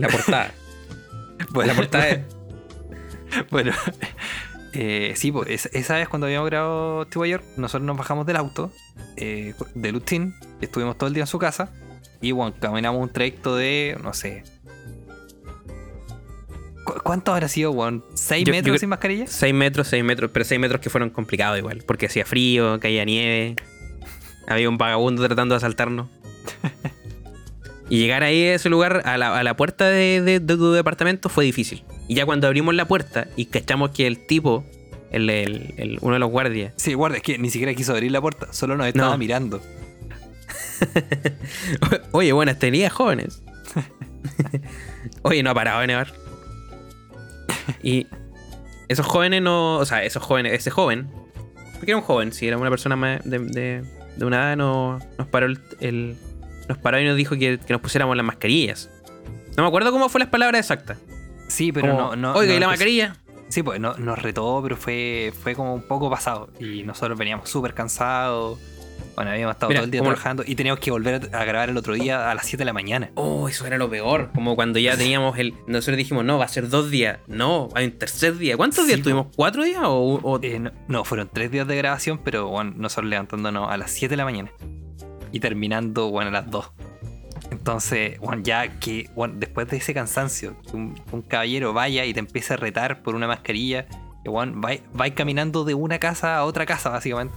La 0.00 0.08
portada. 0.08 0.52
Bueno, 1.50 1.72
la 1.72 1.76
portada 1.76 2.08
es. 2.08 2.20
Bueno, 3.50 3.72
eh, 4.72 5.12
sí, 5.16 5.30
pues 5.32 5.48
es- 5.48 5.70
esa 5.72 5.94
vez 5.96 6.08
cuando 6.08 6.26
habíamos 6.26 6.48
grabado 6.50 7.04
Chihuahua 7.04 7.28
York, 7.28 7.44
nosotros 7.56 7.86
nos 7.86 7.96
bajamos 7.96 8.26
del 8.26 8.36
auto 8.36 8.72
eh, 9.16 9.54
de 9.74 9.92
Lustin, 9.92 10.34
estuvimos 10.60 10.98
todo 10.98 11.06
el 11.08 11.14
día 11.14 11.22
en 11.22 11.26
su 11.28 11.38
casa 11.38 11.70
y 12.20 12.32
bueno, 12.32 12.54
caminamos 12.60 13.00
un 13.02 13.08
trayecto 13.12 13.56
de, 13.56 13.96
no 14.02 14.12
sé. 14.12 14.42
¿cu- 16.84 17.00
¿Cuánto 17.02 17.32
habrá 17.32 17.48
sido, 17.48 17.72
Juan? 17.72 18.02
¿6 18.14 18.38
Yo- 18.40 18.44
yo 18.46 18.52
metros 18.52 18.80
sin 18.80 18.88
mascarilla? 18.88 19.26
6 19.26 19.54
metros, 19.54 19.88
6 19.88 20.04
metros, 20.04 20.30
pero 20.32 20.44
6 20.44 20.60
metros 20.60 20.80
que 20.80 20.90
fueron 20.90 21.10
complicados 21.10 21.58
igual, 21.58 21.82
porque 21.86 22.06
hacía 22.06 22.24
frío, 22.26 22.78
caía 22.80 23.04
nieve, 23.04 23.56
había 24.46 24.68
un 24.68 24.76
vagabundo 24.78 25.24
tratando 25.26 25.54
de 25.54 25.56
asaltarnos. 25.58 26.08
Y 27.90 27.98
llegar 27.98 28.22
ahí 28.22 28.44
a 28.46 28.54
ese 28.54 28.68
lugar, 28.70 29.02
a 29.04 29.18
la, 29.18 29.36
a 29.38 29.42
la 29.42 29.54
puerta 29.56 29.86
de, 29.88 30.22
de- 30.22 30.40
de 30.40 30.56
tu 30.56 30.72
departamento, 30.72 31.28
fue 31.28 31.44
difícil. 31.44 31.84
Y 32.08 32.14
ya 32.14 32.24
cuando 32.24 32.46
abrimos 32.46 32.74
la 32.74 32.86
puerta 32.86 33.26
y 33.36 33.46
cachamos 33.46 33.90
que 33.90 34.06
el 34.06 34.26
tipo, 34.26 34.64
el, 35.10 35.28
el- 35.28 35.74
el- 35.76 35.98
uno 36.00 36.14
de 36.14 36.20
los 36.20 36.30
guardias, 36.30 36.72
Sí, 36.76 36.94
guarda, 36.94 37.16
es 37.18 37.22
que 37.22 37.36
ni 37.36 37.50
siquiera 37.50 37.74
quiso 37.74 37.92
abrir 37.92 38.12
la 38.12 38.20
puerta, 38.20 38.52
solo 38.52 38.76
nos 38.76 38.86
estaba 38.86 39.10
No. 39.10 39.18
mirando. 39.18 39.60
Oye, 42.12 42.32
buenas 42.32 42.58
tenías, 42.58 42.92
jóvenes. 42.92 43.42
Oye, 45.22 45.42
no 45.42 45.50
ha 45.50 45.54
parado 45.54 45.80
de 45.80 45.86
nevar. 45.88 46.12
Y 47.82 48.06
esos 48.88 49.06
jóvenes 49.06 49.42
no. 49.42 49.76
O 49.78 49.84
sea, 49.86 50.04
esos 50.04 50.22
jóvenes, 50.22 50.52
ese 50.52 50.70
joven. 50.70 51.08
Porque 51.74 51.90
era 51.92 51.96
un 51.98 52.02
joven, 52.04 52.32
si 52.32 52.46
era 52.46 52.56
una 52.58 52.70
persona 52.70 52.96
más 52.96 53.20
de, 53.24 53.38
de- 53.38 53.82
de 54.16 54.24
una 54.24 54.36
edad, 54.48 54.56
no, 54.56 54.98
nos 55.18 55.26
paró 55.28 55.46
el, 55.46 55.58
el- 55.80 56.16
Nos 56.70 56.78
paró 56.78 57.00
y 57.00 57.04
nos 57.04 57.16
dijo 57.16 57.34
que, 57.34 57.58
que 57.58 57.72
nos 57.72 57.82
pusiéramos 57.82 58.16
las 58.16 58.24
mascarillas. 58.24 58.88
No 59.56 59.64
me 59.64 59.68
acuerdo 59.68 59.90
cómo 59.90 60.08
fue 60.08 60.20
las 60.20 60.28
palabras 60.28 60.60
exactas. 60.60 60.98
Sí, 61.48 61.72
pero 61.72 61.88
Como, 61.96 62.10
no, 62.10 62.16
no. 62.16 62.32
Oiga, 62.34 62.52
no 62.52 62.56
¿y 62.58 62.60
la 62.60 62.66
mascarilla? 62.68 63.16
Sí, 63.48 63.64
pues 63.64 63.80
no- 63.80 63.94
nos 63.94 64.16
retó, 64.22 64.60
pero 64.62 64.76
fue, 64.76 65.32
fue 65.42 65.56
como 65.56 65.74
un 65.74 65.82
poco 65.82 66.08
pasado. 66.08 66.50
Y 66.60 66.84
nosotros 66.84 67.18
veníamos 67.18 67.50
súper 67.50 67.74
cansados. 67.74 68.60
Bueno, 69.16 69.32
habíamos 69.32 69.54
estado 69.56 69.70
Mira, 69.70 69.80
todo 69.80 69.84
el 69.86 69.90
día 69.90 70.00
trabajando 70.02 70.44
y 70.46 70.54
teníamos 70.54 70.78
que 70.78 70.92
volver 70.92 71.28
a 71.34 71.44
grabar 71.44 71.68
el 71.70 71.76
otro 71.76 71.94
día 71.94 72.30
a 72.30 72.34
las 72.36 72.46
7 72.46 72.58
de 72.58 72.64
la 72.66 72.72
mañana. 72.72 73.10
Oh, 73.16 73.48
eso 73.48 73.66
era 73.66 73.76
lo 73.76 73.90
peor. 73.90 74.30
Como 74.32 74.54
cuando 74.54 74.78
ya 74.78 74.96
teníamos 74.96 75.36
el. 75.38 75.54
Nosotros 75.66 75.96
dijimos, 75.96 76.24
no, 76.24 76.38
va 76.38 76.44
a 76.44 76.48
ser 76.48 76.68
dos 76.68 76.88
días. 76.88 77.18
No, 77.26 77.68
hay 77.74 77.86
un 77.86 77.98
tercer 77.98 78.38
día. 78.38 78.56
¿Cuántos 78.56 78.84
Sí, 78.84 78.92
días 78.92 79.02
tuvimos? 79.02 79.26
¿Cuatro 79.34 79.64
días? 79.64 79.80
¿O, 79.82 80.20
o- 80.22 80.38
Eh, 80.40 80.60
no, 80.60 80.70
no, 80.86 81.04
fueron 81.04 81.28
tres 81.32 81.50
días 81.50 81.66
de 81.66 81.76
grabación, 81.76 82.18
pero 82.22 82.46
bueno, 82.46 82.72
nosotros 82.76 83.10
levantándonos 83.10 83.68
a 83.70 83.76
las 83.76 83.90
7 83.90 84.12
de 84.12 84.16
la 84.16 84.24
mañana 84.24 84.52
y 85.32 85.40
terminando 85.40 86.10
bueno, 86.10 86.28
a 86.28 86.32
las 86.32 86.50
2. 86.50 86.70
Entonces, 87.50 88.18
bueno, 88.20 88.42
ya 88.44 88.78
que 88.78 89.10
bueno, 89.14 89.34
después 89.38 89.68
de 89.68 89.76
ese 89.78 89.92
cansancio, 89.94 90.56
que 90.62 90.76
un, 90.76 91.00
un 91.12 91.22
caballero 91.22 91.72
vaya 91.72 92.04
y 92.04 92.12
te 92.14 92.20
empiece 92.20 92.54
a 92.54 92.56
retar 92.56 93.02
por 93.02 93.14
una 93.14 93.26
mascarilla, 93.26 93.86
que 94.22 94.30
bueno, 94.30 94.60
va, 94.60 94.70
va 94.98 95.10
caminando 95.10 95.64
de 95.64 95.74
una 95.74 95.98
casa 95.98 96.36
a 96.36 96.44
otra 96.44 96.64
casa, 96.66 96.90
básicamente. 96.90 97.34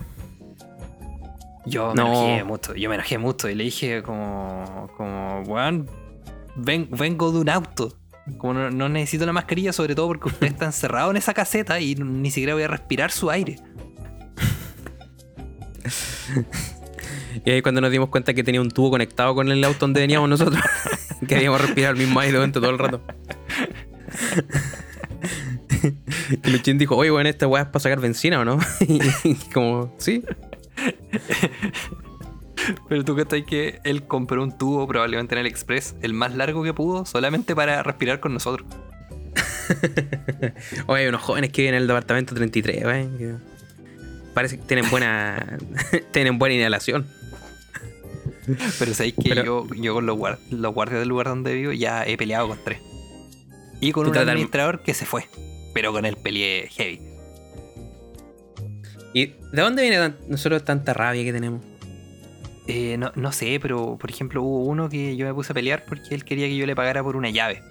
Yo 1.65 1.89
me 1.89 1.95
No. 1.95 2.07
enojé 2.07 2.43
mucho, 2.43 2.75
yo 2.75 2.89
me 2.89 2.95
enojé 2.95 3.17
mucho 3.17 3.49
y 3.49 3.55
le 3.55 3.63
dije 3.63 4.03
como, 4.03 4.89
como, 4.97 5.41
weón, 5.43 5.89
ven- 6.57 6.89
vengo 6.91 7.31
de 7.31 7.39
un 7.39 7.49
auto. 7.49 7.97
Como 8.37 8.53
no, 8.53 8.69
no 8.69 8.87
necesito 8.89 9.25
la 9.25 9.33
mascarilla, 9.33 9.73
sobre 9.73 9.95
todo 9.95 10.07
porque 10.07 10.27
usted 10.29 10.47
está 10.47 10.65
encerrado 10.65 11.11
en 11.11 11.17
esa 11.17 11.33
caseta 11.33 11.79
y 11.79 11.95
ni 11.95 12.31
siquiera 12.31 12.53
voy 12.53 12.63
a 12.63 12.67
respirar 12.67 13.11
su 13.11 13.29
aire. 13.31 13.57
Y 17.45 17.51
ahí 17.51 17.61
cuando 17.61 17.81
nos 17.81 17.91
dimos 17.91 18.09
cuenta 18.09 18.33
que 18.33 18.43
tenía 18.43 18.61
un 18.61 18.71
tubo 18.71 18.91
conectado 18.91 19.35
con 19.35 19.49
el 19.49 19.63
auto 19.63 19.79
donde 19.81 20.01
veníamos 20.01 20.29
nosotros, 20.29 20.61
que 21.27 21.35
habíamos 21.35 21.61
respirado 21.61 21.93
el 21.93 21.99
mismo 21.99 22.19
aire 22.19 22.33
durante 22.33 22.59
todo 22.59 22.69
el 22.69 22.79
rato. 22.79 23.01
y 26.43 26.49
Luchín 26.49 26.77
dijo, 26.77 26.95
oye, 26.95 27.09
bueno, 27.09 27.29
esta 27.29 27.47
weá 27.47 27.63
es 27.63 27.69
para 27.69 27.79
sacar 27.79 27.99
benzina 27.99 28.39
o 28.39 28.45
no? 28.45 28.59
y 29.23 29.35
como, 29.53 29.93
sí. 29.97 30.23
Pero 32.87 33.03
tú 33.03 33.15
que 33.15 33.43
que 33.45 33.79
él 33.83 34.03
compró 34.03 34.41
un 34.41 34.57
tubo 34.57 34.87
probablemente 34.87 35.35
en 35.35 35.39
el 35.39 35.47
Express, 35.47 35.95
el 36.01 36.13
más 36.13 36.35
largo 36.35 36.63
que 36.63 36.73
pudo, 36.73 37.05
solamente 37.05 37.55
para 37.55 37.83
respirar 37.83 38.19
con 38.19 38.33
nosotros. 38.33 38.67
Oye, 40.87 41.01
hay 41.03 41.07
unos 41.07 41.21
jóvenes 41.21 41.51
que 41.51 41.63
viven 41.63 41.75
en 41.75 41.81
el 41.81 41.87
departamento 41.87 42.35
33, 42.35 42.85
wey, 42.85 43.09
que 43.17 43.35
Parece 44.33 44.57
que 44.57 44.63
tienen 44.63 44.89
buena, 44.89 45.59
tienen 46.11 46.39
buena 46.39 46.55
inhalación. 46.55 47.05
Pero 48.79 48.93
sabéis 48.93 49.15
que 49.15 49.29
Pero- 49.29 49.43
yo, 49.43 49.67
yo 49.75 49.93
con 49.93 50.05
los, 50.05 50.17
guar- 50.17 50.39
los 50.49 50.73
guardias 50.73 50.99
del 50.99 51.09
lugar 51.09 51.27
donde 51.27 51.53
vivo 51.53 51.71
ya 51.71 52.03
he 52.05 52.17
peleado 52.17 52.47
con 52.47 52.57
tres. 52.63 52.79
Y 53.81 53.91
con 53.91 54.07
un 54.07 54.17
administrador 54.17 54.81
que 54.81 54.93
se 54.93 55.05
fue. 55.05 55.27
Pero 55.73 55.91
con 55.91 56.05
él 56.05 56.15
peleé 56.15 56.67
heavy. 56.69 57.01
¿Y 59.13 59.25
de 59.27 59.61
dónde 59.61 59.81
viene 59.87 60.13
nosotros 60.27 60.63
tanta 60.63 60.93
rabia 60.93 61.23
que 61.23 61.33
tenemos? 61.33 61.63
Eh, 62.67 62.95
no, 62.97 63.11
no 63.15 63.31
sé, 63.31 63.59
pero 63.61 63.97
por 63.99 64.09
ejemplo 64.09 64.41
hubo 64.41 64.63
uno 64.63 64.87
que 64.89 65.15
yo 65.17 65.25
me 65.27 65.33
puse 65.33 65.51
a 65.51 65.53
pelear 65.53 65.83
porque 65.85 66.15
él 66.15 66.23
quería 66.23 66.47
que 66.47 66.55
yo 66.55 66.65
le 66.65 66.75
pagara 66.75 67.03
por 67.03 67.15
una 67.15 67.29
llave. 67.29 67.61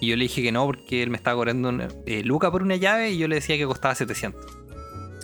Y 0.00 0.06
yo 0.08 0.16
le 0.16 0.22
dije 0.24 0.42
que 0.42 0.52
no 0.52 0.64
porque 0.64 1.02
él 1.02 1.10
me 1.10 1.16
estaba 1.16 1.36
cobrando 1.36 1.68
una, 1.70 1.88
eh, 2.06 2.22
Luca 2.22 2.50
por 2.52 2.62
una 2.62 2.76
llave 2.76 3.10
y 3.10 3.18
yo 3.18 3.26
le 3.26 3.34
decía 3.36 3.56
que 3.56 3.66
costaba 3.66 3.94
700. 3.96 4.40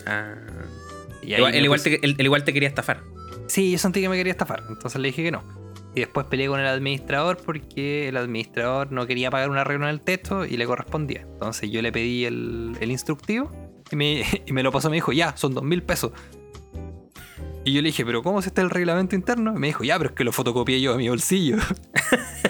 Ah. 0.07 0.35
Y 1.23 1.35
Igual, 1.35 1.81
te, 1.83 1.95
él- 2.05 2.17
él 2.19 2.25
igual 2.27 2.45
te 2.45 2.53
quería 2.53 2.69
estafar. 2.69 3.01
Sí, 3.47 3.71
yo 3.71 3.79
sentí 3.79 4.01
que 4.01 4.09
me 4.09 4.17
quería 4.17 4.33
estafar, 4.33 4.63
entonces 4.69 5.01
le 5.01 5.09
dije 5.09 5.23
que 5.23 5.31
no. 5.31 5.43
Y 5.95 6.01
después 6.01 6.27
peleé 6.27 6.49
con 6.49 6.59
el 6.59 6.67
administrador 6.67 7.37
porque 7.37 8.09
el 8.09 8.17
administrador 8.17 8.91
no 8.91 9.07
quería 9.07 9.31
pagar 9.31 9.49
un 9.49 9.59
arreglo 9.59 9.85
en 9.85 9.91
el 9.91 10.01
texto 10.01 10.45
y 10.45 10.57
le 10.57 10.67
correspondía. 10.67 11.21
Entonces 11.21 11.71
yo 11.71 11.83
le 11.83 11.93
pedí 11.93 12.25
el, 12.25 12.77
el 12.81 12.91
instructivo 12.91 13.51
y 13.93 13.97
me, 13.97 14.25
y 14.47 14.53
me 14.53 14.63
lo 14.63 14.73
pasó. 14.73 14.91
Me 14.91 14.97
dijo, 14.97 15.13
ya, 15.13 15.37
son 15.37 15.55
dos 15.55 15.63
mil 15.63 15.83
pesos. 15.83 16.11
Y 17.67 17.73
yo 17.73 17.81
le 17.81 17.87
dije, 17.89 18.05
¿pero 18.05 18.23
cómo 18.23 18.41
es 18.41 18.47
este 18.47 18.61
el 18.61 18.69
reglamento 18.69 19.15
interno? 19.17 19.55
Y 19.57 19.59
me 19.59 19.69
dijo, 19.69 19.85
ya, 19.85 19.97
pero 19.97 20.11
es 20.11 20.17
que 20.17 20.23
lo 20.25 20.33
fotocopié 20.33 20.81
yo 20.83 20.93
de 20.93 20.99
mi 20.99 21.09
bolsillo. 21.09 21.57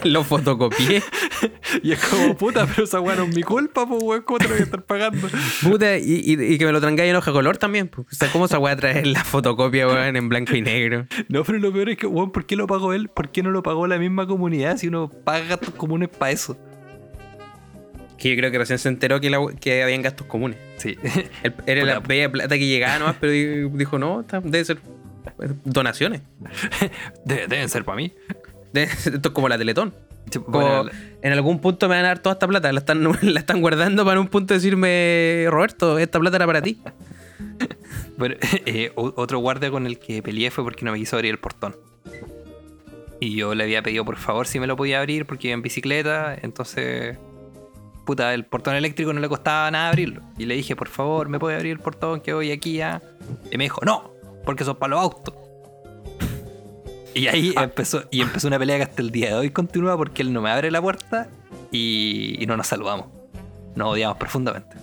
Lo 0.03 0.23
fotocopié. 0.23 1.03
y 1.83 1.93
es 1.93 2.05
como, 2.05 2.37
puta, 2.37 2.67
pero 2.67 2.85
esa 2.85 3.01
weá 3.01 3.17
no 3.17 3.23
es 3.25 3.35
mi 3.35 3.43
culpa, 3.43 3.87
pues 3.87 4.03
weón, 4.03 4.23
¿cómo 4.23 4.39
te 4.39 4.45
lo 4.45 4.51
voy 4.51 4.61
a 4.61 4.65
estar 4.65 4.83
pagando? 4.85 5.29
Puta, 5.63 5.97
y, 5.97 6.21
y- 6.25 6.53
y 6.55 6.59
que 6.59 6.67
me 6.67 6.73
lo 6.73 6.81
trangáis 6.81 7.09
en 7.11 7.17
hoja 7.17 7.33
color 7.33 7.57
también. 7.57 7.89
pues. 7.89 8.07
O 8.13 8.15
sea, 8.15 8.29
¿cómo 8.31 8.47
se 8.47 8.59
va 8.59 8.73
a 8.73 8.77
traer 8.77 9.07
la 9.07 9.25
fotocopia, 9.25 9.87
weón, 9.87 10.17
en 10.17 10.29
blanco 10.29 10.55
y 10.57 10.61
negro? 10.63 11.07
No, 11.29 11.43
pero 11.45 11.59
lo 11.59 11.73
peor 11.73 11.89
es 11.91 11.97
que, 11.97 12.07
weón, 12.07 12.33
¿por 12.33 12.45
qué 12.45 12.55
lo 12.57 12.67
pagó 12.67 12.93
él? 12.93 13.09
¿Por 13.09 13.31
qué 13.31 13.43
no 13.43 13.51
lo 13.51 13.63
pagó 13.63 13.87
la 13.87 13.97
misma 13.99 14.27
comunidad 14.27 14.77
si 14.77 14.89
uno 14.89 15.09
paga 15.09 15.47
gastos 15.47 15.71
comunes 15.75 16.11
para 16.11 16.33
eso? 16.33 16.59
Que 18.19 18.31
yo 18.31 18.37
creo 18.37 18.51
que 18.51 18.59
recién 18.59 18.79
se 18.79 18.89
enteró 18.89 19.21
que, 19.21 19.31
la- 19.31 19.39
que 19.61 19.83
habían 19.85 20.03
gastos 20.03 20.27
comunes. 20.27 20.59
Sí. 20.77 20.97
Era 21.67 21.85
la 21.85 22.01
bella 22.01 22.31
plata 22.31 22.59
que 22.59 22.67
llegaba 22.67 22.99
nomás, 22.99 23.17
pero 23.21 23.33
di- 23.33 23.71
dijo, 23.79 23.99
no, 23.99 24.21
está- 24.21 24.41
debe 24.41 24.65
ser 24.67 24.79
donaciones. 25.65 26.23
De- 27.25 27.47
deben 27.47 27.69
ser 27.69 27.85
para 27.85 27.97
mí. 27.97 28.13
Esto 28.73 29.29
es 29.29 29.29
como 29.35 29.49
la 29.49 29.59
Teletón. 29.59 29.95
Sí, 30.31 30.39
Como 30.39 30.59
bueno, 30.59 30.91
en 31.21 31.33
algún 31.33 31.61
punto 31.61 31.87
me 31.89 31.97
van 31.97 32.07
a 32.07 32.09
dar 32.09 32.19
toda 32.21 32.33
esta 32.35 32.49
plata. 32.49 32.73
La 32.73 32.81
están, 32.81 33.03
la 33.23 33.41
están 33.41 33.61
guardando 33.61 34.05
para 34.05 34.19
un 34.21 34.29
punto 34.29 34.55
decirme, 34.55 35.47
Roberto, 35.51 35.99
esta 35.99 36.19
plata 36.19 36.37
era 36.37 36.47
para 36.47 36.63
ti. 36.63 36.81
Bueno, 38.17 38.37
eh, 38.67 38.93
otro 38.95 39.39
guardia 39.41 39.71
con 39.71 39.87
el 39.87 39.99
que 39.99 40.23
peleé 40.23 40.51
fue 40.51 40.65
porque 40.65 40.85
no 40.85 40.93
me 40.93 40.99
quiso 40.99 41.17
abrir 41.17 41.33
el 41.33 41.39
portón. 41.39 41.77
Y 43.21 43.37
yo 43.37 43.55
le 43.55 43.65
había 43.65 43.83
pedido 43.83 44.05
por 44.05 44.17
favor 44.17 44.47
si 44.47 44.61
me 44.61 44.67
lo 44.67 44.77
podía 44.77 44.99
abrir 45.01 45.27
porque 45.27 45.49
iba 45.49 45.55
en 45.55 45.63
bicicleta. 45.63 46.37
Entonces, 46.41 47.17
puta, 48.07 48.35
el 48.35 48.45
portón 48.45 48.75
eléctrico 48.77 49.13
no 49.13 49.21
le 49.21 49.29
costaba 49.29 49.71
nada 49.71 49.89
abrirlo. 49.89 50.23
Y 50.39 50.47
le 50.47 50.55
dije, 50.55 50.75
por 50.77 50.89
favor, 50.89 51.29
¿me 51.29 51.39
puede 51.39 51.57
abrir 51.57 51.73
el 51.73 51.79
portón 51.81 52.21
que 52.21 52.33
voy 52.33 52.51
aquí 52.51 52.75
ya? 52.75 53.03
Y 53.51 53.59
me 53.59 53.65
dijo, 53.65 53.81
no, 53.85 54.14
porque 54.45 54.65
son 54.65 54.77
para 54.77 54.91
los 54.97 55.01
autos. 55.01 55.35
Y 57.15 57.29
ahí 57.29 57.55
empezó, 57.57 58.03
y 58.11 58.23
empezó 58.23 58.49
una 58.49 58.59
pelea 58.59 58.77
que 58.79 58.83
hasta 58.83 59.01
el 59.03 59.11
día 59.11 59.29
de 59.29 59.35
hoy 59.35 59.51
continúa 59.51 59.97
porque 59.97 60.23
él 60.23 60.33
no 60.33 60.43
me 60.43 60.51
abre 60.51 60.71
la 60.73 60.83
puerta 60.83 61.29
y, 61.71 62.37
y 62.43 62.47
no 62.47 62.57
nos 62.57 62.67
saludamos. 62.67 63.07
Nos 63.77 63.93
odiamos 63.93 64.17
profundamente. 64.19 64.77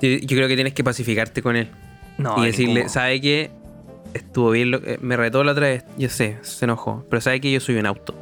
Yo, 0.00 0.08
yo 0.08 0.36
creo 0.36 0.48
que 0.48 0.54
tienes 0.54 0.72
que 0.74 0.84
pacificarte 0.84 1.42
con 1.42 1.56
él. 1.56 1.70
No, 2.18 2.38
y 2.38 2.42
de 2.42 2.46
decirle, 2.46 2.74
ningún. 2.74 2.88
¿sabe 2.90 3.20
qué? 3.20 3.50
Estuvo 4.14 4.50
bien, 4.52 4.70
lo- 4.70 4.78
eh, 4.78 4.98
me 5.02 5.18
retó 5.18 5.44
la 5.44 5.52
otra 5.52 5.66
vez, 5.66 5.84
yo 5.98 6.08
sé, 6.08 6.38
se 6.40 6.64
enojó, 6.64 7.04
pero 7.10 7.20
¿sabe 7.20 7.42
que 7.42 7.52
yo 7.52 7.60
soy 7.60 7.76
un 7.76 7.84
auto? 7.84 8.14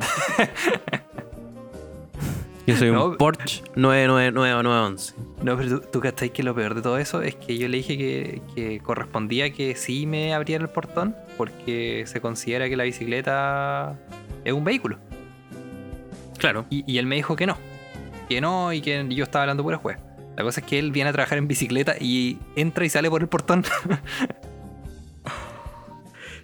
yo 2.66 2.76
soy 2.76 2.90
No. 2.90 3.06
un 3.08 3.16
Porsche 3.18 3.62
99911. 3.76 5.14
No, 5.42 5.56
pero 5.56 5.80
tú, 5.80 6.00
tú 6.00 6.30
que 6.32 6.42
lo 6.42 6.54
peor 6.54 6.74
de 6.74 6.82
todo 6.82 6.98
eso 6.98 7.22
es 7.22 7.34
que 7.34 7.58
yo 7.58 7.68
le 7.68 7.76
dije 7.76 7.98
que, 7.98 8.42
que 8.54 8.80
correspondía 8.80 9.52
que 9.52 9.74
sí 9.74 10.06
me 10.06 10.32
abriera 10.32 10.64
el 10.64 10.70
portón 10.70 11.14
porque 11.36 12.04
se 12.06 12.20
considera 12.20 12.68
que 12.68 12.76
la 12.76 12.84
bicicleta 12.84 13.98
es 14.44 14.52
un 14.52 14.64
vehículo. 14.64 14.98
Claro. 16.38 16.66
Y, 16.70 16.90
y 16.90 16.98
él 16.98 17.06
me 17.06 17.16
dijo 17.16 17.36
que 17.36 17.46
no. 17.46 17.58
Que 18.28 18.40
no 18.40 18.72
y 18.72 18.80
que 18.80 19.06
yo 19.10 19.24
estaba 19.24 19.42
hablando 19.42 19.62
pura 19.62 19.76
juez. 19.76 19.98
La 20.36 20.42
cosa 20.42 20.60
es 20.60 20.66
que 20.66 20.78
él 20.78 20.90
viene 20.90 21.10
a 21.10 21.12
trabajar 21.12 21.38
en 21.38 21.48
bicicleta 21.48 21.96
y 21.98 22.38
entra 22.56 22.84
y 22.84 22.88
sale 22.88 23.10
por 23.10 23.22
el 23.22 23.28
portón. 23.28 23.64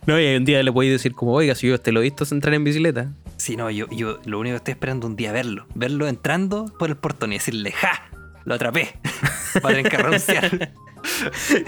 No, 0.05 0.21
y 0.21 0.35
un 0.35 0.45
día 0.45 0.61
le 0.65 0.73
podéis 0.73 0.95
decir 0.95 1.13
como, 1.13 1.33
oiga, 1.33 1.55
si 1.55 1.69
yo 1.69 1.81
te 1.81 1.93
lo 1.93 2.01
he 2.01 2.03
visto 2.03 2.25
entrar 2.33 2.55
en 2.55 2.65
bicicleta. 2.65 3.13
sí, 3.37 3.57
no, 3.57 3.71
yo, 3.71 3.87
yo 3.91 4.19
lo 4.25 4.41
único 4.41 4.55
que 4.55 4.57
estoy 4.57 4.73
esperando 4.73 5.07
un 5.07 5.15
día 5.15 5.31
verlo. 5.31 5.67
Verlo 5.77 6.09
entrando 6.09 6.65
por 6.77 6.91
el 6.91 6.97
portón 6.97 7.33
y 7.33 7.37
decirle, 7.37 7.71
¡ja! 7.71 8.11
Lo 8.45 8.55
atrapé. 8.55 8.95
Va 9.65 9.71
a 9.71 9.75
tener 9.75 9.89
que 9.91 9.97
renunciar. 9.97 10.73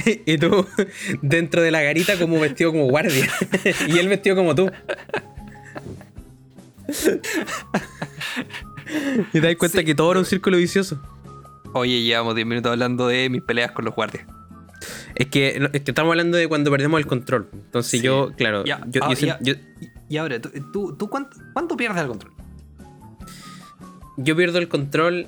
y 0.26 0.38
tú 0.38 0.66
dentro 1.22 1.60
de 1.62 1.70
la 1.70 1.82
garita 1.82 2.18
como 2.18 2.38
vestido 2.40 2.72
como 2.72 2.86
guardia. 2.86 3.28
y 3.88 3.98
él 3.98 4.08
vestido 4.08 4.36
como 4.36 4.54
tú. 4.54 4.70
y 9.32 9.40
te 9.40 9.40
das 9.40 9.56
cuenta 9.56 9.78
Sí. 9.78 9.84
que 9.84 9.94
todo 9.94 10.10
era 10.12 10.20
un 10.20 10.26
círculo 10.26 10.56
vicioso. 10.56 11.00
Oye, 11.72 12.02
llevamos 12.02 12.34
10 12.34 12.46
minutos 12.46 12.70
hablando 12.72 13.08
de 13.08 13.28
mis 13.28 13.42
peleas 13.42 13.72
con 13.72 13.84
los 13.84 13.94
guardias. 13.94 14.24
Es 15.14 15.26
que, 15.28 15.68
es 15.72 15.82
que 15.82 15.90
estamos 15.90 16.10
hablando 16.12 16.36
de 16.36 16.46
cuando 16.48 16.70
perdemos 16.70 16.98
el 17.00 17.06
control. 17.06 17.48
Entonces 17.52 17.90
Sí. 17.92 18.00
yo, 18.00 18.32
claro, 18.36 18.64
Ya, 18.64 18.80
yo, 18.86 19.00
ah, 19.04 19.12
yo 19.14 19.26
ya. 19.26 19.38
yo- 19.40 19.54
Y, 19.80 20.14
y 20.14 20.16
ahora, 20.18 20.40
¿tú, 20.40 20.50
tú, 20.72 20.96
tú 20.96 21.08
cuánto, 21.08 21.36
cuánto 21.52 21.76
pierdes 21.76 22.02
el 22.02 22.08
control? 22.08 22.32
yo 24.16 24.36
pierdo 24.36 24.58
el 24.58 24.68
control. 24.68 25.26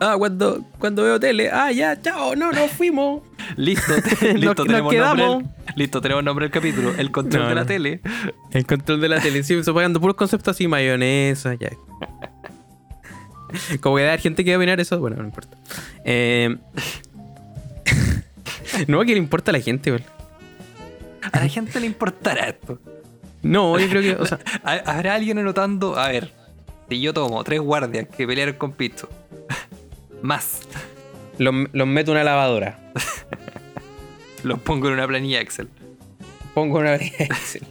Ah, 0.00 0.16
cuando, 0.18 0.64
cuando 0.78 1.04
veo 1.04 1.20
tele. 1.20 1.50
Ah, 1.52 1.70
ya, 1.70 2.00
chao, 2.00 2.34
no, 2.34 2.50
nos 2.52 2.70
fuimos. 2.72 3.22
Listo, 3.56 3.92
listo, 4.34 4.64
nos 4.64 4.66
tenemos 4.66 4.94
nombre. 4.94 5.50
listo, 5.76 6.00
tenemos 6.00 6.24
nombre 6.24 6.46
del 6.46 6.52
capítulo. 6.52 6.92
El 6.96 7.10
control 7.12 7.42
No, 7.44 7.48
de 7.50 7.54
la 7.54 7.60
no. 7.62 7.66
tele. 7.66 8.00
El 8.52 8.66
control 8.66 9.00
de 9.00 9.08
la 9.08 9.20
tele. 9.20 9.42
Sí, 9.44 9.54
estoy 9.54 9.74
pagando 9.74 10.00
puros 10.00 10.16
conceptos 10.16 10.56
así, 10.56 10.66
mayonesa, 10.66 11.54
ya. 11.54 11.70
Como 13.80 13.96
que 13.96 14.08
hay 14.08 14.18
gente 14.18 14.44
que 14.44 14.50
va 14.52 14.56
a 14.56 14.58
opinar 14.58 14.80
eso, 14.80 14.98
bueno, 14.98 15.16
no 15.18 15.24
importa. 15.24 15.56
Eh, 16.04 16.56
no, 18.88 19.00
que 19.00 19.12
le 19.12 19.18
importa 19.18 19.50
a 19.50 19.54
la 19.54 19.60
gente, 19.60 19.90
güey. 19.90 20.02
A 21.30 21.38
la 21.40 21.48
gente 21.48 21.78
le 21.78 21.86
importará 21.86 22.48
esto. 22.48 22.78
No, 23.42 23.78
yo 23.78 23.88
creo 23.88 24.02
que, 24.02 24.22
o 24.22 24.26
sea, 24.26 24.38
Ha- 24.64 24.82
¿Habrá 24.96 25.14
alguien 25.14 25.38
anotando? 25.38 25.96
A 25.98 26.08
ver, 26.08 26.32
si 26.88 27.00
yo 27.00 27.12
tomo 27.12 27.42
tres 27.44 27.60
guardias 27.60 28.08
que 28.08 28.26
pelearon 28.26 28.54
con 28.56 28.72
Pito, 28.72 29.08
más, 30.22 30.62
los, 31.38 31.54
los 31.72 31.86
meto 31.86 32.12
en 32.12 32.16
una 32.16 32.24
lavadora. 32.24 32.78
los 34.42 34.58
pongo 34.60 34.88
en 34.88 34.94
una 34.94 35.06
planilla 35.06 35.40
Excel. 35.40 35.68
Pongo 36.54 36.78
una 36.78 36.94
Excel. 37.18 37.62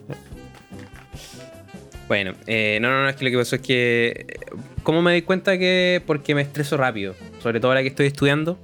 Bueno, 2.08 2.34
eh, 2.46 2.80
no, 2.82 2.90
no, 2.90 3.04
no, 3.04 3.10
es 3.10 3.16
que 3.16 3.26
lo 3.26 3.32
que 3.32 3.38
pasó 3.38 3.56
es 3.56 3.62
que. 3.62 4.26
eh, 4.28 4.40
¿Cómo 4.84 5.02
me 5.02 5.12
doy 5.12 5.22
cuenta 5.22 5.58
que.? 5.58 6.02
Porque 6.06 6.36
me 6.36 6.42
estreso 6.42 6.76
rápido. 6.76 7.16
Sobre 7.42 7.60
todo 7.60 7.72
ahora 7.72 7.84
que 7.84 7.88
estoy 7.88 8.08
estudiando. 8.08 8.60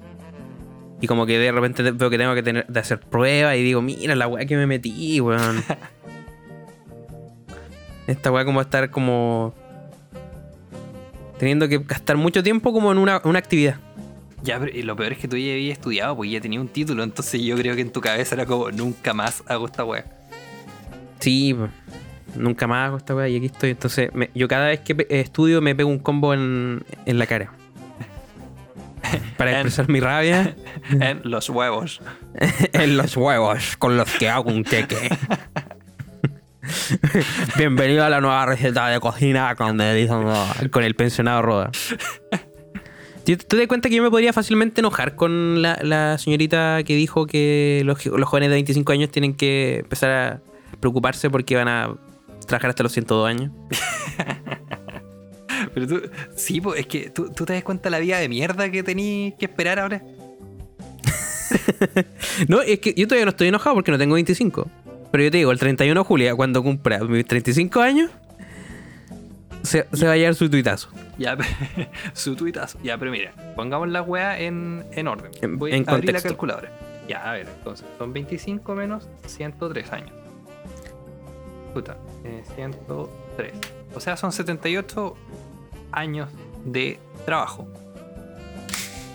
Y 1.00 1.08
como 1.08 1.26
que 1.26 1.38
de 1.38 1.52
repente 1.52 1.84
veo 1.92 2.10
que 2.10 2.18
tengo 2.18 2.34
que 2.34 2.44
tener, 2.44 2.66
de 2.68 2.80
hacer 2.80 3.00
pruebas 3.00 3.56
y 3.56 3.64
digo, 3.64 3.82
mira 3.82 4.16
la 4.16 4.28
weá 4.28 4.46
que 4.46 4.58
me 4.58 4.66
metí, 4.66 5.22
weón. 5.22 5.64
Esta 8.08 8.32
weá 8.32 8.46
como 8.46 8.62
estar 8.62 8.90
como. 8.90 9.54
Teniendo 11.40 11.68
que 11.68 11.78
gastar 11.80 12.18
mucho 12.18 12.42
tiempo 12.44 12.74
como 12.74 12.92
en 12.92 12.98
una, 12.98 13.22
una 13.24 13.40
actividad. 13.40 13.78
Ya, 14.44 14.60
pero 14.60 14.72
lo 14.86 14.96
peor 14.96 15.14
es 15.14 15.18
que 15.20 15.28
tú 15.28 15.36
ya 15.38 15.54
habías 15.54 15.78
estudiado, 15.78 16.16
pues 16.16 16.30
ya 16.32 16.40
tenía 16.40 16.62
un 16.62 16.68
título, 16.68 17.04
entonces 17.04 17.42
yo 17.42 17.56
creo 17.58 17.76
que 17.76 17.82
en 17.82 17.92
tu 17.92 18.02
cabeza 18.02 18.36
era 18.36 18.46
como, 18.46 18.70
nunca 18.72 19.14
más 19.14 19.44
hago 19.48 19.66
esta 19.66 19.84
wea. 19.84 20.06
Sí, 21.20 21.56
nunca 22.36 22.68
más 22.68 22.88
hago 22.88 22.98
esta 22.98 23.16
weá 23.16 23.28
y 23.28 23.38
aquí 23.38 23.48
estoy. 23.48 23.72
Entonces, 23.72 24.14
me- 24.14 24.30
yo 24.36 24.48
cada 24.48 24.68
vez 24.68 24.80
que 24.82 24.94
pe- 24.96 25.08
estudio 25.20 25.62
me 25.62 25.74
pego 25.76 25.90
un 25.90 26.00
combo 26.00 26.34
en, 26.34 26.84
en 27.06 27.18
la 27.20 27.26
cara. 27.26 27.52
Para 29.38 29.52
En- 29.60 29.68
expresar 29.68 29.90
mi 29.90 30.00
rabia 30.00 30.56
En 30.92 31.22
los 31.24 31.50
huevos. 31.50 32.02
en 32.74 32.98
los 32.98 33.18
huevos 33.18 33.76
con 33.78 33.98
los 33.98 34.10
que 34.12 34.30
hago 34.30 34.50
un 34.52 34.64
queque. 34.64 35.10
Bienvenido 37.58 38.04
a 38.04 38.10
la 38.10 38.22
nueva 38.22 38.46
receta 38.46 38.88
de 38.88 39.00
cocina 39.00 39.56
con, 39.56 39.80
el- 39.82 40.10
con 40.72 40.84
el 40.84 40.96
pensionado 40.96 41.42
Roda. 41.42 41.72
¿Tú 43.26 43.36
tú 43.36 43.46
te 43.48 43.58
das 43.58 43.68
cuenta 43.68 43.90
que 43.90 43.96
yo 43.96 44.04
me 44.04 44.10
podría 44.10 44.32
fácilmente 44.32 44.80
enojar 44.82 45.16
con 45.16 45.62
la, 45.62 45.78
la 45.82 46.18
señorita 46.18 46.82
que 46.86 46.96
dijo 46.96 47.28
que 47.28 47.82
los, 47.86 48.06
los 48.06 48.30
jóvenes 48.30 48.50
de 48.50 48.56
25 48.56 48.92
años 48.94 49.10
tienen 49.12 49.36
que 49.36 49.80
empezar 49.80 50.10
a 50.12 50.42
preocuparse 50.80 51.30
porque 51.30 51.56
van 51.56 51.68
a 51.68 51.94
trabajar 52.48 52.70
hasta 52.70 52.84
los 52.84 52.92
102 52.94 53.28
años? 53.28 53.52
Pero 55.74 55.88
tú, 55.88 56.02
sí, 56.36 56.62
pues 56.62 56.80
es 56.80 56.88
que 56.88 57.10
tú, 57.10 57.30
tú 57.36 57.46
te 57.46 57.54
das 57.54 57.64
cuenta 57.64 57.90
la 57.90 58.00
vida 58.00 58.18
de 58.20 58.30
mierda 58.30 58.72
que 58.72 58.84
tenías 58.84 59.34
que 59.38 59.46
esperar 59.46 59.80
ahora. 59.80 60.02
No, 62.48 62.62
es 62.62 62.80
que 62.80 62.94
yo 62.96 63.08
todavía 63.08 63.26
no 63.26 63.32
estoy 63.32 63.48
enojado 63.48 63.74
porque 63.76 63.92
no 63.92 63.98
tengo 63.98 64.14
25. 64.16 64.70
Pero 65.12 65.24
yo 65.24 65.32
te 65.32 65.38
digo, 65.38 65.52
el 65.52 65.60
31 65.60 66.00
de 66.02 66.06
julio, 66.06 66.36
cuando 66.38 66.62
cumpla 66.64 67.00
mis 67.00 67.26
35 67.26 67.82
años, 67.82 68.12
se, 69.64 69.88
se 69.94 70.06
va 70.06 70.14
a 70.14 70.18
llevar 70.18 70.36
su 70.36 70.50
tuitazo. 70.50 70.90
Ya, 71.18 71.38
su 72.14 72.36
tuitazo. 72.36 72.78
Ya, 72.84 72.98
pero 72.98 73.12
mira, 73.12 73.34
pongamos 73.56 73.88
la 73.90 74.02
weá 74.02 74.40
en, 74.40 74.86
en 74.92 75.08
orden. 75.08 75.32
En- 75.42 75.58
Voy 75.58 75.74
en 75.74 75.90
a 75.90 75.94
abrir 75.94 76.14
la 76.14 76.22
calculadora. 76.22 76.72
Ya, 77.08 77.30
a 77.30 77.34
ver, 77.34 77.48
entonces, 77.58 77.86
son 77.98 78.12
25 78.14 78.76
menos 78.76 79.08
103 79.26 79.92
años. 79.94 80.12
puta, 81.74 81.98
eh, 82.26 82.44
103. 82.56 83.54
O 83.96 84.00
sea, 84.02 84.18
son 84.18 84.32
78 84.34 85.16
años 85.94 86.30
de 86.66 87.00
trabajo. 87.26 87.68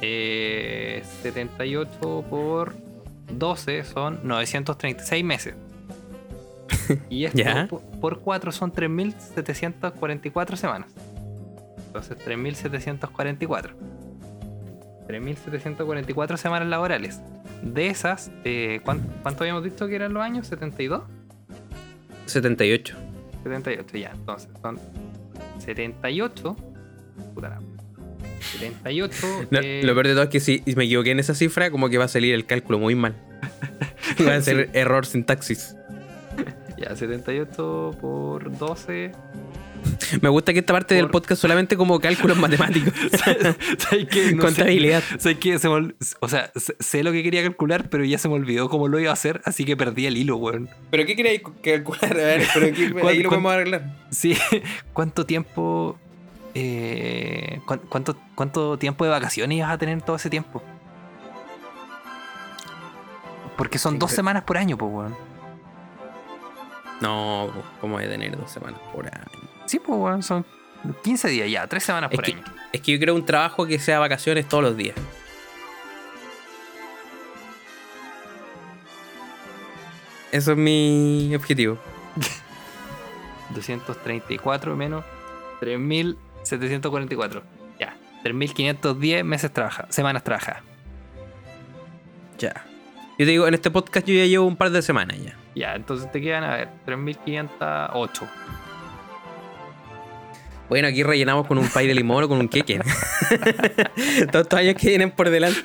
Eh, 0.01 1.03
78 1.23 2.25
por 2.29 2.75
12 3.31 3.85
son 3.85 4.21
936 4.25 5.25
meses. 5.25 5.55
Y 7.11 7.25
esto 7.27 7.39
Ya. 7.39 7.67
po- 7.69 7.81
por 8.01 8.21
4 8.21 8.53
son 8.53 8.73
3.744 8.73 10.57
semanas. 10.57 10.91
Entonces, 11.87 12.17
3.744. 12.25 13.75
3.744 15.09 16.37
semanas 16.37 16.69
laborales. 16.69 17.21
De 17.63 17.89
esas, 17.89 18.31
eh, 18.45 18.81
¿cuán- 18.85 19.03
¿cuánto 19.23 19.43
habíamos 19.45 19.65
dicho 19.65 19.87
que 19.87 19.95
eran 19.97 20.13
los 20.15 20.23
años? 20.23 20.51
¿72? 20.51 21.03
78. 22.27 22.97
78, 23.43 23.97
ya. 23.99 24.11
Entonces, 24.15 24.49
son 24.63 24.79
78. 25.59 26.57
Puta 27.35 27.49
la- 27.51 27.61
78. 28.59 29.27
No, 29.51 29.59
eh, 29.63 29.83
Lo 29.85 29.93
peor 29.95 30.07
de 30.07 30.13
todo 30.15 30.23
es 30.25 30.31
que 30.31 30.41
si 30.41 30.63
me 30.77 30.85
equivoqué 30.85 31.11
en 31.11 31.21
esa 31.21 31.35
cifra, 31.35 31.71
como 31.71 31.89
que 31.89 31.99
va 31.99 32.05
a 32.05 32.09
salir 32.09 32.35
el 32.35 32.47
cálculo 32.47 32.79
muy 32.79 32.95
mal. 32.95 33.15
Va 34.27 34.35
a 34.35 34.41
ser 34.43 34.69
error 34.73 35.07
sintaxis. 35.07 35.77
Ya, 36.83 36.97
78 36.97 37.97
por 38.01 38.57
12. 38.59 39.13
Me 40.21 40.29
gusta 40.29 40.53
que 40.53 40.61
esta 40.61 40.73
parte 40.73 40.95
del 40.95 41.11
podcast 41.11 41.41
solamente 41.43 41.77
como 41.77 41.99
cálculos 42.01 42.37
matemáticos. 42.39 42.93
¿Sabes 43.79 44.07
qué? 44.11 44.33
No 44.33 44.43
sé- 44.43 44.47
Contabilidad. 44.47 45.03
¿Sabes 45.19 45.39
qué? 45.39 45.59
Se 45.59 45.69
me 45.69 45.75
ol- 45.75 45.97
o 46.21 46.29
sea, 46.29 46.51
sé- 46.55 47.03
lo 47.03 47.11
que 47.13 47.23
quería 47.23 47.43
calcular, 47.43 47.89
pero 47.89 48.05
ya 48.05 48.19
se 48.19 48.29
me 48.29 48.35
olvidó 48.35 48.69
cómo 48.69 48.89
lo 48.89 48.99
iba 49.01 49.11
a 49.11 49.15
hacer, 49.15 49.41
así 49.45 49.65
que 49.65 49.77
perdí 49.77 50.07
el 50.07 50.17
hilo, 50.17 50.37
weón. 50.37 50.69
¿Pero 50.91 51.05
qué 51.07 51.17
queréis 51.17 51.43
calcular? 51.65 52.13
A 52.13 52.15
ver, 52.15 52.47
pero 52.55 52.67
aquí, 52.67 52.91
¿Cuál- 52.93 53.09
ahí 53.09 53.23
lo 53.23 53.29
podemos 53.31 53.53
arreglar. 53.53 53.97
Sí, 54.11 54.37
¿cuánto 54.93 55.25
tiempo. 55.27 55.99
eh, 56.55 57.61
cuán- 57.67 57.81
cuánto, 57.89 58.17
¿Cuánto 58.35 58.79
tiempo 58.79 59.05
de 59.05 59.11
vacaciones 59.11 59.59
ibas 59.59 59.71
a 59.71 59.79
tener 59.79 60.01
todo 60.03 60.17
ese 60.17 60.31
tiempo? 60.31 60.63
Porque 63.57 63.79
son 63.79 63.95
Sí, 63.95 63.99
dos 63.99 64.11
pero- 64.11 64.17
semanas 64.17 64.45
por 64.45 64.59
año, 64.59 64.77
pues, 64.79 64.93
weón. 64.93 65.32
No, 67.03 67.51
¿cómo 67.81 67.95
voy 67.97 68.05
a 68.05 68.09
tener 68.09 68.37
dos 68.37 68.49
semanas 68.49 68.79
por 68.93 69.07
año? 69.07 69.25
Sí, 69.67 69.81
pues, 69.81 69.99
weón, 69.99 70.23
son 70.23 70.47
15 71.03 71.29
días 71.29 71.51
ya, 71.51 71.67
tres 71.67 71.83
semanas 71.83 72.11
Es 72.13 72.17
por 72.17 72.25
que, 72.25 72.33
año. 72.35 72.45
es 72.73 72.81
que 72.81 72.93
yo 72.93 72.99
quiero 72.99 73.15
un 73.17 73.27
trabajo 73.27 73.67
que 73.67 73.81
sea 73.81 73.99
vacaciones 73.99 74.49
todos 74.49 74.63
los 74.63 74.77
días. 74.77 74.95
Eso 80.31 80.53
es 80.53 80.59
mi 80.59 81.35
objetivo. 81.35 81.77
234 83.51 84.77
menos 84.77 85.05
3.744. 85.61 87.43
Ya, 87.79 87.97
3.510 88.25 89.25
meses 89.25 89.53
trabaja, 89.53 89.87
semanas 89.91 90.23
trabaja. 90.25 90.63
Ya. 92.39 92.65
Yo 93.19 93.27
te 93.27 93.33
digo, 93.33 93.47
en 93.47 93.55
este 93.55 93.71
podcast 93.71 94.07
yo 94.07 94.15
ya 94.15 94.25
llevo 94.25 94.47
un 94.47 94.57
par 94.57 94.71
de 94.71 94.83
semanas 94.83 95.19
ya. 95.23 95.37
Ya, 95.55 95.75
entonces 95.75 96.11
te 96.11 96.21
quedan, 96.21 96.45
a 96.45 96.57
ver, 96.57 96.69
3.508. 96.87 98.29
Bueno, 100.69 100.89
aquí 100.89 101.03
rellenamos 101.03 101.47
con 101.47 101.59
un 101.59 101.69
pay 101.69 101.87
de 101.87 101.95
limón 101.95 102.25
o 102.25 102.29
con 102.29 102.39
un 102.39 102.49
queque. 102.49 102.79
Todos 104.33 104.45
estos 104.45 104.59
años 104.59 104.75
que 104.77 104.89
vienen 104.89 105.11
por 105.11 105.29
delante. 105.29 105.61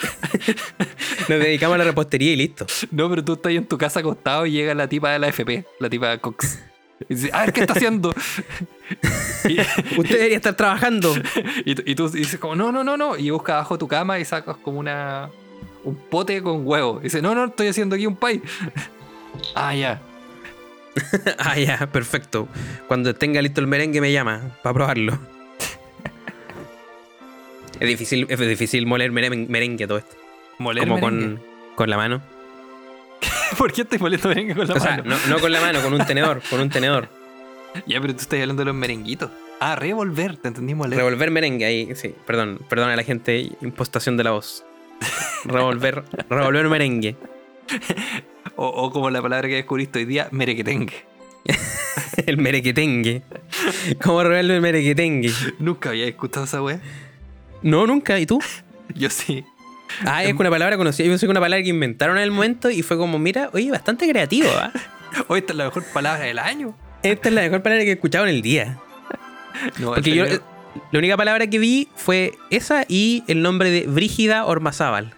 Nos 1.30 1.40
dedicamos 1.40 1.76
a 1.76 1.78
la 1.78 1.84
repostería 1.86 2.34
y 2.34 2.36
listo. 2.36 2.66
No, 2.92 3.10
pero 3.10 3.24
tú 3.24 3.34
estás 3.34 3.50
ahí 3.52 3.58
en 3.58 3.66
tu 3.66 3.78
casa 3.78 4.02
acostado 4.02 4.46
y 4.46 4.52
llega 4.52 4.74
la 4.74 4.90
tipa 4.90 5.12
de 5.12 5.20
la 5.20 5.28
FP, 5.30 5.66
la 5.80 5.90
tipa 5.90 6.18
Cox. 6.18 6.60
Y 7.08 7.14
dice, 7.16 7.30
a 7.32 7.42
ver, 7.42 7.54
¿qué 7.54 7.62
está 7.62 7.74
haciendo? 7.74 8.14
y, 9.48 9.60
Usted 9.98 10.16
debería 10.18 10.36
estar 10.38 10.56
trabajando. 10.56 11.14
y 11.64 11.76
tú- 11.76 11.84
y 11.86 11.96
tú 11.96 12.10
dices 12.10 12.38
como, 12.40 12.56
no, 12.56 12.74
no, 12.74 12.84
no, 12.84 12.98
no. 12.98 13.16
Y 13.16 13.30
buscas 13.30 13.54
abajo 13.54 13.78
tu 13.78 13.88
cama 13.88 14.20
y 14.20 14.26
sacas 14.26 14.58
como 14.58 14.80
una... 14.80 15.30
Un 15.86 15.96
pote 15.96 16.42
con 16.42 16.68
huevo. 16.68 16.98
Y 17.00 17.04
dice, 17.04 17.22
no, 17.22 17.34
no, 17.34 17.46
estoy 17.46 17.68
haciendo 17.70 17.96
aquí 17.96 18.06
un 18.08 18.18
pay. 18.18 18.42
Ah, 19.56 19.76
ya. 19.76 20.02
ah, 21.38 21.58
ya, 21.58 21.88
perfecto. 21.92 22.48
Cuando 22.88 23.14
tenga 23.16 23.42
listo 23.42 23.62
el 23.62 23.68
merengue 23.68 24.02
me 24.02 24.12
llama 24.12 24.42
para 24.64 24.74
probarlo. 24.74 25.14
es 27.80 27.88
difícil, 27.88 28.26
es 28.30 28.40
difícil 28.40 28.86
moler 28.86 29.12
merengue, 29.12 29.48
merengue 29.48 29.88
todo 29.88 29.98
esto. 30.00 30.16
Moler 30.60 30.88
Como 30.88 30.96
merengue. 30.96 31.36
con, 31.36 31.44
con 31.76 31.90
la 31.90 31.98
mano. 31.98 32.22
¿Por 33.58 33.72
qué 33.74 33.82
estoy 33.82 34.00
moliendo 34.00 34.30
merengue 34.30 34.56
con 34.56 34.68
la 34.68 34.74
O 34.74 34.80
sea, 34.80 34.98
mano? 34.98 35.04
no, 35.06 35.18
no 35.28 35.40
con 35.40 35.52
la 35.52 35.62
mano, 35.62 35.82
con 35.82 35.94
un 35.94 36.06
tenedor, 36.06 36.42
con 36.50 36.60
un 36.60 36.70
tenedor. 36.70 37.10
Ya, 37.86 38.02
pero 38.02 38.14
tú 38.16 38.22
estás 38.22 38.40
hablando 38.40 38.62
de 38.62 38.66
los 38.66 38.76
merenguitos. 38.76 39.30
Ah, 39.60 39.76
revolver, 39.76 40.38
te 40.38 40.48
entendí 40.48 40.74
moler. 40.76 40.98
Revolver 40.98 41.32
merengue 41.32 41.66
ahí, 41.66 41.96
sí, 41.96 42.14
perdón, 42.26 42.60
perdón 42.70 42.90
a 42.90 42.96
la 42.96 43.04
gente, 43.04 43.52
impostación 43.62 44.18
de 44.18 44.24
la 44.24 44.32
voz. 44.32 44.64
Revolver, 45.46 46.04
revolver 46.30 46.68
merengue. 46.70 47.16
O, 48.58 48.68
o 48.68 48.92
como 48.92 49.10
la 49.10 49.22
palabra 49.22 49.48
que 49.48 49.56
descubriste 49.56 50.00
hoy 50.00 50.06
día, 50.06 50.28
merequetengue. 50.32 51.06
El 52.26 52.38
merequetengue. 52.38 53.22
¿Cómo 54.04 54.24
revolver 54.24 54.56
el 54.56 54.62
merequetengue? 54.62 55.32
Nunca 55.60 55.90
había 55.90 56.08
escuchado 56.08 56.46
esa 56.46 56.62
wea. 56.62 56.82
No, 57.62 57.88
nunca, 57.88 58.20
¿y 58.20 58.26
tú? 58.26 58.40
Yo 58.96 59.10
sí. 59.10 59.46
Ah, 60.06 60.24
es 60.24 60.34
una 60.34 60.50
palabra 60.50 60.78
conocida. 60.78 61.06
Yo 61.06 61.12
pensé 61.12 61.26
que 61.26 61.32
una 61.32 61.40
palabra 61.40 61.64
que 61.64 61.70
inventaron 61.70 62.18
en 62.18 62.24
el 62.24 62.32
momento 62.32 62.70
y 62.70 62.82
fue 62.82 62.98
como, 62.98 63.20
mira, 63.20 63.50
oye, 63.54 63.72
bastante 63.72 64.10
creativo, 64.10 64.50
¿ah? 64.50 64.72
Hoy 65.28 65.40
esta 65.40 65.54
es 65.54 65.58
la 65.58 65.66
mejor 65.66 65.84
palabra 65.94 66.26
del 66.26 66.40
año. 66.40 66.76
Esta 67.04 67.30
es 67.30 67.36
la 67.36 67.42
mejor 67.42 67.64
palabra 67.64 67.84
que 67.84 67.92
he 67.92 67.94
escuchado 67.94 68.26
en 68.26 68.36
el 68.36 68.42
día. 68.42 68.80
No, 69.80 69.94
Porque 69.94 70.14
yo, 70.14 70.26
eh, 70.26 70.42
la 70.92 71.00
única 71.00 71.16
palabra 71.18 71.48
que 71.48 71.60
vi 71.60 71.88
fue 71.96 72.34
esa 72.50 72.86
y 72.88 73.24
el 73.28 73.42
nombre 73.42 73.72
de 73.72 73.88
Brígida 73.88 74.46
Ormazábal. 74.46 75.16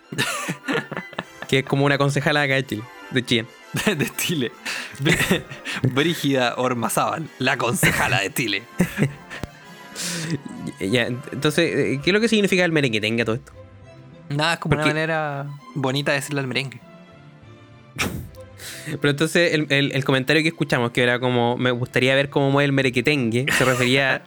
que 1.47 1.59
es 1.59 1.65
como 1.65 1.85
una 1.85 1.97
concejala 1.97 2.43
acá 2.43 2.53
de 2.53 2.65
Chile, 2.65 2.83
de 3.11 3.25
Chile. 3.25 3.45
de 3.85 4.09
Chile. 4.17 4.51
Brí- 4.99 5.43
Brígida 5.93 6.55
Ormazábal, 6.57 7.27
la 7.39 7.57
concejala 7.57 8.21
de 8.21 8.33
Chile. 8.33 8.63
Ya, 10.79 11.07
entonces, 11.07 11.75
eh, 11.75 11.99
¿qué 12.01 12.09
es 12.09 12.13
lo 12.13 12.21
que 12.21 12.29
significa 12.29 12.63
el 12.63 12.71
merenguetengue 12.71 13.25
todo 13.25 13.35
esto? 13.35 13.51
Nada, 14.29 14.53
es 14.53 14.59
como 14.59 14.75
una 14.75 14.85
manera 14.85 15.47
bonita 15.75 16.11
de 16.13 16.19
decirle 16.19 16.39
al 16.39 16.47
merengue. 16.47 16.79
Pero 18.85 19.09
entonces 19.09 19.53
el, 19.53 19.65
el- 19.69 19.91
el 19.91 20.05
comentario 20.05 20.41
que 20.41 20.47
escuchamos, 20.49 20.91
que 20.91 21.03
era 21.03 21.19
como, 21.19 21.57
me 21.57 21.71
gustaría 21.71 22.15
ver 22.15 22.29
cómo 22.29 22.49
mueve 22.49 22.65
el 22.67 22.71
merequetengue, 22.71 23.45
se 23.51 23.65
refería 23.65 24.21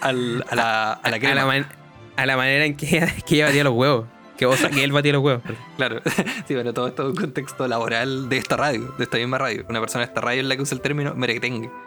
Al- 0.00 0.44
a 0.50 0.54
la, 0.54 0.92
a 0.92 1.10
la 1.10 1.16
a, 1.16 1.18
crema. 1.18 1.34
la 1.36 1.46
man- 1.46 1.66
a 2.16 2.26
la 2.26 2.36
manera 2.36 2.64
en 2.66 2.76
que, 2.76 2.86
que 3.26 3.34
ella 3.36 3.46
batía 3.46 3.64
los 3.64 3.72
huevos. 3.72 4.06
Que, 4.36 4.46
o 4.46 4.56
sea, 4.56 4.70
que 4.70 4.82
él 4.82 4.92
batía 4.92 5.12
los 5.12 5.22
huevos. 5.22 5.42
Claro. 5.76 6.00
Sí, 6.46 6.54
pero 6.54 6.72
todo 6.74 6.88
esto 6.88 7.02
es 7.04 7.08
un 7.10 7.16
contexto 7.16 7.68
laboral 7.68 8.28
de 8.28 8.36
esta 8.38 8.56
radio, 8.56 8.92
de 8.98 9.04
esta 9.04 9.16
misma 9.18 9.38
radio. 9.38 9.64
Una 9.68 9.78
persona 9.80 10.04
de 10.04 10.08
esta 10.08 10.20
radio 10.20 10.40
es 10.42 10.46
la 10.48 10.56
que 10.56 10.62
usa 10.62 10.74
el 10.74 10.80
término 10.80 11.14
merengue. 11.14 11.70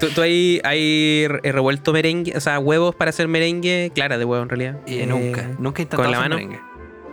¿Tú, 0.00 0.08
tú 0.10 0.20
ahí 0.22 0.60
hay 0.64 1.26
re- 1.28 1.52
revuelto 1.52 1.92
merengue, 1.92 2.36
o 2.36 2.40
sea, 2.40 2.58
huevos 2.58 2.94
para 2.94 3.10
hacer 3.10 3.28
merengue? 3.28 3.92
Clara 3.94 4.18
de 4.18 4.24
huevo 4.24 4.42
en 4.42 4.48
realidad. 4.48 4.76
Eh, 4.86 5.02
Eh, 5.02 5.06
nunca, 5.06 5.48
nunca 5.58 5.82
he 5.82 5.84
intentado 5.84 6.02
¿con 6.02 6.10
la 6.12 6.18
hacer 6.18 6.30
mano? 6.30 6.34
merengue. 6.36 6.60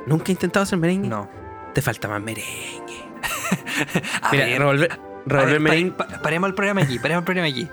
¿Nunca 0.07 0.23
he 0.27 0.31
intentado 0.31 0.63
hacer 0.63 0.79
merengue? 0.79 1.07
No. 1.07 1.29
Te 1.73 1.81
falta 1.81 2.07
más 2.07 2.21
merengue. 2.21 2.49
A 4.21 4.31
Mira, 4.31 4.45
ver, 4.45 4.59
revolver, 4.59 4.91
a 4.91 4.95
revolver 5.25 5.51
ver, 5.51 5.59
merengue. 5.61 5.91
pa- 5.91 6.07
pa- 6.07 6.21
paremos 6.21 6.47
el 6.49 6.55
programa 6.55 6.81
aquí, 6.81 6.97
paremos 6.99 7.21
el 7.21 7.25
programa 7.25 7.47
aquí. 7.49 7.67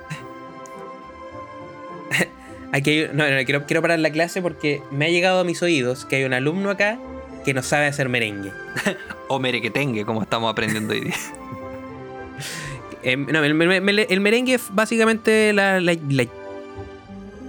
Aquí 2.72 2.90
hay- 2.90 3.10
no, 3.12 3.28
no, 3.28 3.44
quiero, 3.44 3.66
quiero 3.66 3.82
parar 3.82 3.98
la 3.98 4.10
clase 4.10 4.40
porque 4.42 4.82
me 4.90 5.06
ha 5.06 5.08
llegado 5.08 5.40
a 5.40 5.44
mis 5.44 5.62
oídos 5.62 6.04
que 6.04 6.16
hay 6.16 6.24
un 6.24 6.32
alumno 6.34 6.70
acá 6.70 6.98
que 7.44 7.54
no 7.54 7.62
sabe 7.62 7.86
hacer 7.86 8.08
merengue. 8.08 8.52
O 9.32 9.38
merequetengue, 9.38 10.04
como 10.04 10.22
estamos 10.22 10.50
aprendiendo 10.50 10.92
hoy 10.94 11.00
día. 11.02 11.14
Eh, 13.02 13.16
no, 13.16 13.42
el, 13.42 13.62
el- 13.62 13.88
el- 13.88 14.06
el 14.10 14.20
merengue 14.20 14.54
es 14.54 14.66
básicamente 14.74 15.54
la, 15.54 15.80
la- 15.80 15.94
la- 16.10 16.26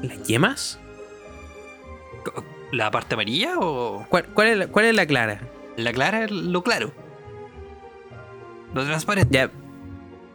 las 0.02 0.24
yemas. 0.24 0.80
¿La 2.72 2.90
parte 2.90 3.16
amarilla 3.16 3.56
o 3.60 4.06
¿Cuál, 4.08 4.28
cuál 4.28 4.48
es 4.48 4.58
la, 4.58 4.68
cuál 4.68 4.86
es 4.86 4.96
la 4.96 5.06
clara? 5.06 5.42
la 5.76 5.92
clara 5.92 6.24
es 6.24 6.32
lo 6.32 6.64
claro? 6.64 6.94
Lo 8.74 8.86
transparente. 8.86 9.34
Ya. 9.38 9.52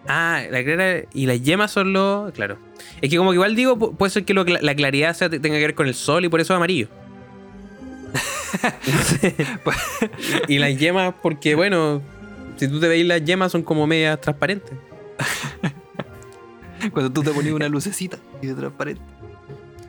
Ah, 0.09 0.43
la 0.51 0.63
clara 0.63 1.03
y 1.13 1.27
las 1.27 1.43
yemas 1.43 1.73
son 1.73 1.93
lo. 1.93 2.31
Claro. 2.35 2.59
Es 3.01 3.11
que 3.11 3.17
como 3.17 3.31
que 3.31 3.35
igual 3.37 3.57
digo, 3.57 3.77
pu- 3.77 3.97
puede 3.97 4.11
ser 4.11 4.25
que 4.25 4.35
lo 4.35 4.45
la 4.45 4.75
claridad 4.75 5.15
sea- 5.15 5.29
tenga 5.29 5.57
que 5.57 5.61
ver 5.61 5.75
con 5.75 5.89
el 5.89 5.95
sol 5.95 6.25
y 6.25 6.29
por 6.29 6.41
eso 6.41 6.53
es 6.55 6.57
amarillo. 6.57 6.89
y 10.49 10.59
las 10.59 10.77
yemas, 10.79 11.15
porque 11.23 11.55
bueno, 11.55 12.01
si 12.57 12.69
tú 12.69 12.81
te 12.81 12.89
veis 12.89 13.07
las 13.07 13.25
yemas 13.25 13.53
son 13.53 13.63
como 13.63 13.87
medias 13.87 14.21
transparentes. 14.21 14.73
Cuando 16.93 17.11
tú 17.13 17.23
te 17.23 17.31
pones 17.33 17.53
una 17.53 17.69
lucecita 17.69 18.19
y 18.43 18.47
de 18.49 18.55
transparente. 18.55 19.01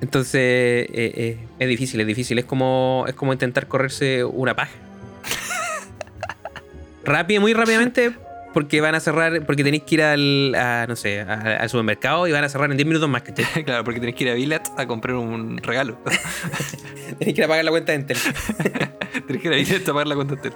Entonces, 0.02 0.36
eh, 0.42 0.88
eh, 0.94 1.38
es 1.60 1.68
difícil, 1.68 2.00
es 2.02 2.08
difícil. 2.08 2.38
Es 2.40 2.46
como, 2.46 3.06
es 3.08 3.14
como 3.16 3.34
intentar 3.34 3.68
correrse 3.68 4.24
una 4.24 4.56
paja. 4.56 4.72
Rápido, 7.04 7.42
muy 7.42 7.54
rápidamente, 7.54 8.14
porque 8.58 8.82
van 8.82 8.96
a 8.96 9.00
cerrar, 9.00 9.46
porque 9.46 9.64
tenéis 9.64 9.84
que 9.84 9.94
ir 9.96 10.02
al, 10.02 10.56
a, 10.56 10.88
no 10.90 10.96
sé, 10.96 11.22
a- 11.22 11.58
al 11.58 11.70
supermercado 11.70 12.28
y 12.28 12.32
van 12.32 12.44
a 12.44 12.50
cerrar 12.50 12.72
en 12.72 12.76
10 12.78 12.88
minutos 12.88 13.08
más, 13.08 13.22
¿cachai? 13.22 13.64
claro, 13.66 13.84
porque 13.84 14.00
tenés 14.00 14.16
que 14.16 14.24
ir 14.24 14.32
a 14.32 14.34
Billet 14.34 14.64
a 14.76 14.88
comprar 14.88 15.16
un 15.16 15.60
regalo. 15.60 16.00
tenéis 17.20 17.36
que 17.36 17.42
ir 17.42 17.44
a 17.44 17.48
pagar 17.48 17.64
la 17.66 17.70
cuenta 17.70 17.92
de 17.92 18.00
Entel. 18.00 18.18
tenés 19.28 19.42
que 19.44 19.48
ir 19.48 19.54
a 19.54 19.58
Billet 19.58 19.88
a 19.88 19.94
pagar 19.94 20.08
la 20.08 20.16
cuenta 20.16 20.34
entera. 20.34 20.56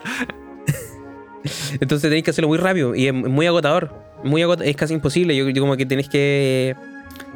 Entonces 1.79 2.01
tenéis 2.01 2.23
que 2.23 2.31
hacerlo 2.31 2.47
muy 2.47 2.57
rápido 2.57 2.95
y 2.95 3.05
es 3.07 3.13
muy 3.13 3.45
agotador. 3.45 3.93
Muy 4.23 4.41
agot- 4.41 4.63
es 4.63 4.75
casi 4.75 4.95
imposible. 4.95 5.35
Yo, 5.35 5.47
yo 5.49 5.61
como 5.61 5.77
que 5.77 5.85
tenéis 5.85 6.09
que. 6.09 6.75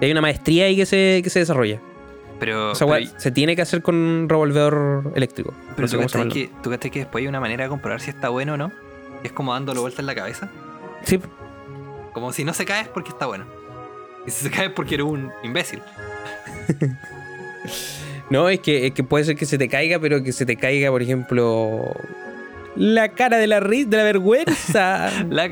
Hay 0.01 0.11
una 0.11 0.21
maestría 0.21 0.65
ahí 0.65 0.75
que 0.75 0.87
se, 0.87 1.21
que 1.23 1.29
se 1.29 1.39
desarrolla. 1.39 1.79
Pero, 2.39 2.71
O 2.71 2.75
sea, 2.75 2.87
pero, 2.87 3.07
se 3.17 3.29
tiene 3.29 3.55
que 3.55 3.61
hacer 3.61 3.83
con 3.83 3.93
un 3.95 4.27
revolvedor 4.29 5.11
eléctrico. 5.15 5.53
pero 5.75 5.83
no 5.83 5.87
sé 5.87 5.97
¿tú 5.97 6.17
cómo 6.19 6.31
que, 6.33 6.49
¿tú 6.63 6.69
cachai 6.71 6.89
que 6.89 6.99
después 6.99 7.21
hay 7.21 7.27
una 7.27 7.39
manera 7.39 7.65
de 7.65 7.69
comprobar 7.69 8.01
si 8.01 8.09
está 8.09 8.29
bueno 8.29 8.53
o 8.53 8.57
no? 8.57 8.71
Es 9.25 9.31
como 9.33 9.53
dándole 9.53 9.79
vuelta 9.79 10.01
en 10.01 10.05
la 10.07 10.15
cabeza. 10.15 10.49
Sí, 11.03 11.19
Como 12.13 12.31
si 12.31 12.43
no 12.45 12.53
se 12.53 12.65
cae 12.65 12.83
es 12.83 12.87
porque 12.87 13.09
está 13.09 13.25
bueno. 13.25 13.45
Y 14.25 14.31
si 14.31 14.43
se 14.45 14.51
cae 14.51 14.67
es 14.67 14.71
porque 14.71 14.95
eres 14.95 15.05
un 15.07 15.31
imbécil. 15.43 15.81
No, 18.29 18.49
es 18.49 18.59
que, 18.59 18.87
es 18.87 18.93
que 18.93 19.03
puede 19.03 19.23
ser 19.23 19.35
que 19.35 19.45
se 19.45 19.57
te 19.59 19.69
caiga, 19.69 19.99
pero 19.99 20.23
que 20.23 20.31
se 20.31 20.47
te 20.47 20.55
caiga, 20.55 20.89
por 20.89 21.01
ejemplo, 21.03 21.83
la 22.75 23.09
cara 23.09 23.37
de 23.37 23.45
la 23.45 23.59
risa, 23.59 23.89
de 23.89 23.97
la 23.97 24.03
vergüenza. 24.03 25.11
La- 25.29 25.51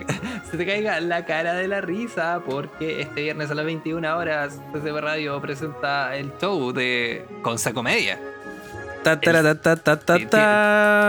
se 0.49 0.57
te 0.57 0.65
caiga 0.65 0.99
la 0.99 1.25
cara 1.25 1.53
de 1.53 1.67
la 1.67 1.81
risa 1.81 2.41
porque 2.45 3.01
este 3.01 3.21
viernes 3.23 3.49
a 3.51 3.55
las 3.55 3.65
21 3.65 4.17
horas 4.17 4.59
CCP 4.71 4.97
Radio 5.01 5.39
presenta 5.41 6.15
el 6.15 6.31
show 6.39 6.71
de 6.73 7.25
Consa 7.43 7.73
Comedia. 7.73 8.19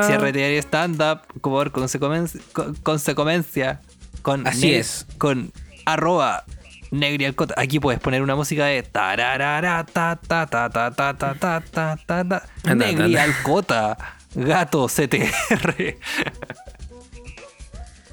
Cierre 0.07 0.33
diario 0.33 0.59
stand-up 0.61 1.21
por 1.41 1.71
consecuencia, 1.73 2.41
con, 2.53 2.75
consecuencia 2.77 3.81
con, 4.23 4.47
Así 4.47 4.69
ne- 4.73 4.79
es. 4.79 5.07
con 5.19 5.53
arroba 5.87 6.45
negrialcota. 6.91 7.55
Aquí 7.57 7.81
puedes 7.81 8.01
poner 8.01 8.23
una 8.23 8.37
música 8.37 8.67
de 8.67 8.83
tararara, 8.83 9.85
ta 9.85 10.17
ta 10.17 10.47
ta 10.47 10.69
ta 10.71 10.91
ta 10.91 11.15
ta 11.15 11.35
ta 11.35 11.61
ta 11.61 11.97
ta 12.07 12.25
ta 12.25 12.43
Anda, 12.65 12.87
negrialcota 12.87 13.97
gato 14.35 14.87
CTR 14.89 15.97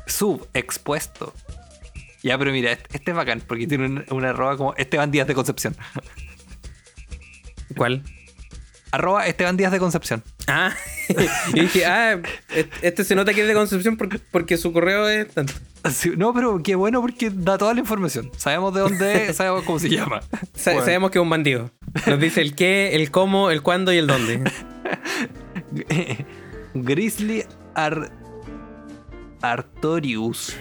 subexpuesto 0.05 1.33
ya 2.23 2.37
pero 2.37 2.51
mira 2.51 2.71
este, 2.73 2.97
este 2.97 3.11
es 3.11 3.17
bacán 3.17 3.41
porque 3.47 3.65
tiene 3.67 3.85
un- 3.85 4.05
una 4.11 4.29
arroba 4.29 4.57
como 4.57 4.73
Esteban 4.75 5.09
Díaz 5.11 5.27
de 5.27 5.33
Concepción 5.33 5.75
¿Cuál? 7.75 8.03
Arroba 8.91 9.25
Esteban 9.27 9.55
Díaz 9.57 9.71
de 9.71 9.79
Concepción 9.79 10.23
Ah, 10.47 10.73
y 11.53 11.59
dije, 11.61 11.85
ah, 11.85 12.19
et- 12.55 12.71
este 12.81 13.03
se 13.03 13.15
nota 13.15 13.33
que 13.33 13.41
es 13.41 13.47
de 13.47 13.53
Concepción 13.53 13.97
porque, 13.97 14.19
porque 14.31 14.57
su 14.57 14.71
correo 14.73 15.07
es 15.09 15.27
tanto. 15.29 15.53
Sí, 15.91 16.11
no, 16.15 16.33
pero 16.33 16.61
qué 16.61 16.75
bueno 16.75 17.01
porque 17.01 17.31
da 17.33 17.57
toda 17.57 17.73
la 17.73 17.79
información. 17.79 18.29
Sabemos 18.37 18.73
de 18.73 18.81
dónde 18.81 19.25
es, 19.29 19.35
sabemos 19.37 19.63
cómo 19.63 19.79
se 19.79 19.89
llama. 19.89 20.21
Sa- 20.53 20.71
Bueno. 20.71 20.85
Sabemos 20.85 21.11
que 21.11 21.17
es 21.19 21.23
un 21.23 21.29
bandido. 21.29 21.71
Nos 22.05 22.19
dice 22.19 22.41
el 22.41 22.53
qué, 22.55 22.95
el 22.95 23.09
cómo, 23.11 23.49
el 23.49 23.61
cuándo 23.63 23.91
y 23.93 23.97
el 23.97 24.07
dónde. 24.07 24.41
Grizzly 26.73 27.43
Ar- 27.75 28.11
Artorius. 29.41 30.55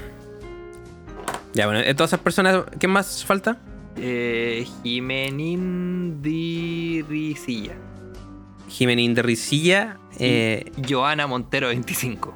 Ya, 1.52 1.66
bueno, 1.66 1.80
de 1.80 1.92
todas 1.94 2.10
esas 2.10 2.20
personas, 2.20 2.62
¿qué 2.78 2.86
más 2.88 3.24
falta? 3.24 3.58
Eh, 3.96 4.66
Jimenindiricilla. 4.84 7.74
Jimenín 8.70 9.14
de 9.14 9.22
Risilla, 9.22 9.98
eh, 10.18 10.70
Joana 10.88 11.26
Montero 11.26 11.68
25. 11.68 12.34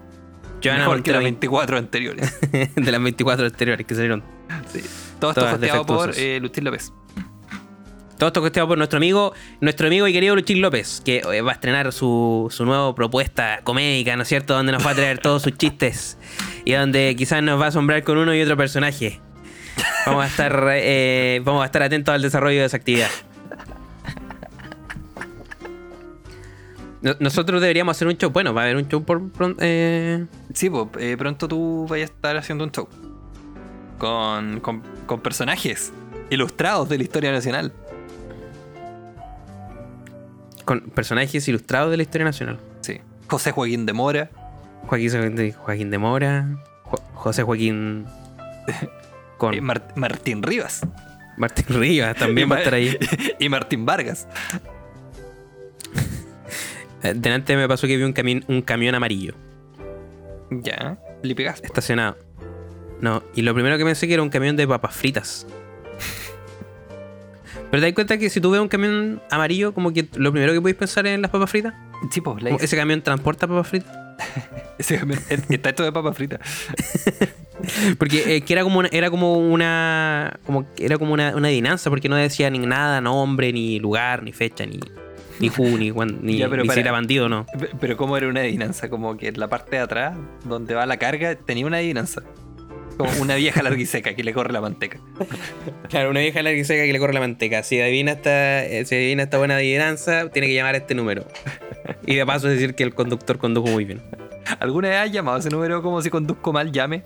Joana 0.62 0.80
Mejor 0.80 1.02
que 1.02 1.12
Montero, 1.12 1.16
las 1.16 1.24
24 1.24 1.78
anteriores. 1.78 2.40
de 2.74 2.92
las 2.92 3.02
24 3.02 3.46
anteriores 3.46 3.86
que 3.86 3.94
salieron. 3.94 4.22
Sí. 4.72 4.82
Todo 5.20 5.30
esto 5.30 5.48
costeado 5.48 5.86
por 5.86 6.12
eh, 6.16 6.40
Lucín 6.40 6.64
López. 6.64 6.92
Todo 8.18 8.28
esto 8.28 8.40
costeado 8.40 8.68
por 8.68 8.78
nuestro 8.78 8.96
amigo, 8.96 9.32
nuestro 9.60 9.86
amigo 9.88 10.06
y 10.06 10.12
querido 10.12 10.36
Luchín 10.36 10.60
López, 10.60 11.02
que 11.04 11.18
eh, 11.18 11.40
va 11.40 11.50
a 11.50 11.54
estrenar 11.54 11.92
su, 11.92 12.48
su 12.50 12.64
nueva 12.64 12.94
propuesta 12.94 13.60
comédica, 13.64 14.16
¿no 14.16 14.22
es 14.22 14.28
cierto? 14.28 14.54
Donde 14.54 14.72
nos 14.72 14.86
va 14.86 14.90
a 14.90 14.94
traer 14.94 15.18
todos 15.18 15.42
sus 15.42 15.56
chistes 15.56 16.16
y 16.64 16.72
donde 16.72 17.14
quizás 17.18 17.42
nos 17.42 17.60
va 17.60 17.66
a 17.66 17.68
asombrar 17.68 18.04
con 18.04 18.18
uno 18.18 18.34
y 18.34 18.40
otro 18.40 18.56
personaje. 18.56 19.20
Vamos 20.06 20.24
a 20.24 20.26
estar, 20.28 20.66
eh, 20.70 21.40
vamos 21.44 21.62
a 21.62 21.66
estar 21.66 21.82
atentos 21.82 22.14
al 22.14 22.22
desarrollo 22.22 22.60
de 22.60 22.66
esa 22.66 22.76
actividad. 22.76 23.10
Nosotros 27.20 27.60
deberíamos 27.60 27.96
hacer 27.96 28.08
un 28.08 28.14
show. 28.14 28.30
Bueno, 28.30 28.54
va 28.54 28.62
a 28.62 28.64
haber 28.64 28.76
un 28.76 28.88
show 28.88 29.02
por 29.04 29.20
pron- 29.32 29.56
eh, 29.60 30.26
Sí, 30.54 30.70
pues, 30.70 30.86
eh, 30.98 31.16
pronto 31.18 31.46
tú 31.48 31.86
vayas 31.88 32.10
a 32.10 32.14
estar 32.14 32.36
haciendo 32.36 32.64
un 32.64 32.70
show. 32.72 32.88
Con, 33.98 34.60
con, 34.60 34.82
con 35.06 35.20
personajes 35.20 35.92
ilustrados 36.30 36.88
de 36.88 36.96
la 36.98 37.02
historia 37.04 37.30
nacional. 37.32 37.72
con 40.64 40.80
personajes 40.80 41.46
ilustrados 41.46 41.90
de 41.90 41.98
la 41.98 42.02
historia 42.04 42.24
nacional. 42.24 42.58
Sí. 42.80 42.98
José 43.28 43.52
Joaquín 43.52 43.84
de 43.84 43.92
Mora. 43.92 44.30
Joaquín, 44.86 45.34
de- 45.36 45.52
Joaquín 45.52 45.90
de 45.90 45.98
Mora, 45.98 46.46
Jo- 46.84 47.02
José 47.14 47.42
Joaquín 47.42 48.06
con 49.38 49.62
Mar- 49.62 49.88
Martín 49.96 50.42
Rivas. 50.42 50.80
Martín 51.36 51.66
Rivas 51.68 52.16
también 52.16 52.50
va 52.50 52.56
a 52.56 52.58
estar 52.60 52.74
ahí. 52.74 52.96
y 53.38 53.48
Martín 53.50 53.84
Vargas. 53.84 54.26
Eh, 57.04 57.12
Delante 57.14 57.56
me 57.56 57.68
pasó 57.68 57.86
que 57.86 57.96
vi 57.96 58.02
un, 58.02 58.12
camión 58.12 58.44
un 58.48 58.62
camión 58.62 58.94
amarillo 58.94 59.34
Ya. 60.50 60.98
Le 61.22 61.34
pegas. 61.34 61.62
estacionado. 61.62 62.16
No, 63.00 63.22
y 63.34 63.42
lo 63.42 63.54
primero 63.54 63.78
que 63.78 63.84
pensé 63.84 64.06
que 64.08 64.14
era 64.14 64.22
un 64.22 64.30
camión 64.30 64.56
de 64.56 64.66
papas 64.66 64.94
fritas. 64.94 65.46
Pero 67.70 67.80
te 67.80 67.86
das 67.86 67.94
cuenta 67.94 68.18
que 68.18 68.30
si 68.30 68.40
tú 68.40 68.50
ves 68.50 68.60
un 68.60 68.68
camión 68.68 69.20
amarillo, 69.30 69.74
como 69.74 69.92
que 69.92 70.08
lo 70.16 70.32
primero 70.32 70.52
que 70.52 70.60
podéis 70.60 70.76
pensar 70.76 71.06
es 71.06 71.14
en 71.14 71.22
las 71.22 71.30
papas 71.30 71.50
fritas. 71.50 71.74
Sí, 72.10 72.20
pues, 72.20 72.42
la 72.42 72.50
ese 72.50 72.76
camión 72.76 73.02
transporta 73.02 73.46
papas 73.46 73.68
fritas. 73.68 73.96
ese 74.78 74.98
camión 74.98 75.20
está 75.48 75.70
hecho 75.70 75.84
de 75.84 75.92
papa 75.92 76.12
frita. 76.12 76.40
Porque 77.98 78.36
eh, 78.36 78.40
que 78.42 78.52
era 78.52 78.62
como 78.62 78.80
una, 78.80 78.88
era 78.92 79.10
como 79.10 79.38
una. 79.38 80.38
Como, 80.44 80.66
era 80.76 80.98
como 80.98 81.14
una, 81.14 81.34
una 81.36 81.48
adivinanza, 81.48 81.88
porque 81.88 82.08
no 82.08 82.16
decía 82.16 82.50
ni 82.50 82.58
nada, 82.58 83.00
nombre, 83.00 83.52
ni 83.52 83.78
lugar, 83.78 84.22
ni 84.22 84.32
fecha, 84.32 84.66
ni. 84.66 84.80
Ni 85.40 85.48
who, 85.50 85.78
ni, 85.78 85.90
cuán- 85.90 86.18
ni, 86.22 86.38
Ya, 86.38 86.48
pero 86.48 86.62
ni 86.62 86.68
si 86.68 86.80
era 86.80 86.92
bandido 86.92 87.26
o 87.26 87.28
no. 87.28 87.46
Pe- 87.58 87.70
Pero 87.80 87.96
como 87.96 88.16
era 88.16 88.28
una 88.28 88.40
adivinanza, 88.40 88.88
como 88.88 89.16
que 89.16 89.28
en 89.28 89.38
la 89.40 89.48
parte 89.48 89.76
de 89.76 89.82
atrás, 89.82 90.16
donde 90.44 90.74
va 90.74 90.86
la 90.86 90.96
carga, 90.98 91.34
tenía 91.34 91.66
una 91.66 91.78
adivinanza. 91.78 92.22
Como 92.96 93.10
una 93.20 93.34
vieja 93.34 93.60
larga 93.60 93.80
y 93.82 93.86
seca 93.86 94.14
que 94.14 94.22
le 94.22 94.32
corre 94.32 94.52
la 94.52 94.60
manteca. 94.60 94.98
Claro, 95.88 96.10
una 96.10 96.20
vieja 96.20 96.42
larga 96.42 96.58
y 96.58 96.64
seca 96.64 96.84
que 96.84 96.92
le 96.92 96.98
corre 97.00 97.12
la 97.12 97.20
manteca. 97.20 97.62
Si 97.64 97.80
adivina 97.80 98.12
esta, 98.12 98.64
eh, 98.64 98.84
si 98.84 98.94
adivina 98.94 99.24
esta 99.24 99.38
buena 99.38 99.56
adivinanza, 99.56 100.28
tiene 100.30 100.46
que 100.48 100.54
llamar 100.54 100.74
a 100.76 100.78
este 100.78 100.94
número. 100.94 101.24
Y 102.06 102.14
de 102.14 102.24
paso 102.24 102.46
decir 102.48 102.74
que 102.76 102.84
el 102.84 102.94
conductor 102.94 103.38
condujo 103.38 103.66
muy 103.68 103.84
bien. 103.84 104.00
¿Alguna 104.60 104.88
vez 104.90 104.98
has 104.98 105.10
llamado 105.12 105.36
a 105.36 105.40
ese 105.40 105.50
número 105.50 105.82
como 105.82 106.00
si 106.02 106.10
conduzco 106.10 106.52
mal, 106.52 106.70
llame? 106.70 107.02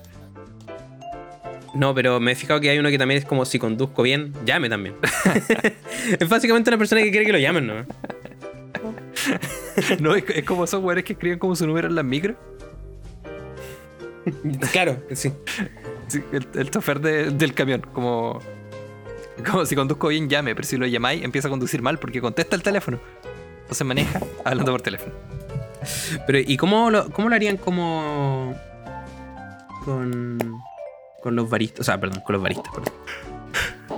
No, 1.75 1.95
pero 1.95 2.19
me 2.19 2.33
he 2.33 2.35
fijado 2.35 2.61
que 2.61 2.71
hay 2.71 2.79
uno 2.79 2.89
que 2.91 2.99
también 2.99 3.19
es 3.19 3.25
como 3.25 3.45
si 3.45 3.59
conduzco 3.59 4.03
bien, 4.03 4.33
llame 4.45 4.69
también. 4.69 4.95
es 6.19 6.29
básicamente 6.29 6.71
una 6.71 6.79
persona 6.79 7.03
que 7.03 7.11
quiere 7.11 7.27
que 7.27 7.33
lo 7.33 7.39
llamen, 7.39 7.67
¿no? 7.67 7.87
No, 10.01 10.15
es, 10.15 10.25
es 10.29 10.45
como 10.45 10.65
esos 10.65 10.81
güeyes 10.83 11.05
que 11.05 11.13
escriben 11.15 11.39
como 11.39 11.55
su 11.57 11.67
número 11.67 11.89
en 11.89 11.95
las 11.95 12.05
micros. 12.05 12.37
Claro, 14.73 15.03
sí. 15.13 15.33
Sí, 16.09 16.23
el, 16.33 16.47
el 16.55 16.71
chofer 16.71 17.01
de- 17.01 17.31
del 17.31 17.55
camión, 17.55 17.83
como, 17.93 18.41
como 19.51 19.65
si 19.67 19.75
conduzco 19.75 20.09
bien, 20.09 20.29
llame, 20.29 20.55
pero 20.55 20.67
si 20.67 20.77
lo 20.77 20.87
llamáis, 20.87 21.23
empieza 21.23 21.49
a 21.49 21.51
conducir 21.51 21.81
mal 21.83 21.99
porque 21.99 22.21
contesta 22.21 22.57
el 22.57 22.63
teléfono. 22.63 22.99
Entonces 23.63 23.87
maneja 23.87 24.21
hablando 24.45 24.73
por 24.73 24.83
teléfono. 24.83 25.13
Pero, 26.27 26.39
¿y 26.39 26.57
cómo 26.57 26.91
lo, 26.91 27.09
cómo 27.11 27.29
lo 27.29 27.35
harían 27.35 27.57
como. 27.57 28.55
con. 29.85 30.39
con 31.23 31.37
los 31.37 31.49
baristas? 31.49 31.81
O 31.81 31.85
sea, 31.85 32.01
perdón, 32.01 32.21
con 32.23 32.33
los 32.35 32.43
baristas, 32.43 32.73
perdón. 32.75 32.93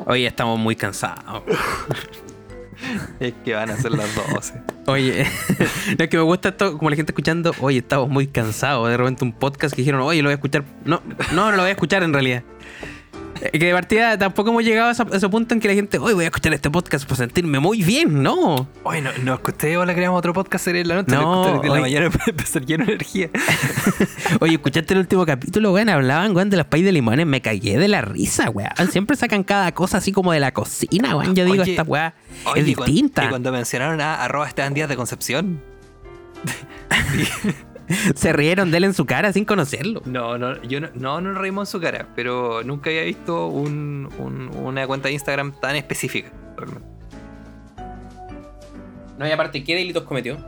Hoy 0.07 0.27
estamos 0.27 0.59
muy 0.59 0.77
cansados. 0.77 1.43
Es 3.21 3.35
que 3.45 3.55
van 3.55 3.71
a 3.71 3.77
ser 3.77 3.93
las 3.93 4.15
12. 4.15 4.55
Oye, 4.87 5.27
no, 5.99 6.05
es 6.05 6.11
que 6.11 6.17
me 6.17 6.23
gusta 6.23 6.51
esto, 6.51 6.77
como 6.79 6.91
la 6.91 6.97
gente 6.97 7.13
escuchando, 7.13 7.55
oye, 7.61 7.79
estamos 7.79 8.09
muy 8.09 8.27
cansados. 8.27 8.89
De 8.89 8.97
repente 8.97 9.25
un 9.25 9.33
podcast 9.33 9.75
que 9.75 9.83
dijeron, 9.83 10.01
oye, 10.03 10.23
lo 10.23 10.29
voy 10.29 10.33
a 10.33 10.37
escuchar. 10.37 10.65
No, 10.85 11.03
no, 11.33 11.51
no 11.51 11.51
lo 11.53 11.59
voy 11.59 11.69
a 11.69 11.73
escuchar 11.73 12.03
en 12.03 12.13
realidad. 12.13 12.43
Eh, 13.41 13.59
Que 13.59 13.67
de 13.67 13.73
partida 13.73 14.19
tampoco 14.19 14.51
hemos 14.51 14.65
llegado 14.65 14.89
a 14.89 14.93
ese, 14.93 15.03
a 15.03 15.17
ese 15.17 15.29
punto 15.29 15.55
en 15.55 15.61
que 15.61 15.69
la 15.69 15.75
gente, 15.75 15.99
oye, 15.99 16.15
voy 16.15 16.25
a 16.25 16.29
escuchar 16.29 16.53
este 16.53 16.71
podcast 16.71 17.05
para 17.05 17.17
sentirme 17.17 17.59
muy 17.59 17.83
bien. 17.83 18.23
No. 18.23 18.69
Oye, 18.83 19.01
no, 19.01 19.11
no 19.23 19.35
escuché, 19.35 19.77
hola, 19.77 19.95
creamos 19.95 20.19
otro 20.19 20.33
podcast 20.33 20.65
sería 20.65 20.83
en 20.83 20.89
la 20.89 20.95
noche. 20.97 21.13
No, 21.13 21.47
escuché 21.47 21.67
en 21.69 21.73
la 21.75 21.81
mañana 21.81 22.11
para 22.11 22.25
empezar 22.27 22.65
lleno 22.65 22.85
de 22.85 22.93
energía. 22.93 23.31
Oye, 24.41 24.55
¿escuchaste 24.55 24.95
el 24.95 25.01
último 25.01 25.25
capítulo, 25.27 25.73
weón? 25.73 25.89
Hablaban, 25.89 26.35
weón, 26.37 26.51
de 26.51 26.57
los 26.57 26.67
pais 26.67 26.85
de 26.85 26.93
limones. 26.93 27.27
Me 27.27 27.41
cagué 27.41 27.79
de 27.79 27.89
la 27.89 28.03
risa, 28.03 28.51
weón. 28.51 28.71
Siempre 28.91 29.17
sacan 29.17 29.43
cada 29.45 29.73
cosa 29.73 29.99
así 29.99 30.13
como 30.13 30.33
de 30.33 30.41
la 30.41 30.53
cocina, 30.53 31.17
weón. 31.17 31.35
Yo 31.35 31.45
digo, 31.45 31.63
Oye, 31.63 31.73
esta 31.73 31.83
weá 31.83 32.15
es 32.55 32.65
distinta. 32.65 33.25
Y 33.25 33.29
cuando 33.29 33.53
mencionaron 33.53 34.01
a 34.01 34.23
arroba 34.23 34.47
Esteban 34.47 34.75
Díaz 34.75 34.89
de 34.89 34.97
Concepción, 34.97 35.61
Se 38.15 38.33
rieron 38.33 38.71
de 38.71 38.77
él 38.79 38.85
en 38.85 38.95
su 38.95 39.05
cara 39.07 39.33
sin 39.33 39.45
conocerlo. 39.45 40.03
No, 40.05 40.39
no, 40.39 40.61
yo 40.63 40.81
no, 40.81 40.89
no, 40.95 41.21
no 41.21 41.33
nos 41.33 41.39
reímos 41.41 41.69
en 41.69 41.73
su 41.73 41.81
cara, 41.81 42.07
pero 42.15 42.63
nunca 42.63 42.91
había 42.91 43.03
visto 43.03 43.47
un- 43.49 44.09
un- 44.19 44.51
una 44.57 44.87
cuenta 44.87 45.09
de 45.09 45.15
Instagram 45.15 45.53
tan 45.61 45.77
específica. 45.77 46.31
realmente. 46.57 46.89
No, 49.19 49.27
y 49.27 49.31
aparte, 49.33 49.63
¿qué 49.65 49.75
delitos 49.75 50.05
cometió? 50.05 50.39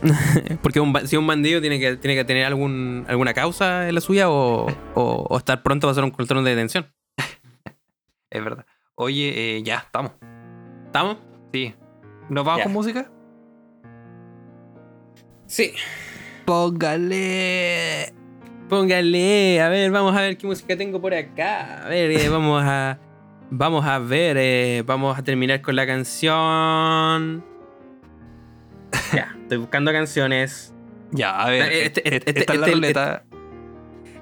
Porque 0.62 0.80
un 0.80 0.94
si 1.06 1.16
un 1.16 1.26
bandido 1.26 1.60
tiene 1.60 1.78
que, 1.78 1.96
tiene 1.96 2.14
que 2.16 2.24
tener 2.24 2.44
algún, 2.46 3.04
alguna 3.08 3.34
causa 3.34 3.88
en 3.88 3.94
la 3.94 4.00
suya 4.00 4.30
o, 4.30 4.66
o- 4.94 5.26
o 5.28 5.38
estar 5.38 5.62
pronto 5.62 5.88
a 5.88 5.90
hacer 5.90 6.04
un 6.04 6.10
control 6.10 6.44
de 6.44 6.50
detención. 6.50 6.86
Es 8.30 8.44
verdad. 8.44 8.64
Oye, 8.94 9.56
eh, 9.56 9.62
ya, 9.64 9.78
estamos. 9.78 10.12
¿Estamos? 10.86 11.16
Sí. 11.52 11.74
¿Nos 12.28 12.44
vamos 12.44 12.58
Ya. 12.58 12.64
con 12.64 12.72
música? 12.72 13.10
Sí. 15.50 15.72
Póngale. 16.44 18.12
Póngale, 18.68 19.60
a 19.60 19.68
ver, 19.68 19.90
vamos 19.90 20.16
a 20.16 20.20
ver 20.20 20.38
qué 20.38 20.46
música 20.46 20.76
tengo 20.76 21.00
por 21.00 21.12
acá. 21.12 21.84
A 21.84 21.88
ver, 21.88 22.12
eh, 22.12 22.28
vamos 22.30 22.62
a. 22.64 23.00
Vamos 23.50 23.84
a 23.84 23.98
ver, 23.98 24.36
eh, 24.38 24.84
vamos 24.86 25.18
a 25.18 25.24
terminar 25.24 25.60
con 25.60 25.74
la 25.74 25.84
canción. 25.88 27.44
Ya, 29.12 29.36
estoy 29.42 29.58
buscando 29.58 29.90
canciones. 29.90 30.72
Ya, 31.10 31.36
a 31.40 31.50
ver. 31.50 31.72
Este- 31.72 32.08
eh, 32.08 32.16
este- 32.24 32.38
esta 32.38 32.52
es 32.52 32.60
la 32.60 32.66
este- 32.66 32.74
ruleta. 32.76 33.24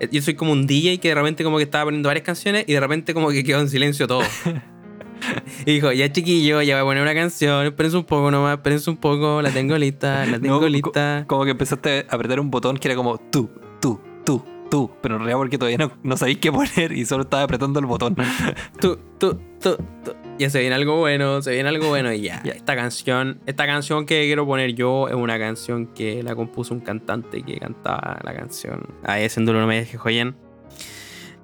Eh, 0.00 0.08
Yo 0.10 0.22
soy 0.22 0.32
como 0.34 0.52
un 0.52 0.66
DJ 0.66 0.98
que 0.98 1.08
de 1.08 1.14
repente 1.14 1.44
como 1.44 1.58
que 1.58 1.64
estaba 1.64 1.84
poniendo 1.84 2.08
varias 2.08 2.24
canciones 2.24 2.64
y 2.66 2.72
de 2.72 2.80
repente 2.80 3.12
como 3.12 3.28
que 3.28 3.44
quedó 3.44 3.60
en 3.60 3.68
silencio 3.68 4.06
todo. 4.06 4.22
y 5.66 5.72
dijo, 5.74 5.92
ya 5.92 6.10
chiquillo, 6.12 6.62
ya 6.62 6.76
voy 6.76 6.80
a 6.82 6.84
poner 6.84 7.02
una 7.02 7.14
canción, 7.14 7.66
espérense 7.66 7.96
un 7.96 8.04
poco 8.04 8.30
nomás, 8.30 8.56
espérense 8.56 8.90
un 8.90 8.96
poco, 8.96 9.42
la 9.42 9.50
tengo 9.50 9.76
lista, 9.78 10.24
la 10.26 10.38
tengo 10.40 10.54
No, 10.56 10.60
co- 10.60 10.68
lista. 10.68 11.24
Como 11.26 11.44
que 11.44 11.50
empezaste 11.52 12.06
a 12.08 12.14
apretar 12.14 12.40
un 12.40 12.50
botón 12.50 12.76
que 12.76 12.88
era 12.88 12.96
como 12.96 13.18
tú, 13.18 13.50
tú, 13.80 14.00
tú, 14.24 14.42
tú. 14.70 14.90
Pero 15.00 15.14
en 15.16 15.20
realidad 15.20 15.38
porque 15.38 15.58
todavía 15.58 15.78
no, 15.78 15.92
no 16.02 16.16
sabéis 16.16 16.38
qué 16.38 16.52
poner 16.52 16.92
y 16.92 17.04
solo 17.04 17.22
estaba 17.22 17.42
apretando 17.42 17.80
el 17.80 17.86
botón. 17.86 18.16
Tú, 18.80 18.98
tú, 19.18 19.38
tú, 19.60 19.76
tú. 20.04 20.12
Ya 20.38 20.50
se 20.50 20.60
viene 20.60 20.76
algo 20.76 20.98
bueno, 20.98 21.42
se 21.42 21.50
viene 21.50 21.68
algo 21.68 21.88
bueno 21.88 22.12
y 22.12 22.20
ya. 22.20 22.40
Ya. 22.44 22.52
Esta 22.52 22.76
canción, 22.76 23.40
esta 23.46 23.66
canción 23.66 24.06
que 24.06 24.22
quiero 24.26 24.46
poner 24.46 24.72
yo 24.74 25.08
es 25.08 25.14
una 25.16 25.36
canción 25.38 25.86
que 25.88 26.22
la 26.22 26.36
compuso 26.36 26.74
un 26.74 26.80
cantante 26.80 27.42
que 27.42 27.58
cantaba 27.58 28.20
la 28.22 28.34
canción. 28.34 28.86
A 29.02 29.18
ese 29.18 29.40
no 29.40 29.66
me 29.66 29.76
deje 29.80 29.96
joyen. 29.98 30.36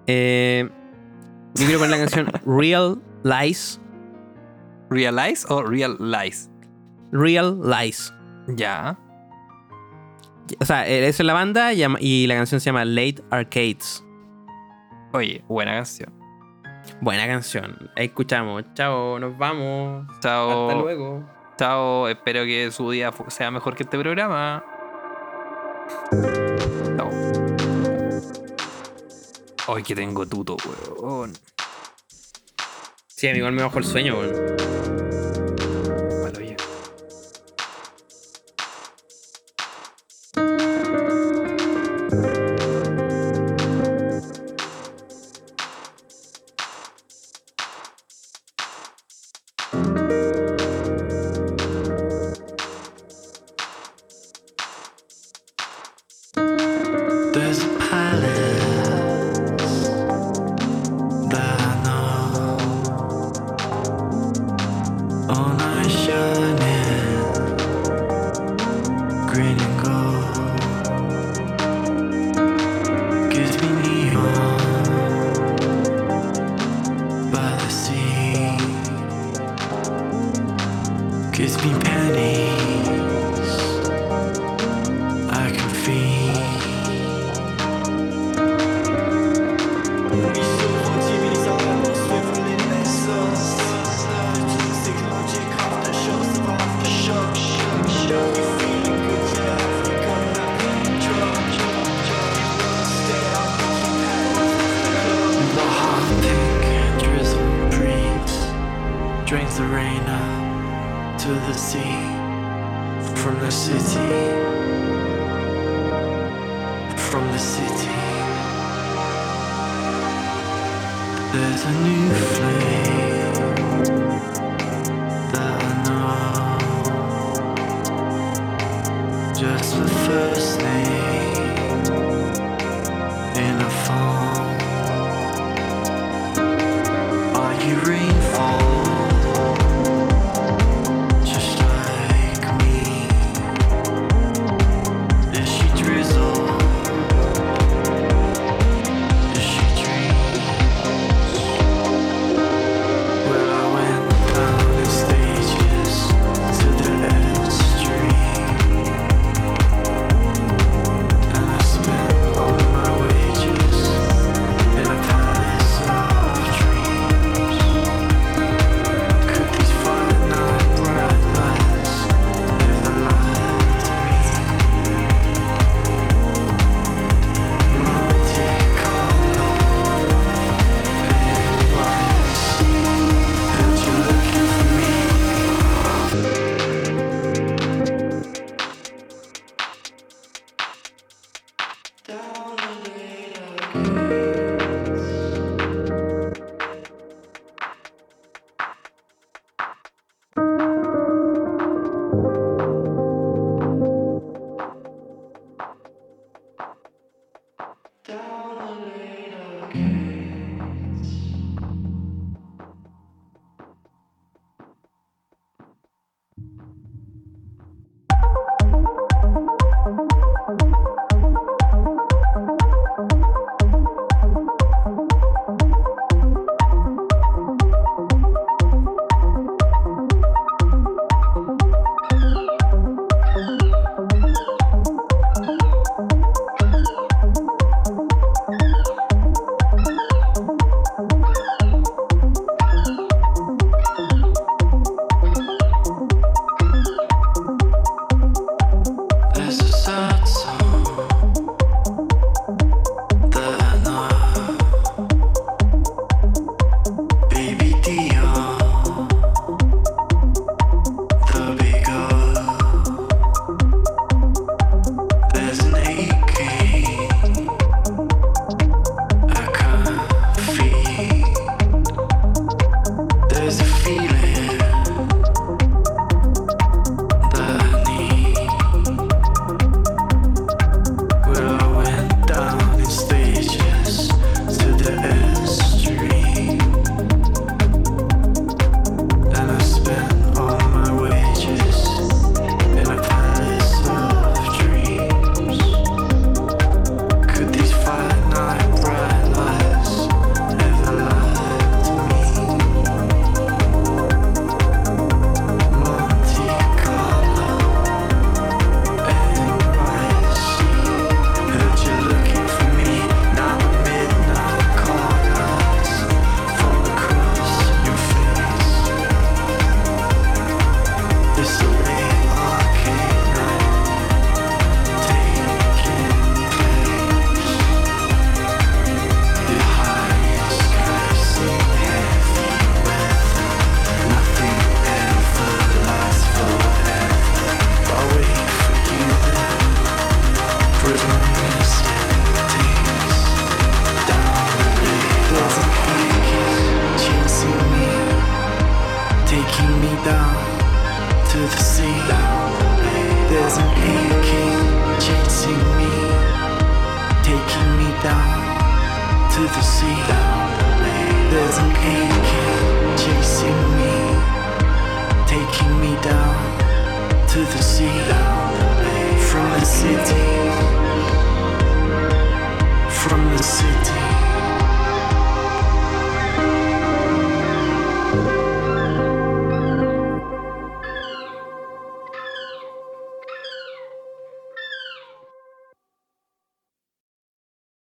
Eh, 0.06 0.68
yo 1.54 1.64
quiero 1.64 1.80
poner 1.80 1.90
la 1.98 2.04
canción 2.04 2.30
Real 2.46 3.00
Lies. 3.24 3.80
¿Realize 4.90 5.44
o 5.48 5.62
Real 5.62 5.96
Lies? 5.98 6.50
Real 7.10 7.58
Lies. 7.62 8.12
Ya. 8.48 8.98
O 10.60 10.64
sea, 10.64 10.86
esa 10.86 11.22
es 11.22 11.26
la 11.26 11.32
banda 11.32 11.72
y 11.72 12.26
la 12.26 12.34
canción 12.34 12.60
se 12.60 12.66
llama 12.66 12.84
Late 12.84 13.24
Arcades. 13.30 14.04
Oye, 15.12 15.42
buena 15.48 15.72
canción. 15.72 16.12
Buena 17.00 17.26
canción. 17.26 17.90
Escuchamos. 17.96 18.62
Chao, 18.74 19.18
nos 19.18 19.38
vamos. 19.38 20.06
Chao. 20.20 20.68
Hasta 20.68 20.82
luego. 20.82 21.24
Chao. 21.56 22.08
Espero 22.08 22.44
que 22.44 22.70
su 22.70 22.90
día 22.90 23.10
sea 23.28 23.50
mejor 23.50 23.74
que 23.74 23.84
este 23.84 23.98
programa. 23.98 24.62
Chao. 26.96 27.10
Hoy 29.66 29.82
que 29.82 29.94
tengo 29.94 30.26
tuto, 30.26 30.56
weón. 31.00 31.32
Sí, 33.24 33.30
igual 33.30 33.54
me 33.54 33.62
bajó 33.62 33.78
el 33.78 33.86
sueño, 33.86 34.18
weón. 34.18 34.34
grinning. 69.34 69.73